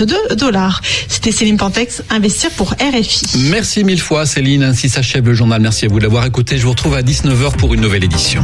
de 0.00 0.34
dollars. 0.34 0.80
C'était 1.06 1.30
Céline 1.32 1.58
Pantex, 1.58 2.02
investir 2.08 2.50
pour 2.52 2.70
RFI. 2.70 3.50
Merci 3.50 3.84
mille 3.84 4.00
fois 4.00 4.24
Céline, 4.24 4.62
ainsi 4.62 4.88
s'achève 4.88 5.26
le 5.26 5.34
journal. 5.34 5.60
Merci 5.60 5.84
à 5.84 5.88
vous 5.88 5.98
d'avoir 5.98 6.24
écouté. 6.24 6.56
Je 6.56 6.62
vous 6.62 6.70
retrouve 6.70 6.94
à 6.94 7.02
19h 7.02 7.56
pour 7.58 7.74
une 7.74 7.82
nouvelle 7.82 8.02
édition. 8.02 8.42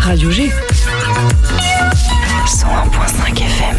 Radio 0.00 0.30
G. 0.30 0.50
101.5 2.46 3.42
FM. 3.42 3.76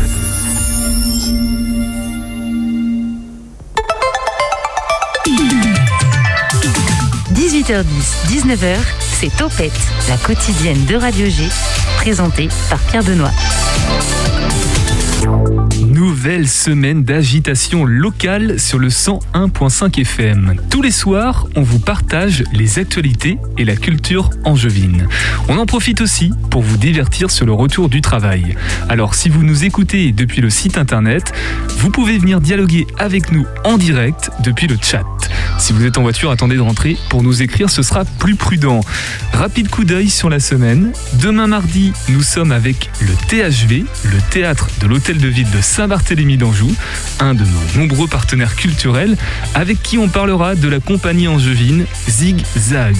«18h10, 7.34 7.86
19h, 8.28 8.78
c'est 9.20 9.36
Topette, 9.36 9.78
la 10.08 10.16
quotidienne 10.16 10.86
de 10.86 10.96
Radio 10.96 11.26
G, 11.26 11.44
présentée 11.98 12.48
par 12.70 12.80
Pierre 12.80 13.04
Benoît. 13.04 13.32
Nouvelle 15.82 16.48
semaine 16.48 17.04
d'agitation 17.04 17.84
locale 17.84 18.58
sur 18.62 18.80
le 18.80 18.88
101.5 18.88 20.00
FM. 20.00 20.56
Tous 20.70 20.82
les 20.82 20.92
soirs, 20.92 21.48
on 21.58 21.64
vous 21.64 21.80
partage 21.80 22.46
les 22.54 22.80
actualités 22.80 23.38
et 23.58 23.66
la 23.66 23.76
culture 23.76 24.30
angevine. 24.46 25.06
On 25.50 25.58
en 25.58 25.66
profite 25.66 26.00
aussi 26.00 26.32
pour 26.50 26.62
vous 26.62 26.78
divertir 26.78 27.30
sur 27.30 27.46
le 27.46 27.52
retour 27.52 27.90
du 27.90 28.00
travail. 28.00 28.56
Alors 28.88 29.16
si 29.16 29.28
vous 29.28 29.44
nous 29.44 29.66
écoutez 29.66 30.14
depuis 30.14 30.40
le 30.40 30.50
site 30.50 30.78
internet, 30.78 31.34
vous 31.80 31.90
pouvez 31.90 32.18
venir 32.18 32.40
dialoguer 32.40 32.88
avec 32.98 33.34
nous 33.34 33.46
en 33.66 33.78
direct 33.78 34.32
depuis 34.44 34.68
le 34.68 34.78
chat. 34.82 35.04
Si 35.60 35.74
vous 35.74 35.86
êtes 35.86 35.98
en 35.98 36.02
voiture, 36.04 36.32
attendez 36.32 36.56
de 36.56 36.62
rentrer 36.62 36.98
pour 37.10 37.22
nous 37.22 37.42
écrire, 37.42 37.70
ce 37.70 37.84
sera 37.84 38.06
plus 38.06 38.36
prudent. 38.36 38.80
Rapide 39.34 39.68
coup 39.70 39.84
d'œil 39.84 40.10
sur 40.10 40.30
la 40.30 40.40
semaine. 40.40 40.94
Demain 41.22 41.48
mardi, 41.48 41.92
nous 42.08 42.24
sommes 42.24 42.54
avec 42.54 42.90
le 43.02 43.14
THV, 43.28 43.84
le 44.06 44.18
théâtre 44.32 44.70
de 44.82 44.88
l'Hôtel 44.88 45.18
de 45.18 45.28
Ville 45.28 45.50
de 45.52 45.62
Saint-Barthélemy 45.62 46.38
d'Anjou, 46.38 46.74
un 47.20 47.34
de 47.34 47.44
nos 47.44 47.82
nombreux 47.82 48.08
partenaires 48.08 48.56
culturels, 48.56 49.18
avec 49.54 49.84
qui 49.84 49.98
on 49.98 50.08
parlera 50.08 50.56
de 50.56 50.70
la 50.70 50.80
compagnie 50.80 51.28
angevine 51.28 51.86
Zig 52.08 52.42
Zag. 52.58 52.96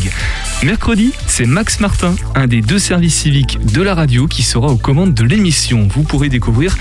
Mercredi, 0.62 1.14
c'est 1.26 1.46
Max 1.46 1.80
Martin, 1.80 2.16
un 2.36 2.46
des 2.46 2.62
deux 2.62 2.80
services 2.80 3.16
civiques 3.16 3.58
de 3.74 3.82
la 3.82 3.96
radio, 3.96 4.28
qui 4.28 4.44
sera 4.44 4.68
aux 4.68 4.78
commandes 4.78 5.14
de 5.14 5.24
l'émission. 5.24 5.88
Vous 5.90 6.04
pourrez 6.04 6.28
découvrir 6.28 6.78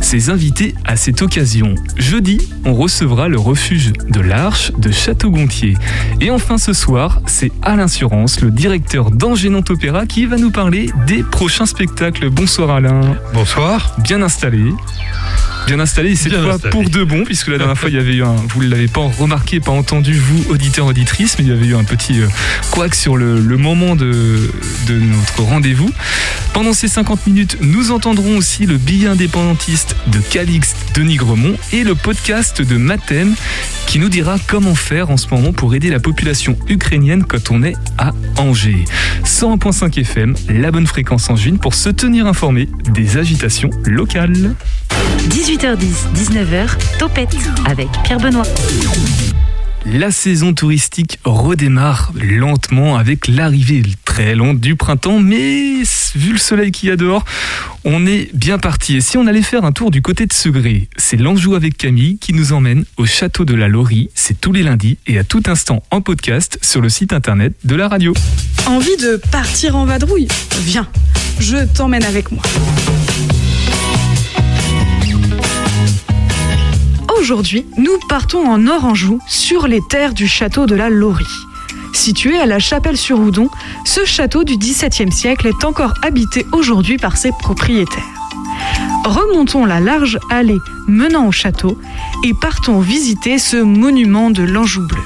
ses 0.00 0.30
invités 0.30 0.74
à 0.84 0.96
cette 0.96 1.22
occasion. 1.22 1.76
Jeudi, 1.96 2.38
on 2.64 2.74
recevra 2.74 3.28
le 3.28 3.38
refuge 3.38 3.92
de 4.08 4.20
l'Arche 4.20 4.72
de 4.78 4.90
Et 6.20 6.30
enfin 6.30 6.56
ce 6.56 6.72
soir, 6.72 7.20
c'est 7.26 7.52
Alain 7.62 7.88
Surance, 7.88 8.40
le 8.40 8.50
directeur 8.50 9.10
d'Angénant 9.10 9.62
Opéra, 9.68 10.06
qui 10.06 10.24
va 10.24 10.36
nous 10.36 10.50
parler 10.50 10.90
des 11.06 11.22
prochains 11.22 11.66
spectacles. 11.66 12.30
Bonsoir 12.30 12.70
Alain. 12.70 13.16
Bonsoir. 13.34 13.96
Bien 13.98 14.22
installé 14.22 14.72
bien 15.66 15.78
installé, 15.78 16.16
cette 16.16 16.34
fois 16.34 16.58
pour 16.70 16.88
de 16.88 17.04
bon, 17.04 17.24
puisque 17.24 17.48
la 17.48 17.58
dernière 17.58 17.78
fois 17.78 17.90
il 17.90 17.96
y 17.96 17.98
avait 17.98 18.14
eu 18.14 18.24
un, 18.24 18.34
vous 18.48 18.62
ne 18.62 18.68
l'avez 18.68 18.88
pas 18.88 19.02
remarqué, 19.18 19.60
pas 19.60 19.70
entendu, 19.70 20.14
vous, 20.14 20.50
auditeur, 20.50 20.86
auditrice, 20.86 21.38
mais 21.38 21.44
il 21.44 21.50
y 21.50 21.52
avait 21.52 21.66
eu 21.66 21.76
un 21.76 21.84
petit 21.84 22.20
euh, 22.20 22.26
couac 22.70 22.94
sur 22.94 23.16
le, 23.16 23.40
moment 23.56 23.94
de, 23.94 24.50
de 24.88 24.94
notre 24.94 25.42
rendez-vous. 25.42 25.90
Pendant 26.52 26.72
ces 26.72 26.88
50 26.88 27.26
minutes, 27.26 27.58
nous 27.60 27.90
entendrons 27.90 28.36
aussi 28.36 28.66
le 28.66 28.76
billet 28.76 29.08
indépendantiste 29.08 29.96
de 30.08 30.18
Calix 30.18 30.74
Denis 30.94 31.16
Gremont 31.16 31.54
et 31.72 31.84
le 31.84 31.94
podcast 31.94 32.60
de 32.60 32.76
Mathem 32.76 33.34
qui 33.86 33.98
nous 33.98 34.08
dira 34.08 34.36
comment 34.46 34.74
faire 34.74 35.10
en 35.10 35.16
ce 35.16 35.28
moment 35.28 35.52
pour 35.52 35.74
aider 35.74 35.90
la 35.90 36.00
population 36.00 36.56
ukrainienne 36.68 37.24
quand 37.24 37.50
on 37.50 37.62
est 37.62 37.76
à 37.98 38.12
Angers. 38.36 38.84
101.5 39.24 40.00
FM, 40.00 40.34
la 40.48 40.70
bonne 40.70 40.86
fréquence 40.86 41.30
en 41.30 41.36
juin 41.36 41.56
pour 41.56 41.74
se 41.74 41.88
tenir 41.88 42.26
informé 42.26 42.68
des 42.92 43.16
agitations 43.16 43.70
locales. 43.84 44.54
18h10, 45.28 46.12
19h, 46.14 46.98
Topette 46.98 47.36
avec 47.66 47.88
Pierre 48.04 48.20
Benoît. 48.20 48.46
La 49.86 50.10
saison 50.10 50.52
touristique 50.52 51.18
redémarre 51.24 52.12
lentement 52.14 52.96
avec 52.96 53.28
l'arrivée 53.28 53.82
très 54.04 54.34
lente 54.34 54.60
du 54.60 54.76
printemps, 54.76 55.20
mais 55.20 55.82
vu 56.14 56.32
le 56.32 56.38
soleil 56.38 56.70
qu'il 56.70 56.90
y 56.90 56.92
a 56.92 56.96
dehors, 56.96 57.24
on 57.84 58.06
est 58.06 58.30
bien 58.34 58.58
parti. 58.58 58.96
Et 58.96 59.00
si 59.00 59.16
on 59.16 59.26
allait 59.26 59.42
faire 59.42 59.64
un 59.64 59.72
tour 59.72 59.90
du 59.90 60.02
côté 60.02 60.26
de 60.26 60.32
Segré, 60.32 60.88
c'est 60.96 61.16
l'Anjou 61.16 61.54
avec 61.54 61.78
Camille 61.78 62.18
qui 62.18 62.34
nous 62.34 62.52
emmène 62.52 62.84
au 62.98 63.06
château 63.06 63.44
de 63.44 63.54
la 63.54 63.68
Laurie. 63.68 64.10
C'est 64.14 64.38
tous 64.38 64.52
les 64.52 64.62
lundis 64.62 64.98
et 65.06 65.18
à 65.18 65.24
tout 65.24 65.42
instant 65.46 65.82
en 65.90 66.02
podcast 66.02 66.58
sur 66.60 66.82
le 66.82 66.90
site 66.90 67.12
internet 67.12 67.54
de 67.64 67.74
la 67.74 67.88
radio. 67.88 68.12
Envie 68.66 68.96
de 68.98 69.16
partir 69.32 69.76
en 69.76 69.86
vadrouille? 69.86 70.28
Viens, 70.60 70.88
je 71.40 71.64
t'emmène 71.74 72.04
avec 72.04 72.30
moi. 72.30 72.42
Aujourd'hui, 77.20 77.66
nous 77.76 77.98
partons 78.08 78.46
en 78.46 78.66
Oranjou, 78.66 79.20
sur 79.28 79.68
les 79.68 79.82
terres 79.90 80.14
du 80.14 80.26
château 80.26 80.64
de 80.64 80.74
la 80.74 80.88
Laurie. 80.88 81.26
Situé 81.92 82.40
à 82.40 82.46
la 82.46 82.58
Chapelle-sur-Oudon, 82.58 83.50
ce 83.84 84.06
château 84.06 84.42
du 84.42 84.56
XVIIe 84.56 85.12
siècle 85.12 85.46
est 85.46 85.64
encore 85.66 85.92
habité 86.02 86.46
aujourd'hui 86.52 86.96
par 86.96 87.18
ses 87.18 87.32
propriétaires. 87.32 88.02
Remontons 89.04 89.66
la 89.66 89.80
large 89.80 90.18
allée 90.30 90.58
menant 90.88 91.28
au 91.28 91.32
château 91.32 91.78
et 92.24 92.32
partons 92.32 92.80
visiter 92.80 93.38
ce 93.38 93.58
monument 93.58 94.30
de 94.30 94.42
l'Anjou 94.42 94.86
bleu. 94.86 95.02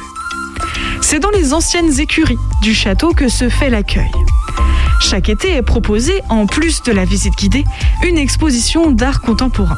C'est 1.07 1.21
dans 1.21 1.31
les 1.31 1.53
anciennes 1.53 2.01
écuries 2.01 2.39
du 2.63 2.75
château 2.75 3.13
que 3.13 3.29
se 3.29 3.51
fait 3.51 3.69
l'accueil. 3.69 4.11
Chaque 5.01 5.29
été 5.29 5.55
est 5.55 5.63
proposée, 5.63 6.23
en 6.31 6.47
plus 6.47 6.83
de 6.83 6.93
la 6.93 7.05
visite 7.05 7.37
guidée, 7.37 7.65
une 8.03 8.17
exposition 8.17 8.91
d'art 8.91 9.21
contemporain 9.21 9.77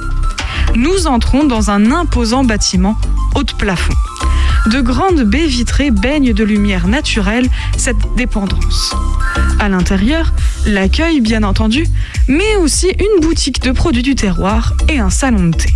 nous 0.76 1.06
entrons 1.06 1.44
dans 1.44 1.70
un 1.70 1.90
imposant 1.90 2.44
bâtiment 2.44 2.96
haut 3.34 3.42
de 3.42 3.52
plafond. 3.52 3.94
De 4.66 4.80
grandes 4.80 5.22
baies 5.22 5.46
vitrées 5.46 5.90
baignent 5.90 6.32
de 6.32 6.44
lumière 6.44 6.86
naturelle 6.86 7.48
cette 7.76 8.14
dépendance. 8.16 8.94
À 9.58 9.68
l'intérieur, 9.68 10.32
l'accueil 10.66 11.20
bien 11.20 11.42
entendu, 11.44 11.86
mais 12.28 12.56
aussi 12.56 12.88
une 12.88 13.20
boutique 13.26 13.62
de 13.62 13.72
produits 13.72 14.02
du 14.02 14.14
terroir 14.14 14.74
et 14.88 14.98
un 14.98 15.10
salon 15.10 15.48
de 15.48 15.56
thé. 15.56 15.70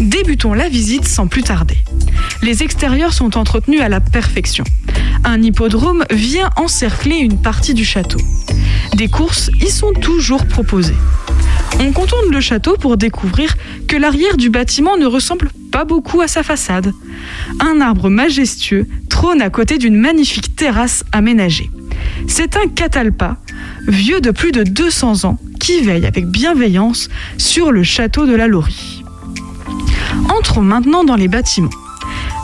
Débutons 0.00 0.52
la 0.52 0.68
visite 0.68 1.08
sans 1.08 1.26
plus 1.26 1.42
tarder. 1.42 1.78
Les 2.42 2.62
extérieurs 2.62 3.14
sont 3.14 3.38
entretenus 3.38 3.80
à 3.80 3.88
la 3.88 4.00
perfection. 4.00 4.64
Un 5.24 5.42
hippodrome 5.42 6.04
vient 6.10 6.50
encercler 6.56 7.16
une 7.16 7.40
partie 7.40 7.72
du 7.72 7.84
château. 7.84 8.20
Des 8.94 9.08
courses 9.08 9.50
y 9.60 9.70
sont 9.70 9.92
toujours 9.92 10.44
proposées. 10.46 10.96
On 11.80 11.92
contourne 11.92 12.30
le 12.30 12.40
château 12.40 12.76
pour 12.76 12.98
découvrir 12.98 13.56
que 13.88 13.96
l'arrière 13.96 14.36
du 14.36 14.50
bâtiment 14.50 14.98
ne 14.98 15.06
ressemble 15.06 15.48
pas 15.72 15.84
beaucoup 15.84 16.20
à 16.20 16.28
sa 16.28 16.42
façade. 16.42 16.92
Un 17.60 17.80
arbre 17.80 18.10
majestueux 18.10 18.86
trône 19.08 19.40
à 19.40 19.48
côté 19.48 19.78
d'une 19.78 19.96
magnifique 19.96 20.56
terrasse 20.56 21.04
aménagée. 21.12 21.70
C'est 22.28 22.56
un 22.56 22.68
catalpa, 22.68 23.38
vieux 23.88 24.20
de 24.20 24.30
plus 24.30 24.52
de 24.52 24.62
200 24.62 25.24
ans, 25.24 25.38
qui 25.58 25.80
veille 25.80 26.06
avec 26.06 26.26
bienveillance 26.26 27.08
sur 27.38 27.72
le 27.72 27.82
château 27.82 28.26
de 28.26 28.34
la 28.34 28.46
Laurie. 28.46 29.05
Entrons 30.28 30.62
maintenant 30.62 31.04
dans 31.04 31.16
les 31.16 31.28
bâtiments. 31.28 31.70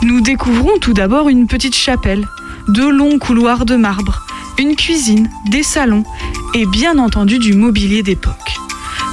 Nous 0.01 0.21
découvrons 0.21 0.77
tout 0.79 0.93
d'abord 0.93 1.29
une 1.29 1.47
petite 1.47 1.75
chapelle, 1.75 2.27
de 2.67 2.83
longs 2.83 3.19
couloirs 3.19 3.65
de 3.65 3.75
marbre, 3.75 4.25
une 4.57 4.75
cuisine, 4.75 5.29
des 5.49 5.63
salons 5.63 6.03
et 6.53 6.65
bien 6.65 6.97
entendu 6.97 7.39
du 7.39 7.53
mobilier 7.53 8.03
d'époque. 8.03 8.57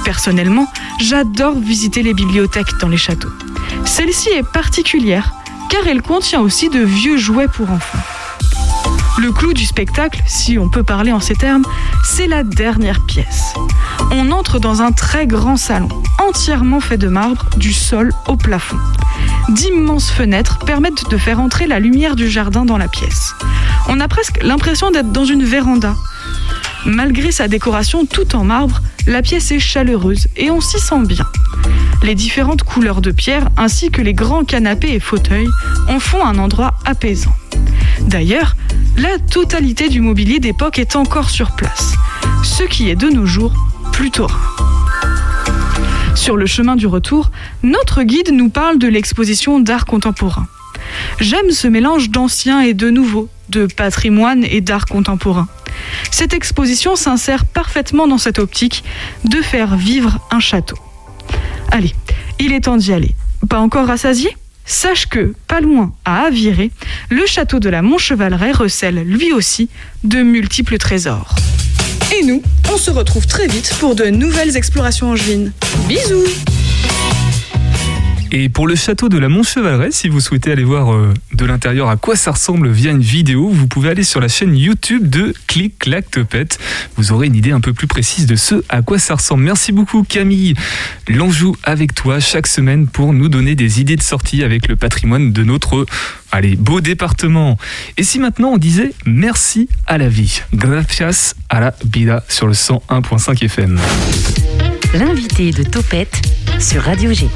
Personnellement, 0.05 0.67
j'adore 0.99 1.57
visiter 1.59 2.03
les 2.03 2.13
bibliothèques 2.13 2.77
dans 2.79 2.87
les 2.87 2.97
châteaux. 2.97 3.31
Celle-ci 3.85 4.29
est 4.29 4.47
particulière 4.47 5.33
car 5.69 5.87
elle 5.87 6.01
contient 6.01 6.41
aussi 6.41 6.69
de 6.69 6.79
vieux 6.79 7.17
jouets 7.17 7.47
pour 7.47 7.69
enfants. 7.71 8.20
Le 9.17 9.31
clou 9.31 9.53
du 9.53 9.65
spectacle, 9.65 10.21
si 10.25 10.57
on 10.57 10.69
peut 10.69 10.83
parler 10.83 11.11
en 11.11 11.19
ces 11.19 11.35
termes, 11.35 11.65
c'est 12.03 12.27
la 12.27 12.43
dernière 12.43 13.05
pièce. 13.05 13.53
On 14.11 14.31
entre 14.31 14.59
dans 14.59 14.81
un 14.81 14.91
très 14.91 15.27
grand 15.27 15.57
salon, 15.57 15.89
entièrement 16.19 16.79
fait 16.79 16.97
de 16.97 17.07
marbre, 17.07 17.45
du 17.57 17.73
sol 17.73 18.11
au 18.27 18.35
plafond. 18.35 18.77
D'immenses 19.49 20.09
fenêtres 20.09 20.59
permettent 20.59 21.09
de 21.09 21.17
faire 21.17 21.39
entrer 21.39 21.67
la 21.67 21.79
lumière 21.79 22.15
du 22.15 22.29
jardin 22.29 22.65
dans 22.65 22.77
la 22.77 22.87
pièce. 22.87 23.33
On 23.89 23.99
a 23.99 24.07
presque 24.07 24.41
l'impression 24.43 24.91
d'être 24.91 25.11
dans 25.11 25.25
une 25.25 25.43
véranda. 25.43 25.95
Malgré 26.85 27.31
sa 27.31 27.47
décoration 27.47 28.05
tout 28.05 28.35
en 28.35 28.43
marbre, 28.43 28.81
la 29.07 29.21
pièce 29.21 29.51
est 29.51 29.59
chaleureuse 29.59 30.27
et 30.37 30.49
on 30.49 30.61
s'y 30.61 30.79
sent 30.79 31.05
bien. 31.05 31.25
Les 32.01 32.15
différentes 32.15 32.63
couleurs 32.63 33.01
de 33.01 33.11
pierre 33.11 33.49
ainsi 33.57 33.91
que 33.91 34.01
les 34.01 34.13
grands 34.13 34.43
canapés 34.43 34.93
et 34.93 34.99
fauteuils 34.99 35.49
en 35.87 35.99
font 35.99 36.25
un 36.25 36.37
endroit 36.39 36.73
apaisant. 36.85 37.35
D'ailleurs, 38.01 38.55
la 38.97 39.19
totalité 39.19 39.89
du 39.89 40.01
mobilier 40.01 40.39
d'époque 40.39 40.79
est 40.79 40.95
encore 40.95 41.29
sur 41.29 41.51
place, 41.51 41.93
ce 42.43 42.63
qui 42.63 42.89
est 42.89 42.95
de 42.95 43.09
nos 43.09 43.25
jours 43.25 43.53
plutôt 43.91 44.27
rare. 44.27 44.55
Sur 46.15 46.37
le 46.37 46.45
chemin 46.45 46.75
du 46.75 46.87
retour, 46.87 47.31
notre 47.63 48.03
guide 48.03 48.31
nous 48.31 48.49
parle 48.49 48.77
de 48.77 48.87
l'exposition 48.87 49.59
d'art 49.59 49.85
contemporain. 49.85 50.47
J'aime 51.19 51.51
ce 51.51 51.67
mélange 51.67 52.09
d'ancien 52.09 52.61
et 52.61 52.73
de 52.73 52.89
nouveau, 52.89 53.29
de 53.49 53.65
patrimoine 53.65 54.43
et 54.43 54.61
d'art 54.61 54.85
contemporain. 54.85 55.47
Cette 56.11 56.33
exposition 56.33 56.95
s'insère 56.95 57.45
parfaitement 57.45 58.07
dans 58.07 58.17
cette 58.17 58.39
optique 58.39 58.83
de 59.23 59.41
faire 59.41 59.75
vivre 59.75 60.19
un 60.31 60.39
château. 60.39 60.77
Allez, 61.71 61.95
il 62.39 62.53
est 62.53 62.61
temps 62.61 62.77
d'y 62.77 62.93
aller. 62.93 63.15
Pas 63.49 63.59
encore 63.59 63.87
rassasié? 63.87 64.35
Sache 64.65 65.07
que, 65.07 65.33
pas 65.47 65.61
loin, 65.61 65.93
à 66.05 66.23
Aviré, 66.23 66.71
le 67.09 67.25
château 67.25 67.59
de 67.59 67.69
la 67.69 67.81
Montchevaleret 67.81 68.51
recèle 68.51 69.03
lui 69.03 69.33
aussi 69.33 69.69
de 70.03 70.21
multiples 70.21 70.77
trésors. 70.77 71.35
Et 72.17 72.25
nous, 72.25 72.41
on 72.71 72.77
se 72.77 72.91
retrouve 72.91 73.25
très 73.25 73.47
vite 73.47 73.73
pour 73.79 73.95
de 73.95 74.05
nouvelles 74.05 74.57
explorations 74.57 75.11
angevines. 75.11 75.51
Bisous 75.87 76.25
et 78.33 78.47
pour 78.47 78.65
le 78.65 78.75
château 78.75 79.09
de 79.09 79.17
la 79.17 79.27
Montchevaleret, 79.27 79.91
si 79.91 80.07
vous 80.07 80.21
souhaitez 80.21 80.53
aller 80.53 80.63
voir 80.63 80.93
euh, 80.93 81.13
de 81.33 81.45
l'intérieur 81.45 81.89
à 81.89 81.97
quoi 81.97 82.15
ça 82.15 82.31
ressemble 82.31 82.69
via 82.69 82.91
une 82.91 83.01
vidéo, 83.01 83.49
vous 83.49 83.67
pouvez 83.67 83.89
aller 83.89 84.03
sur 84.03 84.21
la 84.21 84.29
chaîne 84.29 84.55
YouTube 84.55 85.09
de 85.09 85.33
Click 85.47 85.79
Clac 85.79 86.09
Topette. 86.09 86.57
Vous 86.95 87.11
aurez 87.11 87.27
une 87.27 87.35
idée 87.35 87.51
un 87.51 87.59
peu 87.59 87.73
plus 87.73 87.87
précise 87.87 88.27
de 88.27 88.37
ce 88.37 88.63
à 88.69 88.81
quoi 88.81 88.99
ça 88.99 89.15
ressemble. 89.15 89.43
Merci 89.43 89.73
beaucoup 89.73 90.03
Camille. 90.03 90.53
L'Anjou 91.09 91.57
avec 91.63 91.93
toi 91.93 92.21
chaque 92.21 92.47
semaine 92.47 92.87
pour 92.87 93.11
nous 93.11 93.27
donner 93.27 93.55
des 93.55 93.81
idées 93.81 93.97
de 93.97 94.01
sortie 94.01 94.43
avec 94.43 94.69
le 94.69 94.77
patrimoine 94.77 95.33
de 95.33 95.43
notre 95.43 95.85
allez, 96.31 96.55
beau 96.55 96.79
département. 96.79 97.57
Et 97.97 98.03
si 98.03 98.17
maintenant 98.17 98.51
on 98.51 98.57
disait 98.57 98.93
merci 99.05 99.67
à 99.87 99.97
la 99.97 100.07
vie, 100.07 100.41
gracias 100.53 101.35
a 101.49 101.59
la 101.59 101.75
vida 101.83 102.23
sur 102.29 102.47
le 102.47 102.53
101.5 102.53 103.43
FM. 103.43 103.77
L'invité 104.93 105.51
de 105.51 105.63
Topette 105.63 106.21
sur 106.59 106.81
Radio 106.83 107.11
G. 107.11 107.27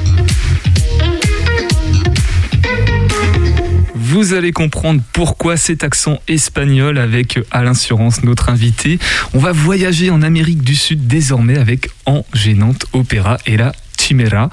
Vous 4.16 4.32
allez 4.32 4.52
comprendre 4.52 5.02
pourquoi 5.12 5.58
cet 5.58 5.84
accent 5.84 6.22
espagnol 6.26 6.96
avec 6.96 7.38
Alain 7.50 7.74
Surance, 7.74 8.24
notre 8.24 8.48
invité. 8.48 8.98
On 9.34 9.38
va 9.38 9.52
voyager 9.52 10.08
en 10.08 10.22
Amérique 10.22 10.62
du 10.62 10.74
Sud 10.74 11.06
désormais 11.06 11.58
avec 11.58 11.90
En 12.06 12.24
Gênante 12.32 12.86
Opéra 12.94 13.36
et 13.44 13.58
la 13.58 13.72
Chimera. 14.06 14.50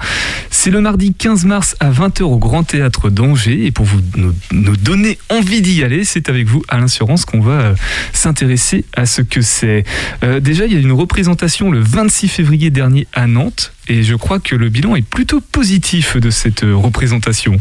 C'est 0.50 0.70
le 0.70 0.80
mardi 0.80 1.14
15 1.14 1.44
mars 1.44 1.76
à 1.78 1.90
20h 1.90 2.22
au 2.22 2.38
Grand 2.38 2.64
Théâtre 2.64 3.10
d'Angers. 3.10 3.66
Et 3.66 3.70
pour 3.70 3.86
vous 3.86 4.00
nous, 4.16 4.76
donner 4.76 5.18
envie 5.28 5.62
d'y 5.62 5.84
aller, 5.84 6.04
c'est 6.04 6.28
avec 6.28 6.46
vous, 6.46 6.62
Alain 6.68 6.88
Surance, 6.88 7.24
qu'on 7.24 7.40
va 7.40 7.52
euh, 7.52 7.74
s'intéresser 8.12 8.84
à 8.96 9.06
ce 9.06 9.22
que 9.22 9.42
c'est. 9.42 9.84
Euh, 10.24 10.40
déjà, 10.40 10.66
il 10.66 10.72
y 10.72 10.76
a 10.76 10.80
une 10.80 10.92
représentation 10.92 11.70
le 11.70 11.80
26 11.80 12.28
février 12.28 12.70
dernier 12.70 13.06
à 13.12 13.26
Nantes 13.26 13.74
et 13.86 14.02
je 14.02 14.14
crois 14.14 14.38
que 14.38 14.56
le 14.56 14.70
bilan 14.70 14.96
est 14.96 15.06
plutôt 15.06 15.40
positif 15.40 16.16
de 16.16 16.30
cette 16.30 16.64
euh, 16.64 16.74
représentation. 16.74 17.58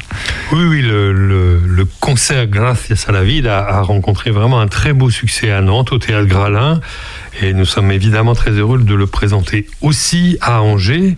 Oui, 0.53 0.63
oui, 0.63 0.81
le, 0.81 1.85
concert 1.99 2.47
Gracias 2.47 3.05
à 3.07 3.11
la 3.11 3.23
Ville 3.23 3.47
a, 3.47 3.81
rencontré 3.81 4.31
vraiment 4.31 4.61
un 4.61 4.67
très 4.67 4.93
beau 4.93 5.09
succès 5.09 5.51
à 5.51 5.61
Nantes, 5.61 5.91
au 5.91 5.97
Théâtre 5.97 6.27
Gralin. 6.27 6.79
Et 7.41 7.53
nous 7.53 7.65
sommes 7.65 7.91
évidemment 7.91 8.35
très 8.35 8.51
heureux 8.51 8.79
de 8.79 8.95
le 8.95 9.07
présenter 9.07 9.65
aussi 9.81 10.37
à 10.41 10.61
Angers. 10.61 11.15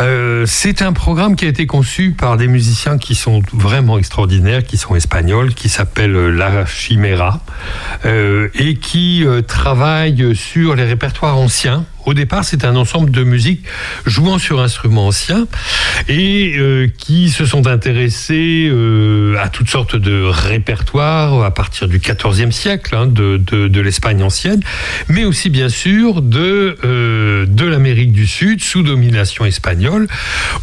Euh, 0.00 0.44
c'est 0.46 0.82
un 0.82 0.92
programme 0.92 1.36
qui 1.36 1.44
a 1.44 1.48
été 1.48 1.66
conçu 1.66 2.12
par 2.12 2.36
des 2.36 2.48
musiciens 2.48 2.98
qui 2.98 3.14
sont 3.14 3.42
vraiment 3.52 3.98
extraordinaires, 3.98 4.64
qui 4.64 4.76
sont 4.76 4.94
espagnols, 4.94 5.54
qui 5.54 5.68
s'appellent 5.68 6.28
La 6.28 6.66
Chimera, 6.66 7.40
euh, 8.04 8.48
et 8.54 8.76
qui 8.76 9.24
travaillent 9.46 10.34
sur 10.34 10.74
les 10.74 10.84
répertoires 10.84 11.38
anciens 11.38 11.84
au 12.08 12.14
départ, 12.14 12.42
c'est 12.42 12.64
un 12.64 12.74
ensemble 12.74 13.10
de 13.10 13.22
musique 13.22 13.64
jouant 14.06 14.38
sur 14.38 14.60
instruments 14.60 15.08
anciens 15.08 15.46
et 16.08 16.54
euh, 16.56 16.88
qui 16.96 17.28
se 17.28 17.44
sont 17.44 17.66
intéressés 17.66 18.66
euh, 18.70 19.36
à 19.38 19.50
toutes 19.50 19.68
sortes 19.68 19.94
de 19.94 20.22
répertoires 20.22 21.42
à 21.42 21.50
partir 21.52 21.86
du 21.86 21.98
XIVe 21.98 22.50
siècle 22.50 22.96
hein, 22.96 23.06
de, 23.06 23.80
l'Espagne 23.80 24.22
ancienne, 24.22 24.60
mais 25.08 25.26
aussi 25.26 25.50
bien 25.50 25.68
sûr 25.68 26.22
de, 26.22 26.78
euh, 26.82 27.44
de 27.46 27.66
l'Amérique 27.66 28.12
du 28.12 28.26
Sud 28.26 28.62
sous 28.62 28.82
domination 28.82 29.44
espagnole, 29.44 30.08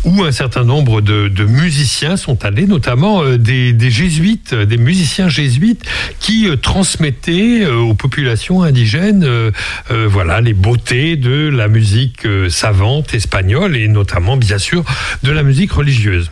où 0.04 0.24
un 0.24 0.32
certain 0.32 0.64
nombre 0.64 1.02
de, 1.02 1.30
musiciens 1.46 2.18
sont 2.18 2.44
allés, 2.44 2.66
notamment 2.66 3.24
des, 3.38 3.72
des, 3.72 3.92
jésuites, 3.92 4.56
des 4.56 4.78
musiciens 4.78 5.30
jésuites 5.30 5.84
qui 6.20 6.50
transmettaient 6.60 7.68
aux 7.68 7.94
populations 7.94 8.64
indigènes 8.64 9.52
voilà, 9.90 10.42
les 10.42 10.54
beautés 10.54 11.16
de 11.18 11.35
la 11.36 11.68
musique 11.68 12.26
euh, 12.26 12.50
savante 12.50 13.14
espagnole 13.14 13.76
et 13.76 13.88
notamment, 13.88 14.38
bien 14.38 14.58
sûr, 14.58 14.84
de 15.24 15.32
la 15.32 15.44
musique 15.44 15.72
religieuse. 15.72 16.32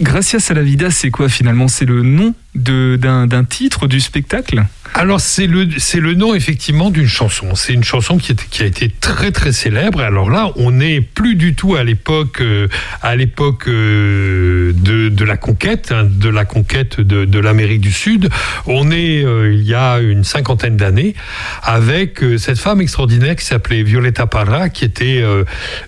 Gracias 0.00 0.50
a 0.50 0.54
la 0.54 0.62
vida, 0.62 0.90
c'est 0.90 1.10
quoi 1.10 1.28
finalement? 1.28 1.68
C'est 1.68 1.86
le 1.86 2.02
nom 2.02 2.34
d'un 2.54 3.44
titre 3.44 3.86
du 3.86 4.00
spectacle? 4.00 4.64
Alors 4.94 5.20
c'est 5.20 5.46
le 5.46 6.14
nom 6.14 6.34
effectivement 6.34 6.90
d'une 6.90 7.06
chanson. 7.06 7.54
C'est 7.54 7.72
une 7.72 7.84
chanson 7.84 8.18
qui, 8.18 8.34
qui, 8.34 8.62
a 8.62 8.66
été 8.66 8.88
très 8.88 9.30
très 9.30 9.52
célèbre. 9.52 10.00
Alors 10.00 10.30
là, 10.30 10.52
on 10.56 10.70
n'est 10.70 11.00
plus 11.00 11.34
du 11.34 11.54
tout 11.54 11.76
à 11.76 11.84
l'époque 11.84 12.40
euh, 12.40 12.68
euh, 13.04 14.72
de, 14.72 15.24
la 15.24 15.36
conquête, 15.36 15.92
hein, 15.92 16.06
de 16.08 16.28
la 16.28 16.44
conquête 16.44 17.00
de, 17.00 17.24
de 17.24 17.38
l'Amérique 17.38 17.80
du 17.80 17.92
Sud. 17.92 18.28
On 18.66 18.90
est 18.90 19.24
euh, 19.24 19.52
il 19.52 19.62
y 19.62 19.74
a 19.74 19.98
une 19.98 20.24
cinquantaine 20.24 20.76
d'années 20.76 21.14
avec 21.62 22.24
cette 22.38 22.58
femme 22.58 22.80
extraordinaire 22.80 23.36
qui 23.36 23.44
s'appelait 23.44 23.82
Violeta 23.82 24.26
Parra, 24.26 24.68
qui 24.68 24.84
était 24.84 25.22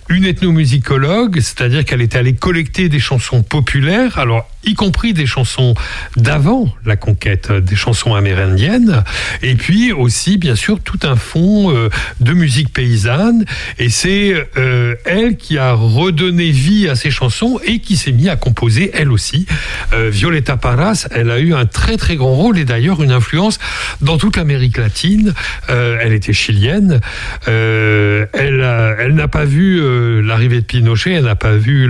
une 0.09 0.25
ethnomusicologue, 0.25 1.39
c'est-à-dire 1.39 1.85
qu'elle 1.85 2.01
était 2.01 2.17
allée 2.17 2.35
collecter 2.35 2.89
des 2.89 2.99
chansons 2.99 3.43
populaires. 3.43 4.17
Alors 4.17 4.47
y 4.65 4.73
compris 4.73 5.13
des 5.13 5.25
chansons 5.25 5.73
d'avant 6.17 6.67
la 6.85 6.95
conquête, 6.95 7.51
des 7.51 7.75
chansons 7.75 8.13
amérindiennes, 8.13 8.98
et 9.41 9.55
puis 9.55 9.91
aussi, 9.91 10.37
bien 10.37 10.55
sûr, 10.55 10.79
tout 10.79 10.99
un 11.03 11.15
fond 11.15 11.73
euh, 11.73 11.89
de 12.19 12.33
musique 12.33 12.73
paysanne. 12.73 13.45
Et 13.77 13.89
c'est 13.89 14.33
euh, 14.57 14.95
elle 15.05 15.37
qui 15.37 15.57
a 15.57 15.73
redonné 15.73 16.51
vie 16.51 16.87
à 16.87 16.95
ces 16.95 17.11
chansons 17.11 17.59
et 17.65 17.79
qui 17.79 17.97
s'est 17.97 18.11
mise 18.11 18.29
à 18.29 18.35
composer, 18.35 18.91
elle 18.93 19.11
aussi. 19.11 19.45
Euh, 19.93 20.09
Violeta 20.09 20.57
Parras, 20.57 21.07
elle 21.11 21.31
a 21.31 21.39
eu 21.39 21.53
un 21.53 21.65
très 21.65 21.97
très 21.97 22.15
grand 22.15 22.33
rôle 22.33 22.57
et 22.57 22.65
d'ailleurs 22.65 23.01
une 23.03 23.11
influence 23.11 23.59
dans 24.01 24.17
toute 24.17 24.37
l'Amérique 24.37 24.77
latine. 24.77 25.33
elle 25.67 26.13
était 26.13 26.33
chilienne. 26.33 26.99
elle, 27.47 29.13
n'a 29.13 29.27
pas 29.27 29.45
vu 29.45 29.81
l'arrivée 30.21 30.61
de 30.61 30.65
Pinochet, 30.65 31.13
elle 31.13 31.25
n'a 31.25 31.35
pas 31.35 31.55
vu 31.55 31.89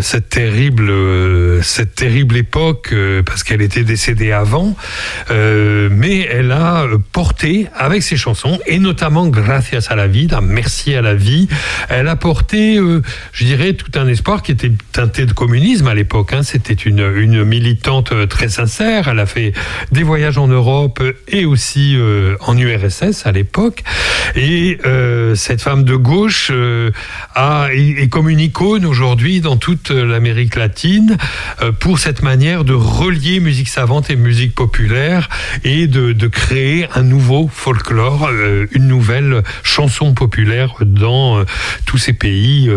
cette 0.00 0.28
terrible 0.28 0.90
cette 1.62 1.94
terrible 1.94 2.36
époque 2.36 2.90
euh, 2.92 3.22
parce 3.22 3.42
qu'elle 3.42 3.62
était 3.62 3.84
décédée 3.84 4.32
avant, 4.32 4.76
euh, 5.30 5.88
mais 5.90 6.20
elle 6.20 6.52
a 6.52 6.86
porté 7.12 7.66
avec 7.74 8.02
ses 8.02 8.16
chansons 8.16 8.58
et 8.66 8.78
notamment 8.78 9.26
Gracias 9.28 9.86
à 9.88 9.96
la 9.96 10.06
vie, 10.06 10.28
Merci 10.42 10.94
à 10.94 11.02
la 11.02 11.14
vie, 11.14 11.48
elle 11.88 12.08
a 12.08 12.16
porté, 12.16 12.78
euh, 12.78 13.02
je 13.32 13.44
dirais, 13.44 13.72
tout 13.74 13.90
un 13.98 14.06
espoir 14.08 14.42
qui 14.42 14.52
était 14.52 14.72
teinté 14.92 15.26
de 15.26 15.32
communisme 15.32 15.86
à 15.86 15.94
l'époque. 15.94 16.32
Hein. 16.32 16.42
C'était 16.42 16.74
une, 16.74 17.44
militante 17.44 18.28
très 18.28 18.48
sincère. 18.48 19.08
Elle 19.08 19.20
a 19.20 19.26
fait 19.26 19.52
des 19.92 20.02
voyages 20.02 20.38
en 20.38 20.48
Europe 20.48 21.02
et 21.28 21.44
aussi 21.44 21.96
en 22.40 22.56
URSS 22.56 23.26
à 23.26 23.32
l'époque. 23.32 23.82
Et 24.34 24.78
cette 25.34 25.62
femme 25.62 25.84
de 25.84 25.94
gauche 25.94 26.50
est 26.50 28.08
comme 28.08 28.28
une 28.28 28.40
icône 28.40 28.84
aujourd'hui 28.84 29.40
dans 29.40 29.56
toute 29.56 29.90
l'Amérique 29.90 30.56
latine 30.56 31.16
euh, 31.62 31.72
pour 31.72 31.98
cette 31.98 32.22
manière 32.22 32.64
de 32.64 32.72
relier 32.72 33.40
musique 33.40 33.68
savante 33.68 34.10
et 34.10 34.16
musique 34.16 34.54
populaire 34.54 35.07
et 35.64 35.86
de, 35.86 36.28
créer 36.28 36.86
un 36.94 37.02
nouveau 37.02 37.48
folklore, 37.48 38.28
euh, 38.30 38.66
une 38.72 38.86
nouvelle 38.86 39.42
chanson 39.62 40.14
populaire 40.14 40.74
dans 40.80 41.38
euh, 41.38 41.44
tous 41.86 41.98
ces 41.98 42.12
pays 42.12 42.70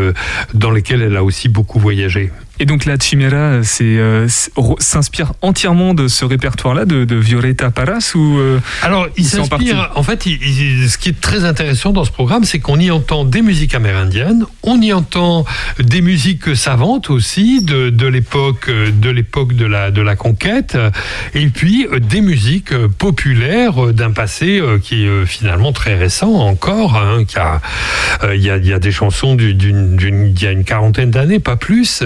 dans 0.53 0.71
lesquels 0.71 1.01
elle 1.01 1.17
a 1.17 1.23
aussi 1.23 1.49
beaucoup 1.49 1.79
voyagé. 1.79 2.31
Et 2.61 2.65
donc 2.65 2.85
la 2.85 2.95
Chimera 2.95 3.59
euh, 3.81 4.27
s'inspire 4.77 5.33
entièrement 5.41 5.95
de 5.95 6.07
ce 6.07 6.25
répertoire-là, 6.25 6.85
de, 6.85 7.15
Violeta 7.15 7.71
Paras 7.71 8.11
ou 8.13 8.37
euh, 8.37 8.59
Alors, 8.83 9.07
il 9.17 9.25
s'inspire. 9.25 9.91
En, 9.95 10.03
fait, 10.03 10.21
ce 10.21 10.97
qui 10.99 11.09
est 11.09 11.19
très 11.19 11.43
intéressant 11.43 11.91
dans 11.91 12.05
ce 12.05 12.11
programme, 12.11 12.43
c'est 12.43 12.59
qu'on 12.59 12.79
y 12.79 12.91
entend 12.91 13.25
des 13.25 13.41
musiques 13.41 13.73
amérindiennes, 13.73 14.45
on 14.61 14.79
y 14.79 14.93
entend 14.93 15.43
des 15.79 16.01
musiques 16.01 16.55
savantes 16.55 17.09
aussi 17.09 17.63
de, 17.63 18.05
l'époque 18.05 18.69
de 18.69 19.09
l'époque 19.09 19.55
de 19.55 19.65
la 19.65 19.89
de 19.89 20.01
la 20.03 20.15
conquête, 20.15 20.77
et 21.33 21.47
puis 21.47 21.87
euh, 21.91 21.99
des 21.99 22.21
musiques 22.21 22.77
populaires 22.99 23.91
d'un 23.91 24.11
passé 24.11 24.61
qui 24.83 25.05
est 25.05 25.25
finalement 25.25 25.71
très 25.71 25.95
récent 25.95 26.31
encore. 26.31 26.95
Hein, 26.95 27.23
il 28.35 28.43
y, 28.43 28.51
a, 28.51 28.57
y 28.57 28.73
a 28.73 28.77
des 28.77 28.91
chansons 28.91 29.33
d'une 29.33 29.97
il 29.99 30.43
y 30.43 30.45
a 30.45 30.51
une 30.51 30.63
quarantaine 30.63 31.09
d'années, 31.09 31.39
pas 31.39 31.55
plus 31.55 32.03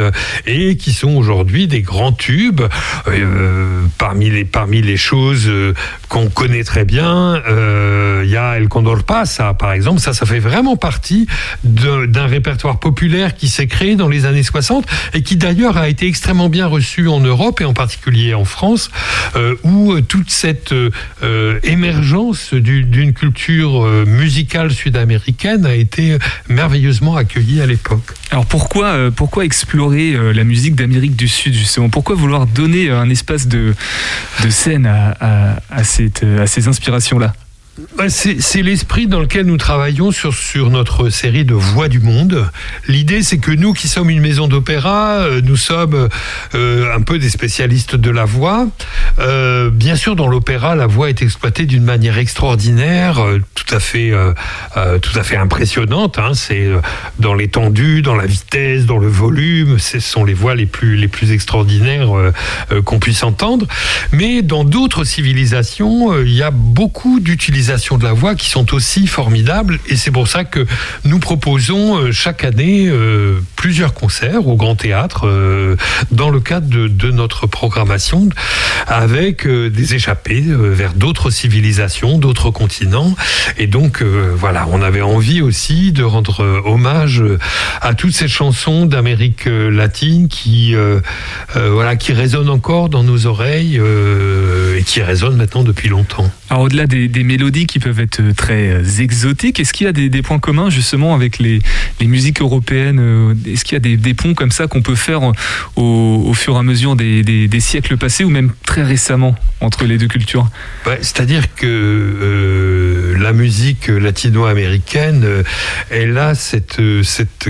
et 0.47 0.77
qui 0.77 0.93
sont 0.93 1.15
aujourd'hui 1.15 1.67
des 1.67 1.81
grands 1.81 2.11
tubes. 2.11 2.61
Euh, 3.07 3.81
parmi, 3.97 4.29
les, 4.29 4.45
parmi 4.45 4.81
les 4.81 4.97
choses 4.97 5.45
euh, 5.47 5.73
qu'on 6.09 6.29
connaît 6.29 6.63
très 6.63 6.85
bien, 6.85 7.41
euh, 7.47 8.21
il 8.23 8.29
y 8.29 8.37
a 8.37 8.57
El 8.57 8.67
Condor 8.67 9.03
Pasa, 9.03 9.53
par 9.53 9.73
exemple. 9.73 9.99
Ça, 9.99 10.13
ça 10.13 10.25
fait 10.25 10.39
vraiment 10.39 10.75
partie 10.75 11.27
d'un 11.63 12.27
répertoire 12.27 12.79
populaire 12.79 13.35
qui 13.35 13.47
s'est 13.47 13.67
créé 13.67 13.95
dans 13.95 14.07
les 14.07 14.25
années 14.25 14.43
60 14.43 14.85
et 15.13 15.21
qui 15.21 15.35
d'ailleurs 15.35 15.77
a 15.77 15.89
été 15.89 16.07
extrêmement 16.07 16.49
bien 16.49 16.67
reçu 16.67 17.07
en 17.07 17.19
Europe 17.19 17.61
et 17.61 17.65
en 17.65 17.73
particulier 17.73 18.33
en 18.33 18.45
France, 18.45 18.89
où 19.63 19.99
toute 20.01 20.31
cette 20.31 20.73
émergence 21.63 22.53
d'une 22.53 23.13
culture 23.13 23.83
musicale 24.05 24.71
sud-américaine 24.71 25.65
a 25.65 25.75
été 25.75 26.17
merveilleusement 26.49 27.15
accueillie 27.15 27.61
à 27.61 27.65
l'époque. 27.65 28.13
Alors 28.31 28.45
pourquoi, 28.45 29.11
pourquoi 29.15 29.45
explorer 29.45 30.15
la 30.33 30.43
musique 30.43 30.75
d'Amérique 30.75 31.15
du 31.15 31.27
Sud 31.27 31.53
justement. 31.53 31.89
Pourquoi 31.89 32.15
vouloir 32.15 32.47
donner 32.47 32.89
un 32.89 33.09
espace 33.09 33.47
de, 33.47 33.73
scène 34.49 34.85
à, 34.85 35.83
ces 35.83 36.67
inspirations-là? 36.67 37.33
C'est 38.07 38.61
l'esprit 38.61 39.07
dans 39.07 39.19
lequel 39.19 39.45
nous 39.45 39.57
travaillons 39.57 40.11
sur, 40.11 40.69
notre 40.69 41.09
série 41.09 41.43
de 41.43 41.53
Voix 41.53 41.89
du 41.89 41.99
Monde. 41.99 42.49
L'idée, 42.87 43.21
c'est 43.21 43.37
que 43.37 43.51
nous 43.51 43.73
qui 43.73 43.89
sommes 43.89 44.09
une 44.09 44.21
maison 44.21 44.47
d'opéra, 44.47 45.17
euh, 45.19 45.41
nous 45.43 45.57
sommes 45.57 46.07
euh, 46.53 46.95
un 46.95 47.01
peu 47.01 47.19
des 47.19 47.29
spécialistes 47.29 47.95
de 47.95 48.09
la 48.09 48.23
voix. 48.23 48.67
Euh, 49.19 49.69
bien 49.69 49.95
sûr, 49.95 50.15
dans 50.15 50.27
l'opéra, 50.27 50.75
la 50.75 50.87
voix 50.87 51.09
est 51.09 51.21
exploitée 51.21 51.65
d'une 51.65 51.83
manière 51.83 52.17
extraordinaire, 52.17 53.19
tout 53.55 53.75
à 53.75 53.79
fait, 53.79 54.13
tout 55.01 55.19
à 55.19 55.23
fait 55.23 55.37
impressionnante. 55.37 56.17
Hein. 56.17 56.31
C'est 56.33 56.69
dans 57.19 57.33
l'étendue, 57.33 58.01
dans 58.01 58.15
la 58.15 58.25
vitesse, 58.25 58.85
dans 58.85 58.99
le 58.99 59.07
volume. 59.07 59.79
Ce 59.79 59.99
sont 59.99 60.23
les 60.23 60.33
voix 60.33 60.55
les 60.55 60.65
plus, 60.65 60.95
les 60.95 61.07
plus 61.07 61.31
extraordinaires 61.31 62.09
qu'on 62.85 62.99
puisse 62.99 63.23
entendre. 63.23 63.67
Mais 64.11 64.41
dans 64.41 64.63
d'autres 64.63 65.03
civilisations, 65.03 66.21
il 66.21 66.33
y 66.33 66.43
a 66.43 66.51
beaucoup 66.51 67.19
d'utilisation 67.19 67.64
de 67.65 68.03
la 68.03 68.13
voix 68.13 68.35
qui 68.35 68.49
sont 68.49 68.73
aussi 68.75 69.07
formidables. 69.07 69.79
Et 69.87 69.95
c'est 69.95 70.11
pour 70.11 70.27
ça 70.27 70.43
que 70.43 70.65
nous 71.03 71.17
proposons 71.17 71.97
euh, 71.97 72.11
chaque 72.11 72.43
année 72.43 72.87
euh, 72.87 73.39
plusieurs 73.55 73.93
concerts 73.95 74.47
au 74.47 74.55
Grand 74.55 74.75
Théâtre 74.75 75.25
euh, 75.25 75.75
dans 76.11 76.29
le 76.29 76.39
cadre 76.39 76.67
de, 76.67 77.11
notre 77.11 77.47
programmation 77.47 78.29
avec 78.87 79.47
des 79.47 79.95
échappées 79.95 80.43
vers 80.45 80.93
d'autres 80.93 81.29
civilisations, 81.29 82.17
d'autres 82.17 82.51
continents. 82.51 83.15
Et 83.57 83.67
donc, 83.67 84.03
voilà, 84.03 84.67
on 84.71 84.81
avait 84.81 85.01
envie 85.01 85.41
aussi 85.41 85.91
de 85.91 86.03
rendre 86.03 86.61
hommage 86.65 87.23
à 87.81 87.93
toutes 87.93 88.13
ces 88.13 88.27
chansons 88.27 88.85
d'Amérique 88.85 89.45
latine 89.45 90.27
qui, 90.27 90.75
voilà, 91.55 91.95
qui 91.95 92.11
résonnent 92.11 92.49
encore 92.49 92.89
dans 92.89 93.03
nos 93.03 93.27
oreilles 93.27 93.79
et 94.77 94.83
qui 94.83 95.01
résonnent 95.01 95.37
maintenant 95.37 95.63
depuis 95.63 95.89
longtemps. 95.89 96.29
Alors, 96.49 96.63
au-delà 96.63 96.85
des, 96.85 97.23
mélodies, 97.23 97.65
qui 97.65 97.79
peuvent 97.79 97.99
être 97.99 98.19
euh, 98.21 98.33
très 98.33 98.69
euh, 98.69 98.83
exotiques. 98.99 99.59
Est-ce 99.59 99.73
qu'il 99.73 99.85
y 99.85 99.89
a 99.89 99.93
des, 99.93 100.21
points 100.21 100.37
communs 100.37 100.69
justement 100.69 101.15
avec 101.15 101.39
les, 101.39 101.61
musiques 102.01 102.41
européennes 102.41 102.99
euh, 102.99 103.33
Est-ce 103.47 103.65
qu'il 103.65 103.73
y 103.73 103.93
a 103.93 103.97
des, 103.97 104.13
ponts 104.13 104.35
comme 104.35 104.51
ça 104.51 104.67
qu'on 104.67 104.83
peut 104.83 104.95
faire 104.95 105.21
au, 105.75 106.33
fur 106.35 106.55
et 106.55 106.59
à 106.59 106.63
mesure 106.63 106.95
des, 106.95 107.59
siècles 107.59 107.97
passés 107.97 108.23
ou 108.23 108.29
même 108.29 108.51
très 108.63 108.83
récemment 108.83 109.35
entre 109.59 109.85
les 109.85 109.97
deux 109.97 110.07
cultures? 110.07 110.47
C'est-à-dire 111.01 111.53
que 111.55 113.15
la 113.19 113.33
musique 113.33 113.87
latino-américaine, 113.87 115.25
elle 115.89 116.17
a 116.17 116.35
cette 116.35 116.79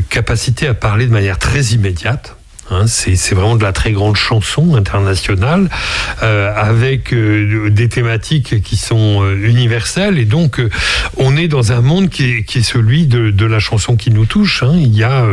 capacité 0.10 0.68
à 0.68 0.74
parler 0.74 1.06
de 1.08 1.12
manière 1.12 1.38
très 1.38 1.62
immédiate. 1.74 2.38
Hein, 2.72 2.88
c'est 2.88 3.36
vraiment 3.36 3.58
de 3.58 3.64
la 3.64 3.74
très 3.74 3.92
grande 3.92 4.16
chanson 4.16 4.76
internationale 4.76 5.70
euh, 6.24 6.52
avec 6.56 7.14
euh, 7.14 7.70
des 7.70 7.90
thématiques 7.90 8.64
qui 8.64 8.76
sont 8.76 9.22
euh, 9.22 9.36
universelles 9.36 10.18
et 10.18 10.26
donc 10.26 10.60
on 11.16 11.38
est 11.38 11.48
dans 11.48 11.74
un 11.74 11.82
monde 11.82 12.10
qui 12.10 12.26
est, 12.26 12.44
qui 12.44 12.60
est 12.60 12.64
celui 12.64 13.06
de, 13.06 13.30
de, 13.30 13.46
la 13.46 13.60
chanson 13.60 13.96
qui 13.96 14.10
nous 14.10 14.26
touche. 14.26 14.64
Hein. 14.64 14.74
Il 14.78 14.96
y 14.96 15.04
a 15.04 15.28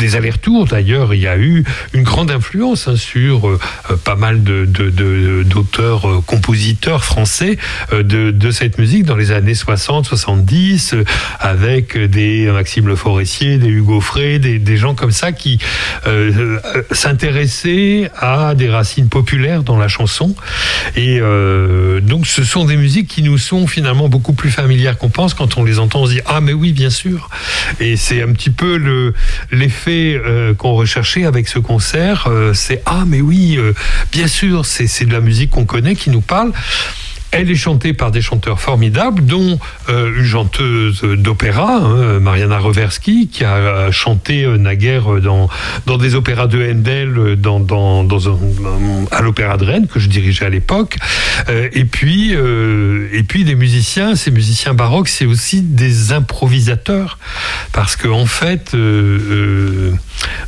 des 0.00 0.16
allers-retours 0.16 0.66
d'ailleurs, 0.66 1.14
il 1.14 1.20
y 1.20 1.28
a 1.28 1.38
eu 1.38 1.62
une 1.92 2.02
grande 2.02 2.32
influence 2.32 2.88
hein, 2.88 2.96
sur 2.96 3.58
pas 4.02 4.16
mal 4.16 4.42
d'auteurs, 4.42 6.08
de, 6.08 6.20
compositeurs 6.20 7.04
français 7.04 7.58
de, 7.92 8.32
de, 8.32 8.50
cette 8.50 8.78
musique 8.78 9.04
dans 9.04 9.16
les 9.16 9.30
années 9.30 9.54
60, 9.54 10.06
70 10.06 10.96
avec 11.38 11.96
des 11.96 12.50
Maxime 12.50 12.88
Le 12.88 12.96
Forestier, 12.96 13.58
des 13.58 13.68
Hugo 13.68 14.00
Frey, 14.00 14.40
des, 14.40 14.58
des 14.58 14.76
gens 14.76 14.96
comme 14.96 15.12
ça 15.12 15.30
qui 15.30 15.58
euh, 16.06 16.71
s'intéresser 16.90 18.08
à 18.18 18.54
des 18.54 18.68
racines 18.68 19.08
populaires 19.08 19.62
dans 19.62 19.78
la 19.78 19.88
chanson. 19.88 20.34
Et 20.96 21.18
euh, 21.20 22.00
donc, 22.00 22.26
ce 22.26 22.44
sont 22.44 22.64
des 22.64 22.76
musiques 22.76 23.08
qui 23.08 23.22
nous 23.22 23.38
sont 23.38 23.66
finalement 23.66 24.08
beaucoup 24.08 24.32
plus 24.32 24.50
familières 24.50 24.98
qu'on 24.98 25.10
pense. 25.10 25.34
Quand 25.34 25.56
on 25.56 25.64
les 25.64 25.78
entend, 25.78 26.02
on 26.02 26.06
se 26.06 26.12
dit 26.12 26.20
Ah, 26.26 26.40
mais 26.40 26.52
oui, 26.52 26.72
bien 26.72 26.90
sûr. 26.90 27.30
Et 27.80 27.96
c'est 27.96 28.22
un 28.22 28.32
petit 28.32 28.50
peu 28.50 28.76
le, 28.76 29.14
l'effet 29.50 30.20
euh, 30.24 30.54
qu'on 30.54 30.74
recherchait 30.74 31.24
avec 31.24 31.48
ce 31.48 31.58
concert. 31.58 32.28
c'est 32.54 32.82
Ah, 32.86 33.04
mais 33.06 33.20
oui, 33.20 33.58
bien 34.12 34.26
sûr, 34.26 34.66
c'est, 34.66 34.86
c'est 34.86 35.04
de 35.04 35.12
la 35.12 35.20
musique 35.20 35.50
qu'on 35.50 35.64
connaît, 35.64 35.94
qui 35.94 36.10
nous 36.10 36.20
parle. 36.20 36.52
Elle 37.32 37.50
est 37.50 37.56
chantée 37.56 37.94
par 37.94 38.10
des 38.10 38.20
chanteurs 38.20 38.60
formidables, 38.60 39.24
dont 39.24 39.58
euh, 39.88 40.12
une 40.18 40.24
chanteuse 40.24 41.00
d'opéra, 41.02 41.76
hein, 41.76 42.20
Mariana 42.20 42.58
Reversky, 42.58 43.28
qui 43.28 43.42
a 43.42 43.90
chanté 43.90 44.44
euh, 44.44 44.58
naguère 44.58 45.20
dans, 45.20 45.48
dans 45.86 45.96
des 45.96 46.14
opéras 46.14 46.46
de 46.46 46.62
Handel 46.62 47.36
dans, 47.38 47.58
dans, 47.58 48.04
dans 48.04 48.28
un, 48.28 48.36
à 49.10 49.22
l'Opéra 49.22 49.56
de 49.56 49.64
Rennes, 49.64 49.86
que 49.86 49.98
je 49.98 50.10
dirigeais 50.10 50.44
à 50.44 50.50
l'époque. 50.50 50.98
Euh, 51.48 51.70
et, 51.72 51.86
puis, 51.86 52.32
et 52.32 53.22
puis 53.22 53.44
des 53.44 53.54
musiciens, 53.54 54.14
ces 54.14 54.30
musiciens 54.30 54.74
baroques, 54.74 55.08
c'est 55.08 55.26
aussi 55.26 55.62
des 55.62 56.12
improvisateurs, 56.12 57.18
parce 57.72 57.96
qu'en 57.96 58.20
en 58.22 58.26
fait, 58.26 58.76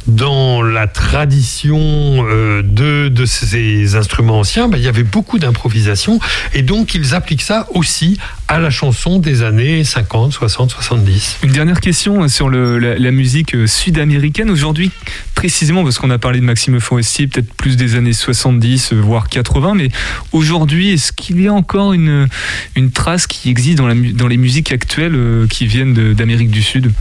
dans 0.07 0.63
la 0.63 0.87
tradition 0.87 2.25
de, 2.25 3.09
de 3.09 3.27
ces 3.27 3.97
instruments 3.97 4.41
anciens, 4.41 4.69
ben, 4.69 4.79
il 4.79 4.85
y 4.85 4.89
avait 4.89 5.03
beaucoup 5.03 5.39
d'improvisation, 5.39 6.19
et 6.53 6.63
donc 6.63 6.95
ils 6.95 7.15
appliquent 7.15 7.43
ça 7.43 7.67
aussi 7.75 8.19
à 8.49 8.59
la 8.59 8.71
chanson 8.71 9.19
des 9.19 9.43
années 9.43 9.85
50, 9.85 10.33
60, 10.33 10.71
70. 10.71 11.39
Une 11.45 11.53
dernière 11.53 11.81
question 11.81 12.29
sur 12.29 12.51
la, 12.51 13.11
musique 13.11 13.55
euh, 13.55 13.67
sud-américaine. 13.67 14.51
Aujourd'hui, 14.51 14.91
précisément, 15.35 15.83
parce 15.83 15.99
qu'on 15.99 16.11
a 16.11 16.19
parlé 16.19 16.41
de 16.41 16.45
Maxime 16.45 16.79
Forestier, 16.79 17.27
peut-être 17.27 17.53
plus 17.55 17.77
des 17.77 17.95
années 17.95 18.13
70, 18.13 18.93
euh, 18.93 19.01
voire 19.01 19.29
80, 19.29 19.75
mais 19.75 19.89
aujourd'hui, 20.33 20.93
est-ce 20.93 21.13
qu'il 21.13 21.41
y 21.41 21.49
a 21.49 21.55
encore 21.55 21.95
une, 21.95 22.29
une 22.77 22.91
trace 22.91 23.27
qui 23.27 23.49
existe 23.49 23.79
dans, 23.79 23.87
la, 23.87 23.95
dans 23.95 24.29
les 24.29 24.37
musiques 24.37 24.73
actuelles 24.73 25.15
euh, 25.15 25.47
qui 25.47 25.67
viennent 25.67 26.13
d'Amérique 26.13 26.51
du 26.51 26.63
Sud? 26.63 26.93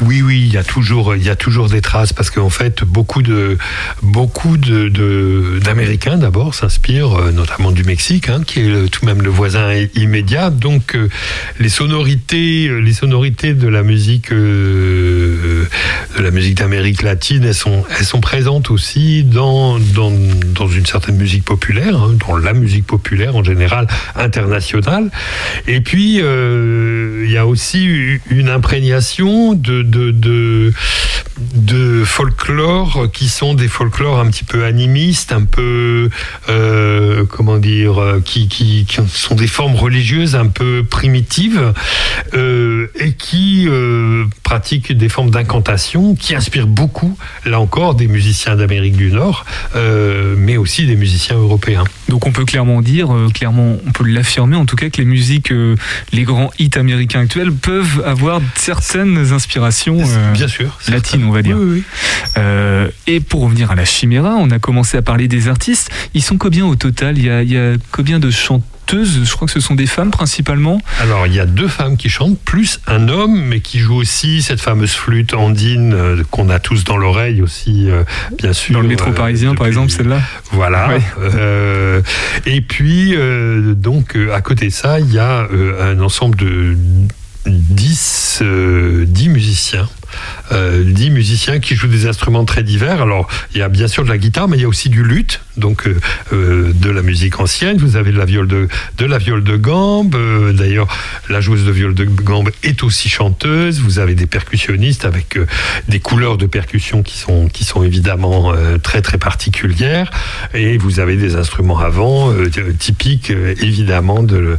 Oui, 0.00 0.22
oui, 0.22 0.42
il 0.44 0.52
y 0.52 0.56
a 0.56 0.64
toujours, 0.64 1.14
il 1.14 1.22
y 1.22 1.30
a 1.30 1.36
toujours 1.36 1.68
des 1.68 1.82
traces, 1.82 2.12
parce 2.12 2.30
qu'en 2.30 2.50
fait, 2.50 2.82
beaucoup 2.82 3.22
de 3.22 3.58
beaucoup 4.02 4.56
d'Américains 4.56 6.16
de, 6.16 6.22
d'abord 6.22 6.54
s'inspirent, 6.54 7.32
notamment 7.32 7.70
du 7.70 7.84
Mexique, 7.84 8.28
hein, 8.28 8.42
qui 8.44 8.60
est 8.60 8.88
tout 8.88 9.06
même 9.06 9.22
le 9.22 9.30
voisin 9.30 9.72
immédiat. 9.94 10.50
Donc 10.50 10.79
euh, 10.94 11.08
les 11.58 11.68
sonorités, 11.68 12.68
euh, 12.68 12.78
les 12.78 12.92
sonorités 12.92 13.54
de 13.54 13.68
la 13.68 13.82
musique, 13.82 14.32
euh, 14.32 15.64
de 16.16 16.22
la 16.22 16.30
musique 16.30 16.56
d'Amérique 16.56 17.02
latine, 17.02 17.44
elles 17.44 17.54
sont, 17.54 17.84
elles 17.98 18.04
sont 18.04 18.20
présentes 18.20 18.70
aussi 18.70 19.24
dans, 19.24 19.78
dans, 19.78 20.12
dans 20.54 20.68
une 20.68 20.86
certaine 20.86 21.16
musique 21.16 21.44
populaire, 21.44 21.96
hein, 21.96 22.16
dans 22.26 22.36
la 22.36 22.52
musique 22.52 22.86
populaire 22.86 23.36
en 23.36 23.44
général 23.44 23.86
internationale. 24.14 25.10
Et 25.66 25.80
puis 25.80 26.16
il 26.16 27.30
y 27.30 27.36
a 27.36 27.46
aussi 27.46 28.18
une 28.30 28.48
imprégnation 28.48 29.54
de, 29.54 29.82
de, 29.82 30.10
de, 30.10 30.72
de 31.54 32.04
folklore 32.04 33.08
qui 33.12 33.28
sont 33.28 33.54
des 33.54 33.68
folklores 33.68 34.20
un 34.20 34.26
petit 34.30 34.44
peu 34.44 34.64
animistes, 34.64 35.32
un 35.32 35.44
peu 35.44 36.10
comment 37.28 37.58
dire, 37.58 38.18
qui, 38.24 38.48
qui, 38.48 38.84
qui 38.84 38.98
sont 39.08 39.34
des 39.34 39.46
formes 39.46 39.74
religieuses 39.74 40.36
un 40.36 40.46
peu 40.46 40.84
primitives 40.88 41.72
euh, 42.34 42.88
et 42.94 43.12
qui 43.12 43.66
euh, 43.68 44.24
pratiquent 44.42 44.92
des 44.92 45.08
formes 45.08 45.30
d'incantation 45.30 46.14
qui 46.14 46.34
inspirent 46.34 46.66
beaucoup, 46.66 47.16
là 47.44 47.60
encore, 47.60 47.94
des 47.94 48.06
musiciens 48.06 48.56
d'Amérique 48.56 48.96
du 48.96 49.10
Nord, 49.12 49.44
euh, 49.76 50.34
mais 50.36 50.56
aussi 50.56 50.86
des 50.86 50.96
musiciens 50.96 51.36
européens. 51.36 51.84
Donc 52.10 52.26
on 52.26 52.32
peut 52.32 52.44
clairement 52.44 52.82
dire, 52.82 53.08
clairement, 53.32 53.76
on 53.86 53.92
peut 53.92 54.04
l'affirmer 54.04 54.56
en 54.56 54.66
tout 54.66 54.76
cas 54.76 54.90
que 54.90 54.98
les 54.98 55.04
musiques, 55.04 55.52
les 56.12 56.22
grands 56.24 56.50
hits 56.58 56.70
américains 56.76 57.20
actuels 57.20 57.52
peuvent 57.52 58.02
avoir 58.04 58.40
certaines 58.56 59.32
inspirations 59.32 59.98
Bien 60.34 60.48
sûr, 60.48 60.76
latines, 60.88 61.24
on 61.24 61.30
va 61.30 61.42
dire. 61.42 61.56
et 63.06 63.20
pour 63.20 63.42
revenir 63.42 63.70
à 63.70 63.74
la 63.76 63.84
chiméra, 63.84 64.34
on 64.36 64.50
a 64.50 64.58
commencé 64.58 64.96
à 64.96 65.02
parler 65.02 65.28
des 65.28 65.48
artistes. 65.48 65.90
Ils 66.14 66.22
sont 66.22 66.36
combien 66.36 66.66
au 66.66 66.74
total? 66.74 67.16
Il 67.16 67.24
y, 67.24 67.30
a, 67.30 67.42
il 67.42 67.52
y 67.52 67.56
a 67.56 67.74
combien 67.92 68.18
de 68.18 68.30
chanteurs? 68.30 68.66
Chanteuses, 68.90 69.20
je 69.24 69.32
crois 69.32 69.46
que 69.46 69.52
ce 69.52 69.60
sont 69.60 69.74
des 69.74 69.86
femmes 69.86 70.10
principalement. 70.10 70.80
Alors 71.00 71.26
il 71.26 71.34
y 71.34 71.40
a 71.40 71.46
deux 71.46 71.68
femmes 71.68 71.96
qui 71.96 72.08
chantent, 72.08 72.38
plus 72.38 72.80
un 72.86 73.08
homme, 73.08 73.40
mais 73.40 73.60
qui 73.60 73.78
joue 73.78 73.96
aussi 73.96 74.42
cette 74.42 74.60
fameuse 74.60 74.92
flûte 74.92 75.34
andine 75.34 75.92
euh, 75.94 76.22
qu'on 76.30 76.48
a 76.48 76.58
tous 76.58 76.84
dans 76.84 76.96
l'oreille 76.96 77.42
aussi, 77.42 77.90
euh, 77.90 78.04
bien 78.38 78.52
sûr. 78.52 78.74
Dans 78.74 78.80
le 78.80 78.88
métro 78.88 79.12
parisien, 79.12 79.54
par 79.54 79.66
exemple, 79.66 79.90
celle-là. 79.90 80.20
Voilà. 80.52 80.90
et 82.46 82.60
puis 82.60 83.16
donc 83.76 84.16
à 84.32 84.40
côté 84.40 84.66
de 84.66 84.72
ça, 84.72 85.00
il 85.00 85.12
y 85.12 85.18
a 85.18 85.46
un 85.80 86.00
ensemble 86.00 86.36
de 86.36 86.76
10, 87.46 88.42
10 89.06 89.28
musiciens 89.28 89.88
euh, 90.52 90.82
10 90.84 91.10
musiciens 91.10 91.60
qui 91.60 91.74
jouent 91.74 91.88
des 91.88 92.06
instruments 92.06 92.44
très 92.44 92.62
divers. 92.62 93.02
Alors, 93.02 93.28
il 93.54 93.58
y 93.58 93.62
a 93.62 93.68
bien 93.68 93.88
sûr 93.88 94.04
de 94.04 94.08
la 94.08 94.18
guitare, 94.18 94.48
mais 94.48 94.56
il 94.56 94.62
y 94.62 94.64
a 94.64 94.68
aussi 94.68 94.88
du 94.88 95.04
luth, 95.04 95.40
donc 95.60 95.86
euh, 95.86 95.96
euh, 96.32 96.72
de 96.74 96.90
la 96.90 97.02
musique 97.02 97.38
ancienne. 97.38 97.76
Vous 97.76 97.96
avez 97.96 98.10
de 98.10 98.18
la 98.18 98.24
viole 98.24 98.48
de, 98.48 98.68
de 98.98 99.06
la 99.06 99.18
viole 99.18 99.44
de 99.44 99.56
gambe. 99.56 100.16
Euh, 100.16 100.52
d'ailleurs, 100.52 100.88
la 101.28 101.40
joueuse 101.40 101.64
de 101.64 101.70
viole 101.70 101.94
de 101.94 102.04
gambe 102.04 102.50
est 102.64 102.82
aussi 102.82 103.08
chanteuse. 103.08 103.80
Vous 103.80 104.00
avez 104.00 104.14
des 104.14 104.26
percussionnistes 104.26 105.04
avec 105.04 105.38
des 105.88 106.00
couleurs 106.00 106.36
de 106.36 106.46
percussion 106.46 107.02
qui 107.02 107.18
sont, 107.18 107.46
qui 107.48 107.64
sont 107.64 107.84
évidemment 107.84 108.52
très 108.82 109.02
très 109.02 109.18
particulières. 109.18 110.10
Et 110.54 110.78
vous 110.78 110.98
avez 110.98 111.16
des 111.16 111.36
instruments 111.36 111.78
avant 111.78 112.32
typiques 112.78 113.30
évidemment 113.60 114.22
de 114.22 114.56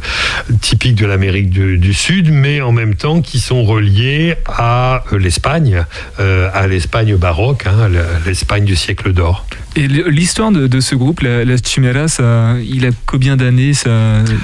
typiques 0.60 0.94
de 0.94 1.06
l'Amérique 1.06 1.50
du, 1.50 1.92
Sud, 1.92 2.30
mais 2.30 2.60
en 2.60 2.72
même 2.72 2.94
temps 2.94 3.20
qui 3.20 3.40
sont 3.40 3.64
reliés 3.64 4.34
à 4.46 5.04
l'Espagne 5.12 5.84
à 6.18 6.66
l'Espagne 6.66 7.16
baroque, 7.16 7.66
hein, 7.66 7.90
l'Espagne 8.24 8.64
du 8.64 8.76
siècle 8.76 9.12
d'or. 9.12 9.44
Et 9.74 9.88
l'histoire 9.88 10.52
de, 10.52 10.80
ce 10.80 10.94
groupe, 10.94 11.20
la, 11.20 11.46
la 11.46 11.56
Chimera, 11.56 12.06
ça, 12.06 12.56
il 12.62 12.84
a 12.84 12.90
combien 13.06 13.36
d'années 13.36 13.72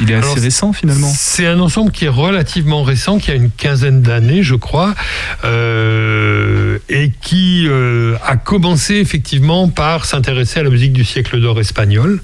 Il 0.01 0.11
est 0.11 0.15
assez 0.15 0.41
récent 0.41 0.73
finalement? 0.73 1.13
C'est 1.15 1.47
un 1.47 1.61
ensemble 1.61 1.91
qui 1.93 2.07
est 2.07 2.11
relativement 2.11 2.83
récent, 2.83 3.19
qui 3.19 3.31
a 3.31 3.35
une 3.35 3.51
quinzaine 3.51 4.01
d'années, 4.01 4.43
je 4.43 4.55
crois, 4.55 4.95
euh, 5.45 6.79
et 6.89 7.13
qui 7.21 7.67
euh, 7.69 8.17
a 8.25 8.37
commencé 8.37 8.95
effectivement 8.95 9.69
par 9.69 10.07
s'intéresser 10.07 10.61
à 10.61 10.63
la 10.63 10.71
musique 10.71 10.95
du 10.95 11.05
siècle 11.05 11.39
d'or 11.41 11.61
espagnol. 11.61 12.23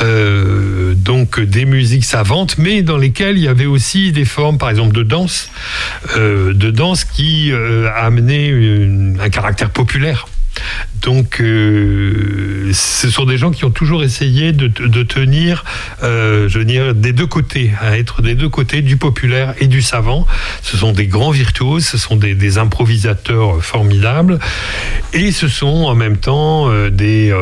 donc 0.00 1.40
des 1.40 1.66
musiques 1.66 2.06
savantes, 2.06 2.56
mais 2.56 2.80
dans 2.82 2.96
lesquelles 2.96 3.36
il 3.36 3.44
y 3.44 3.48
avait 3.48 3.66
aussi 3.66 4.10
des 4.12 4.24
formes, 4.24 4.56
par 4.56 4.70
exemple, 4.70 4.94
de 4.94 5.02
danse, 5.02 5.50
de 6.16 6.70
danse 6.70 7.04
qui 7.04 7.52
a 7.52 8.04
amené 8.04 8.54
un 9.20 9.28
caractère 9.28 9.70
populaire. 9.70 10.26
Donc, 11.02 11.40
euh, 11.40 12.70
ce 12.72 13.10
sont 13.10 13.24
des 13.24 13.38
gens 13.38 13.50
qui 13.50 13.64
ont 13.64 13.70
toujours 13.70 14.02
essayé 14.02 14.52
de, 14.52 14.68
tenir, 15.02 15.64
euh, 16.02 16.48
je 16.48 16.58
veux 16.58 16.64
dire, 16.64 16.94
des 16.94 17.12
deux 17.12 17.26
côtés, 17.26 17.70
à 17.80 17.98
être 17.98 18.22
des 18.22 18.34
deux 18.34 18.48
côtés, 18.48 18.82
du 18.82 18.96
populaire 18.96 19.54
et 19.60 19.66
du 19.66 19.82
savant. 19.82 20.26
Ce 20.62 20.76
sont 20.76 20.92
des 20.92 21.06
grands 21.06 21.30
virtuoses, 21.30 21.86
ce 21.86 21.98
sont 21.98 22.16
des, 22.16 22.58
improvisateurs 22.58 23.62
formidables, 23.62 24.38
et 25.12 25.32
ce 25.32 25.48
sont 25.48 25.66
en 25.66 25.94
même 25.94 26.16
temps 26.16 26.70
euh, 26.70 26.90
des, 26.90 27.32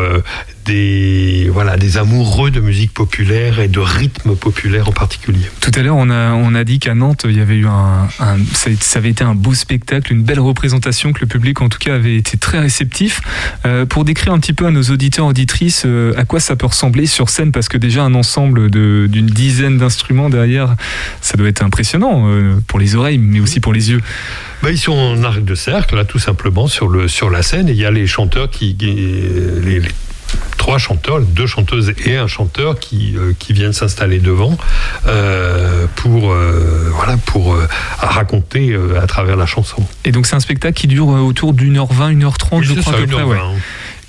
des, 0.67 1.49
voilà, 1.51 1.77
des 1.77 1.97
amoureux 1.97 2.51
de 2.51 2.61
musique 2.61 2.93
populaire 2.93 3.61
et 3.61 3.69
de 3.69 3.79
rythme 3.79 4.35
populaire 4.35 4.89
en 4.89 4.93
particulier. 4.93 5.47
Tout 5.61 5.71
à 5.75 5.83
l'heure, 5.83 5.97
on 5.97 6.11
a, 6.11 6.33
on 6.33 6.55
a 6.55 6.65
dit 6.65 6.79
qu'à 6.81 6.95
Nantes, 6.95 7.25
il 7.25 7.37
y 7.37 7.41
avait 7.41 7.57
eu 7.57 7.67
un, 7.67 8.09
ça, 8.53 8.99
avait 8.99 9.11
été 9.11 9.25
un 9.25 9.35
beau 9.35 9.55
spectacle, 9.55 10.13
une 10.13 10.23
belle 10.23 10.41
représentation, 10.41 11.13
que 11.13 11.21
le 11.21 11.27
public 11.27 11.61
en 11.61 11.69
tout 11.69 11.79
cas 11.79 11.95
avait 11.95 12.17
été 12.17 12.37
très 12.37 12.59
réceptif. 12.59 13.21
Euh, 13.65 13.87
pour 13.87 14.05
décrire 14.05 14.33
un 14.33 14.38
petit 14.38 14.53
peu 14.53 14.67
à 14.67 14.71
nos 14.71 14.83
auditeurs, 14.83 15.26
auditrices, 15.26 15.85
euh, 15.87 16.15
à 16.17 16.25
quoi 16.25 16.41
ça 16.41 16.57
peut 16.57 16.67
ressembler 16.67 17.07
sur 17.07 17.29
scène, 17.29 17.53
parce 17.53 17.69
que 17.69 17.79
déjà 17.79 18.03
un 18.03 18.15
ensemble 18.15 18.71
d'une 18.71 19.26
dizaine 19.26 19.79
d'instruments 19.79 20.31
derrière, 20.31 20.76
ça 21.21 21.37
doit 21.37 21.49
être 21.49 21.62
impressionnant 21.62 22.25
euh, 22.26 22.57
pour 22.67 22.79
les 22.79 22.95
oreilles, 22.95 23.19
mais 23.19 23.41
aussi 23.41 23.61
pour 23.61 23.73
les 23.73 23.91
yeux. 23.91 24.00
Bah, 24.62 24.71
ils 24.71 24.79
sont 24.79 24.93
en 24.93 25.23
arc 25.25 25.45
de 25.45 25.55
cercle, 25.55 25.97
là, 25.97 26.05
tout 26.05 26.19
simplement, 26.19 26.67
sur, 26.67 26.88
le, 26.88 27.09
sur 27.09 27.31
la 27.31 27.43
scène, 27.43 27.69
et 27.69 27.73
il 27.73 27.79
y 27.79 27.85
a 27.85 27.91
les 27.91 28.07
chanteurs 28.07 28.50
qui, 28.50 28.76
trois 30.57 30.78
chanteurs, 30.78 31.21
deux 31.21 31.47
chanteuses 31.47 31.93
et 32.05 32.16
un 32.16 32.26
chanteur 32.26 32.78
qui, 32.78 33.16
euh, 33.16 33.33
qui 33.38 33.52
viennent 33.52 33.73
s'installer 33.73 34.19
devant 34.19 34.57
euh, 35.07 35.87
pour, 35.95 36.33
euh, 36.33 36.90
voilà, 36.93 37.16
pour 37.19 37.57
raconter 37.99 38.76
à 39.00 39.07
travers 39.07 39.37
la 39.37 39.47
chanson. 39.47 39.83
Et 40.05 40.12
donc 40.12 40.26
c'est 40.26 40.37
un 40.37 40.40
spectacle 40.40 40.75
qui 40.75 40.87
dure 40.87 41.09
autour 41.09 41.52
d'une 41.52 41.76
heure 41.76 41.93
vingt, 41.93 42.09
une 42.09 42.25
heure 42.25 42.38
trente, 42.38 42.64
je 42.64 42.75
crois 42.75 42.95
à 42.95 42.97
peu 42.97 43.07
près. 43.07 43.23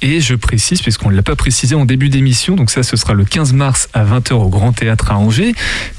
Et 0.02 0.22
je 0.22 0.36
précise, 0.36 0.82
puisqu'on 0.82 1.10
ne 1.10 1.16
l'a 1.16 1.24
pas 1.24 1.36
précisé 1.36 1.74
en 1.74 1.86
début 1.86 2.10
d'émission, 2.10 2.56
donc 2.56 2.70
ça 2.70 2.84
ce 2.84 2.96
sera 2.96 3.14
le 3.14 3.26
15 3.26 3.54
mars 3.54 3.90
à 3.94 4.06
20h 4.06 4.34
au 4.34 4.50
Grand 4.50 4.72
Théâtre 4.72 5.12
à 5.12 5.18
Angers, 5.18 5.56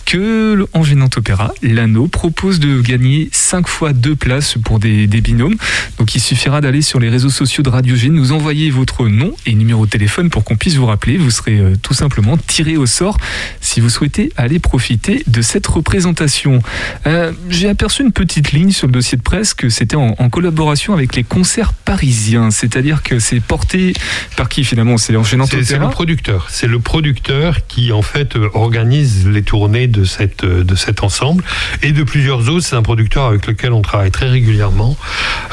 que 0.07 0.55
le 0.55 0.95
Nantes 0.95 1.19
Opéra, 1.19 1.53
l'anneau, 1.63 2.07
propose 2.07 2.61
de 2.61 2.81
gagner 2.81 3.29
5 3.33 3.67
fois 3.67 3.93
2 3.93 4.15
places 4.15 4.55
pour 4.63 4.79
des, 4.79 5.07
binômes. 5.07 5.57
Donc 5.99 6.15
il 6.15 6.21
suffira 6.21 6.61
d'aller 6.61 6.81
sur 6.81 7.01
les 7.01 7.09
réseaux 7.09 7.29
sociaux 7.29 7.63
de 7.63 7.69
Radio 7.69 7.97
G, 7.97 8.09
nous 8.09 8.33
envoyer 8.33 8.71
votre 8.71 9.09
nom 9.09 9.33
et 9.47 9.55
numéro 9.55 9.85
de 9.85 9.91
téléphone 9.91 10.31
pour 10.31 10.45
qu'on 10.45 10.57
puisse 10.57 10.77
vous 10.77 10.87
rappeler. 10.87 11.19
Vous 11.19 11.31
serez 11.31 11.59
euh, 11.59 11.75
tout 11.83 11.93
simplement 11.93 12.37
tiré 12.37 12.77
au 12.77 12.87
sort 12.87 13.19
si 13.61 13.81
vous 13.81 13.91
souhaitez 13.91 14.33
aller 14.37 14.61
profiter 14.61 15.25
de 15.27 15.43
cette 15.43 15.67
représentation. 15.67 16.63
Euh, 17.07 17.33
j'ai 17.51 17.69
aperçu 17.69 18.03
une 18.03 18.13
petite 18.13 18.53
ligne 18.53 18.71
sur 18.71 18.87
le 18.87 18.93
dossier 18.93 19.19
de 19.19 19.23
presse 19.23 19.55
que 19.55 19.69
c'était 19.69 19.97
en, 19.97 20.15
en 20.19 20.31
collaboration 20.31 20.95
avec 20.95 21.17
les 21.17 21.25
concerts 21.25 21.73
parisiens, 21.73 22.51
c'est-à-dire 22.51 23.03
que 23.03 23.19
c'est 23.19 23.41
porté 23.41 23.88
par 24.37 24.49
qui 24.49 24.65
finalement 24.65 24.99
C'est 24.99 25.17
enchaînant 25.17 25.47
C'est 25.47 25.79
le 25.79 25.91
producteur. 25.91 26.47
C'est 26.51 26.67
le 26.67 26.79
producteur 26.79 27.67
qui 27.67 27.93
en 27.93 28.03
fait 28.03 28.37
euh, 28.37 28.49
organise 28.55 29.27
les 29.27 29.43
tournées 29.43 29.87
de, 29.87 30.05
cette, 30.05 30.45
euh, 30.45 30.65
de 30.65 30.75
cet 30.75 31.03
ensemble 31.03 31.45
et 31.83 31.93
de 31.93 32.03
plusieurs 32.03 32.49
autres. 32.49 32.67
C'est 32.67 32.77
un 32.77 32.83
producteur 32.83 33.27
avec 33.27 33.47
lequel 33.47 33.73
on 33.73 33.83
travaille 33.83 34.11
très 34.11 34.29
régulièrement, 34.29 34.97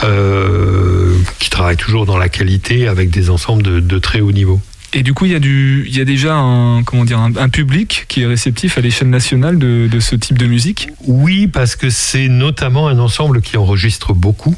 euh, 0.04 1.16
qui 1.40 1.50
travaille 1.50 1.78
toujours 1.78 2.06
dans 2.06 2.18
la 2.18 2.30
qualité 2.30 2.88
avec 2.88 3.10
des 3.10 3.30
ensembles 3.30 3.64
de, 3.64 4.00
très 4.00 4.22
haut 4.22 4.32
niveau. 4.32 4.60
Et 4.94 5.04
du 5.04 5.14
coup, 5.14 5.26
il 5.26 5.32
y 5.32 5.36
a, 5.36 5.40
du, 5.40 5.86
il 5.88 5.98
y 5.98 6.00
a 6.00 6.06
déjà 6.06 6.36
un, 6.36 6.84
comment 6.84 7.04
dire, 7.04 7.20
un, 7.20 7.50
public 7.50 8.06
qui 8.08 8.22
est 8.22 8.26
réceptif 8.26 8.78
à 8.78 8.82
l'échelle 8.82 9.10
nationale 9.10 9.58
de, 9.58 9.88
de, 9.92 10.00
ce 10.00 10.16
type 10.16 10.38
de 10.38 10.46
musique? 10.46 10.90
Oui, 11.06 11.48
parce 11.48 11.76
que 11.76 11.90
c'est 11.90 12.30
notamment 12.30 12.88
un 12.88 13.00
ensemble 13.00 13.42
qui 13.42 13.58
enregistre 13.58 14.14
beaucoup 14.14 14.56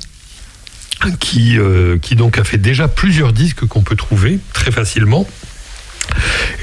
qui, 1.19 1.57
euh, 1.57 1.97
qui 1.97 2.15
donc 2.15 2.37
a 2.37 2.43
fait 2.43 2.57
déjà 2.57 2.87
plusieurs 2.87 3.33
disques 3.33 3.65
qu'on 3.65 3.81
peut 3.81 3.95
trouver 3.95 4.39
très 4.53 4.71
facilement. 4.71 5.27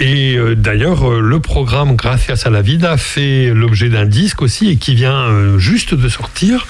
Et 0.01 0.37
euh, 0.37 0.55
d'ailleurs, 0.57 1.09
euh, 1.09 1.20
le 1.20 1.38
programme 1.38 1.97
Gracias 1.97 2.42
a 2.47 2.51
la 2.51 2.62
Vida 2.62 2.97
fait 2.97 3.53
l'objet 3.55 3.90
d'un 3.90 4.07
disque 4.07 4.40
aussi 4.40 4.70
et 4.70 4.77
qui 4.77 4.94
vient 4.94 5.59
juste 5.59 5.94
de 5.94 6.09
sortir, 6.09 6.66